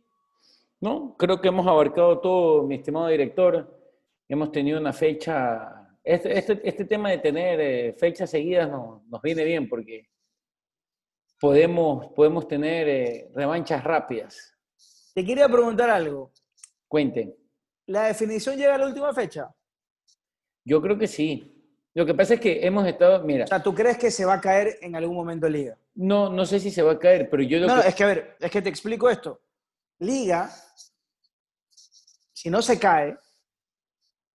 No, 0.80 1.16
creo 1.16 1.40
que 1.40 1.48
hemos 1.48 1.66
abarcado 1.66 2.20
todo, 2.20 2.62
mi 2.64 2.76
estimado 2.76 3.08
director. 3.08 3.76
Hemos 4.28 4.52
tenido 4.52 4.80
una 4.80 4.92
fecha. 4.92 5.96
Este, 6.02 6.38
este, 6.38 6.60
este 6.66 6.84
tema 6.84 7.10
de 7.10 7.18
tener 7.18 7.60
eh, 7.60 7.92
fechas 7.98 8.30
seguidas 8.30 8.70
nos 8.70 9.22
viene 9.22 9.44
bien 9.44 9.68
porque 9.68 10.08
podemos, 11.40 12.12
podemos 12.14 12.46
tener 12.48 12.88
eh, 12.88 13.30
revanchas 13.34 13.84
rápidas. 13.84 14.54
Te 15.14 15.24
quería 15.24 15.48
preguntar 15.48 15.90
algo. 15.90 16.32
Cuenten. 16.86 17.34
¿La 17.86 18.06
definición 18.06 18.56
llega 18.56 18.74
a 18.74 18.78
la 18.78 18.86
última 18.86 19.12
fecha? 19.12 19.52
Yo 20.64 20.80
creo 20.80 20.96
que 20.96 21.08
sí. 21.08 21.57
Lo 21.94 22.06
que 22.06 22.14
pasa 22.14 22.34
es 22.34 22.40
que 22.40 22.64
hemos 22.64 22.86
estado, 22.86 23.24
mira. 23.24 23.44
O 23.44 23.48
sea, 23.48 23.62
¿tú 23.62 23.74
crees 23.74 23.98
que 23.98 24.10
se 24.10 24.24
va 24.24 24.34
a 24.34 24.40
caer 24.40 24.78
en 24.82 24.94
algún 24.94 25.16
momento 25.16 25.48
Liga? 25.48 25.76
No, 25.94 26.30
no 26.30 26.46
sé 26.46 26.60
si 26.60 26.70
se 26.70 26.82
va 26.82 26.92
a 26.92 26.98
caer, 26.98 27.28
pero 27.28 27.42
yo 27.42 27.58
lo 27.58 27.66
No, 27.66 27.82
que... 27.82 27.88
es 27.88 27.94
que 27.94 28.04
a 28.04 28.06
ver, 28.06 28.36
es 28.38 28.50
que 28.50 28.62
te 28.62 28.68
explico 28.68 29.10
esto. 29.10 29.40
Liga, 29.98 30.48
si 32.32 32.50
no 32.50 32.62
se 32.62 32.78
cae, 32.78 33.12
va 33.14 33.18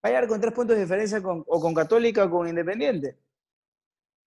a 0.02 0.08
llegar 0.08 0.28
con 0.28 0.42
tres 0.42 0.54
puntos 0.54 0.76
de 0.76 0.82
diferencia 0.82 1.22
con, 1.22 1.44
o 1.48 1.62
con 1.62 1.74
Católica 1.74 2.26
o 2.26 2.30
con 2.30 2.48
Independiente. 2.50 3.18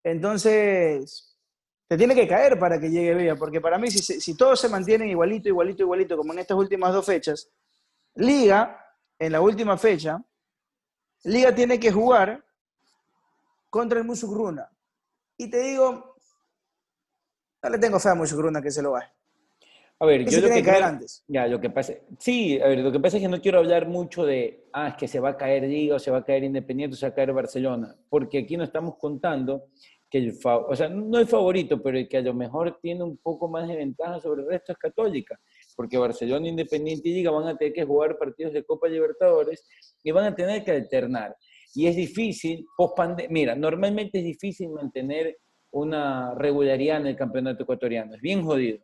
Entonces, 0.02 1.36
te 1.88 1.98
tiene 1.98 2.16
que 2.16 2.28
caer 2.28 2.58
para 2.58 2.80
que 2.80 2.90
llegue 2.90 3.16
Liga, 3.16 3.36
porque 3.36 3.60
para 3.60 3.78
mí, 3.78 3.92
si, 3.92 4.22
si 4.22 4.38
todos 4.38 4.62
se 4.62 4.70
mantienen 4.70 5.10
igualito, 5.10 5.50
igualito, 5.50 5.82
igualito, 5.84 6.16
como 6.16 6.32
en 6.32 6.40
estas 6.40 6.58
últimas 6.58 6.94
dos 6.94 7.06
fechas, 7.06 7.50
Liga, 8.14 8.82
en 9.20 9.34
la 9.34 9.42
última 9.42 9.78
fecha, 9.78 10.24
Liga 11.24 11.54
tiene 11.54 11.80
que 11.80 11.92
jugar 11.92 12.45
contra 13.76 14.00
el 14.00 14.06
Musugruna. 14.06 14.72
Y 15.38 15.50
te 15.50 15.60
digo, 15.60 16.16
no 17.62 17.70
le 17.70 17.78
tengo 17.78 18.00
fe 18.00 18.08
a 18.08 18.16
Musugruna 18.16 18.62
que 18.62 18.72
se 18.72 18.82
lo 18.82 18.92
vaya. 18.92 19.14
A 20.00 20.06
ver, 20.06 20.24
yo 20.30 20.40
lo 20.40 20.48
que 20.48 20.64
caer 20.64 20.78
creo- 20.78 20.86
antes. 20.88 21.26
Ya, 21.28 21.46
lo 21.48 21.60
que 21.60 21.70
pasa, 21.70 21.94
sí, 22.18 22.58
a 22.62 22.68
ver, 22.68 22.80
lo 22.80 22.90
que 22.90 23.02
pasa 23.02 23.18
es 23.18 23.24
que 23.24 23.28
no 23.28 23.42
quiero 23.42 23.60
hablar 23.60 23.86
mucho 23.86 24.26
de, 24.26 24.70
ah, 24.72 24.88
es 24.88 24.96
que 24.96 25.10
se 25.10 25.20
va 25.20 25.32
a 25.32 25.38
caer 25.38 25.64
Liga 25.64 25.96
o 25.98 26.00
se 26.00 26.10
va 26.10 26.20
a 26.20 26.24
caer 26.24 26.46
Independiente 26.46 26.94
o 26.94 26.98
se 26.98 27.06
va 27.06 27.12
a 27.12 27.16
caer 27.16 27.34
Barcelona, 27.34 27.94
porque 28.10 28.38
aquí 28.40 28.56
no 28.56 28.64
estamos 28.64 28.96
contando 28.98 29.66
que 30.10 30.20
el, 30.20 30.40
o 30.42 30.74
sea, 30.76 30.88
no 30.88 31.18
el 31.20 31.28
favorito, 31.28 31.82
pero 31.84 31.98
el 31.98 32.08
que 32.08 32.18
a 32.18 32.22
lo 32.22 32.34
mejor 32.34 32.80
tiene 32.82 33.04
un 33.04 33.18
poco 33.18 33.50
más 33.50 33.68
de 33.68 33.76
ventaja 33.76 34.22
sobre 34.22 34.44
el 34.44 34.48
resto 34.48 34.72
es 34.72 34.78
Católica, 34.78 35.38
porque 35.76 35.98
Barcelona, 35.98 36.48
Independiente 36.48 37.10
y 37.10 37.14
Liga 37.16 37.32
van 37.32 37.48
a 37.50 37.58
tener 37.58 37.74
que 37.74 37.84
jugar 37.84 38.18
partidos 38.18 38.54
de 38.54 38.64
Copa 38.64 38.88
Libertadores 38.88 39.68
y 40.02 40.12
van 40.12 40.26
a 40.26 40.34
tener 40.36 40.64
que 40.64 40.72
alternar. 40.72 41.36
Y 41.76 41.88
es 41.88 41.96
difícil, 41.96 42.66
post 42.78 42.98
mira, 43.30 43.54
normalmente 43.54 44.20
es 44.20 44.24
difícil 44.24 44.70
mantener 44.70 45.38
una 45.72 46.34
regularidad 46.36 47.02
en 47.02 47.08
el 47.08 47.18
campeonato 47.18 47.64
ecuatoriano, 47.64 48.16
es 48.16 48.22
bien 48.22 48.44
jodido. 48.44 48.80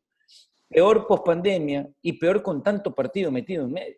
Peor 0.67 1.07
post 1.07 1.25
pandemia 1.25 1.89
y 2.01 2.13
peor 2.13 2.43
con 2.43 2.61
tanto 2.61 2.93
partido 2.93 3.31
metido 3.31 3.63
en 3.63 3.71
medio. 3.71 3.97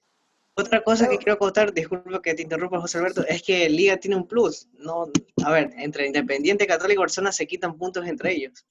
Otra 0.56 0.84
cosa 0.84 1.10
que 1.10 1.18
quiero 1.18 1.34
acotar, 1.34 1.74
disculpa 1.74 2.22
que 2.22 2.36
te 2.36 2.44
interrumpa 2.44 2.80
José 2.80 3.00
Alberto, 3.00 3.26
es 3.28 3.42
que 3.42 3.68
Liga 3.68 3.98
tiene 3.98 4.16
un 4.16 4.28
plus. 4.28 4.70
No, 4.74 5.08
a 5.44 5.52
ver, 5.52 5.72
entre 5.78 6.06
Independiente, 6.06 6.68
Católica 6.68 6.94
y 6.94 7.02
Barcelona 7.02 7.32
se 7.32 7.48
quitan 7.48 7.76
puntos 7.76 8.06
entre 8.06 8.34
ellos. 8.34 8.64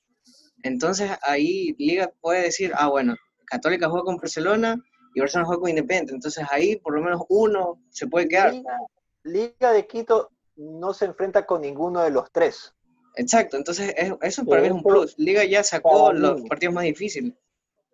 Entonces 0.62 1.10
ahí 1.22 1.74
Liga 1.78 2.12
puede 2.20 2.42
decir, 2.42 2.70
ah, 2.76 2.88
bueno, 2.88 3.16
Católica 3.46 3.88
juega 3.88 4.04
con 4.04 4.16
Barcelona 4.16 4.76
y 5.16 5.20
Barcelona 5.20 5.46
juega 5.46 5.60
con 5.60 5.70
Independiente. 5.70 6.14
Entonces 6.14 6.46
ahí 6.52 6.76
por 6.76 6.94
lo 6.94 7.02
menos 7.02 7.22
uno 7.28 7.82
se 7.90 8.06
puede 8.06 8.28
quedar. 8.28 8.54
Liga, 8.54 8.78
Liga 9.24 9.72
de 9.72 9.86
Quito 9.86 10.30
no 10.56 10.92
se 10.94 11.06
enfrenta 11.06 11.46
con 11.46 11.60
ninguno 11.62 12.00
de 12.00 12.10
los 12.10 12.30
tres. 12.30 12.74
Exacto, 13.14 13.56
entonces 13.56 13.92
es- 13.96 14.12
eso 14.22 14.44
para 14.44 14.62
mí 14.62 14.68
es 14.68 14.72
un 14.72 14.82
plus. 14.82 15.14
Liga 15.18 15.44
ya 15.44 15.62
sacó 15.62 16.12
los 16.12 16.42
mí. 16.42 16.48
partidos 16.48 16.74
más 16.74 16.84
difíciles. 16.84 17.34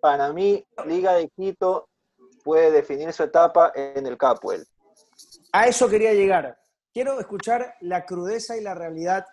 Para 0.01 0.33
mí, 0.33 0.65
Liga 0.87 1.15
de 1.15 1.29
Quito 1.29 1.89
puede 2.45 2.71
definir 2.71 3.13
su 3.13 3.25
etapa 3.25 3.73
en 3.75 4.07
el 4.07 4.17
Capuel. 4.17 4.65
A 5.53 5.67
eso 5.67 5.89
quería 5.89 6.15
llegar. 6.15 6.59
Quiero 6.93 7.19
escuchar 7.21 7.75
la 7.81 8.07
crudeza 8.07 8.57
y 8.57 8.61
la 8.61 8.75
realidad 8.75 9.27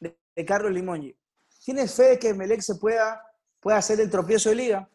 de, 0.00 0.16
de 0.34 0.44
Carlos 0.44 0.72
Limoñi. 0.72 1.14
¿Tienes 1.64 1.94
fe 1.94 2.04
de 2.04 2.18
que 2.18 2.32
Melec 2.34 2.62
se 2.62 2.76
pueda, 2.76 3.22
pueda 3.60 3.76
hacer 3.78 4.00
el 4.00 4.10
tropiezo 4.10 4.48
de 4.48 4.54
liga? 4.54 4.88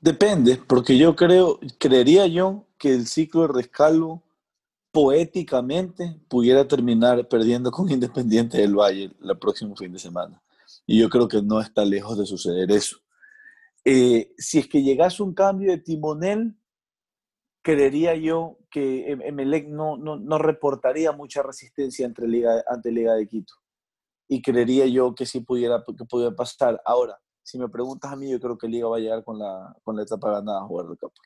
Depende, 0.00 0.60
porque 0.66 0.96
yo 0.98 1.14
creo, 1.14 1.58
creería 1.78 2.26
yo 2.26 2.64
que 2.78 2.92
el 2.92 3.06
ciclo 3.06 3.42
de 3.42 3.54
Rescalvo 3.54 4.22
poéticamente 4.92 6.20
pudiera 6.28 6.68
terminar 6.68 7.26
perdiendo 7.26 7.70
con 7.70 7.90
Independiente 7.90 8.58
del 8.58 8.76
Valle 8.76 9.10
el 9.22 9.38
próximo 9.38 9.74
fin 9.74 9.92
de 9.92 9.98
semana. 9.98 10.42
Y 10.86 11.00
yo 11.00 11.08
creo 11.08 11.26
que 11.26 11.42
no 11.42 11.60
está 11.60 11.84
lejos 11.84 12.18
de 12.18 12.26
suceder 12.26 12.70
eso. 12.70 12.98
Eh, 13.84 14.32
si 14.36 14.58
es 14.58 14.68
que 14.68 14.82
llegase 14.82 15.22
un 15.22 15.34
cambio 15.34 15.70
de 15.72 15.78
timonel, 15.78 16.56
creería 17.62 18.14
yo 18.14 18.58
que 18.70 19.10
Em- 19.10 19.22
Emelec 19.22 19.68
no, 19.68 19.96
no, 19.96 20.16
no 20.16 20.38
reportaría 20.38 21.12
mucha 21.12 21.42
resistencia 21.42 22.04
entre 22.04 22.28
Liga, 22.28 22.62
ante 22.68 22.92
Liga 22.92 23.14
de 23.14 23.26
Quito. 23.26 23.54
Y 24.28 24.42
creería 24.42 24.86
yo 24.86 25.14
que 25.14 25.26
sí 25.26 25.40
pudiera, 25.40 25.82
que 25.96 26.04
pudiera 26.04 26.34
pasar. 26.34 26.80
Ahora, 26.84 27.18
si 27.42 27.58
me 27.58 27.68
preguntas 27.68 28.12
a 28.12 28.16
mí, 28.16 28.30
yo 28.30 28.38
creo 28.40 28.58
que 28.58 28.68
Liga 28.68 28.88
va 28.88 28.98
a 28.98 29.00
llegar 29.00 29.24
con 29.24 29.38
la, 29.38 29.74
con 29.82 29.96
la 29.96 30.02
etapa 30.02 30.30
ganada 30.32 30.60
a 30.60 30.66
jugar 30.66 30.86
de 30.86 30.96
campo. 30.96 31.20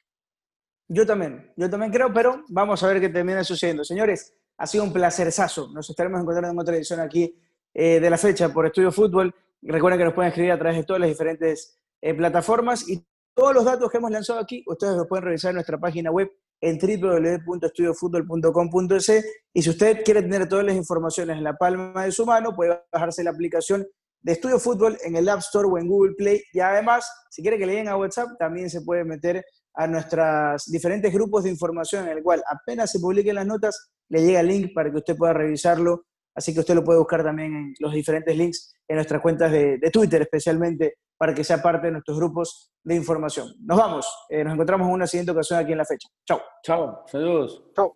Yo 0.88 1.04
también, 1.04 1.52
yo 1.56 1.68
también 1.68 1.92
creo, 1.92 2.12
pero 2.12 2.44
vamos 2.48 2.82
a 2.82 2.88
ver 2.88 3.00
qué 3.00 3.08
termina 3.08 3.42
sucediendo. 3.42 3.84
Señores, 3.84 4.34
ha 4.58 4.66
sido 4.66 4.84
un 4.84 4.92
placerzazo. 4.92 5.68
Nos 5.72 5.90
estaremos 5.90 6.20
encontrando 6.20 6.50
en 6.50 6.58
otra 6.58 6.76
edición 6.76 7.00
aquí 7.00 7.34
eh, 7.74 8.00
de 8.00 8.10
la 8.10 8.18
fecha 8.18 8.52
por 8.52 8.66
Estudio 8.66 8.92
Fútbol. 8.92 9.34
Recuerden 9.62 9.98
que 9.98 10.04
nos 10.04 10.14
pueden 10.14 10.28
escribir 10.28 10.52
a 10.52 10.58
través 10.58 10.78
de 10.78 10.84
todas 10.84 11.00
las 11.00 11.08
diferentes 11.08 11.78
eh, 12.00 12.14
plataformas 12.14 12.88
y 12.88 13.04
todos 13.34 13.54
los 13.54 13.64
datos 13.64 13.90
que 13.90 13.98
hemos 13.98 14.10
lanzado 14.10 14.38
aquí, 14.38 14.62
ustedes 14.66 14.96
los 14.96 15.06
pueden 15.06 15.26
revisar 15.26 15.50
en 15.50 15.56
nuestra 15.56 15.78
página 15.78 16.10
web 16.10 16.30
en 16.60 16.78
www.estudiofutbol.com.es 16.78 19.26
y 19.52 19.62
si 19.62 19.68
usted 19.68 20.02
quiere 20.04 20.22
tener 20.22 20.48
todas 20.48 20.64
las 20.64 20.74
informaciones 20.74 21.36
en 21.36 21.44
la 21.44 21.54
palma 21.54 22.04
de 22.04 22.12
su 22.12 22.24
mano, 22.24 22.54
puede 22.54 22.80
bajarse 22.90 23.22
la 23.22 23.32
aplicación 23.32 23.86
de 24.22 24.32
Estudio 24.32 24.58
Fútbol 24.58 24.96
en 25.04 25.16
el 25.16 25.28
App 25.28 25.40
Store 25.40 25.68
o 25.70 25.76
en 25.76 25.86
Google 25.86 26.14
Play 26.14 26.42
y 26.52 26.60
además, 26.60 27.06
si 27.30 27.42
quiere 27.42 27.58
que 27.58 27.66
le 27.66 27.72
lleguen 27.72 27.88
a 27.88 27.98
WhatsApp, 27.98 28.38
también 28.38 28.70
se 28.70 28.80
puede 28.80 29.04
meter 29.04 29.44
a 29.76 29.86
nuestros 29.86 30.64
diferentes 30.66 31.12
grupos 31.12 31.44
de 31.44 31.50
información 31.50 32.08
en 32.08 32.16
el 32.16 32.22
cual 32.22 32.42
apenas 32.50 32.90
se 32.90 32.98
publiquen 32.98 33.34
las 33.34 33.46
notas, 33.46 33.90
le 34.08 34.24
llega 34.24 34.40
el 34.40 34.48
link 34.48 34.72
para 34.74 34.90
que 34.90 34.96
usted 34.96 35.16
pueda 35.16 35.34
revisarlo. 35.34 36.04
Así 36.34 36.52
que 36.52 36.60
usted 36.60 36.74
lo 36.74 36.84
puede 36.84 36.98
buscar 36.98 37.22
también 37.22 37.54
en 37.54 37.74
los 37.78 37.92
diferentes 37.92 38.36
links 38.36 38.74
en 38.88 38.96
nuestras 38.96 39.22
cuentas 39.22 39.50
de, 39.52 39.78
de 39.78 39.90
Twitter, 39.90 40.22
especialmente 40.22 40.96
para 41.18 41.34
que 41.34 41.44
sea 41.44 41.62
parte 41.62 41.86
de 41.86 41.92
nuestros 41.92 42.18
grupos 42.18 42.70
de 42.84 42.94
información. 42.94 43.48
Nos 43.60 43.78
vamos, 43.78 44.26
eh, 44.28 44.44
nos 44.44 44.54
encontramos 44.54 44.86
en 44.86 44.94
una 44.94 45.06
siguiente 45.06 45.32
ocasión 45.32 45.60
aquí 45.60 45.72
en 45.72 45.78
la 45.78 45.84
fecha. 45.84 46.08
Chao. 46.26 46.40
Chao, 46.62 47.04
saludos. 47.06 47.64
Chau. 47.74 47.92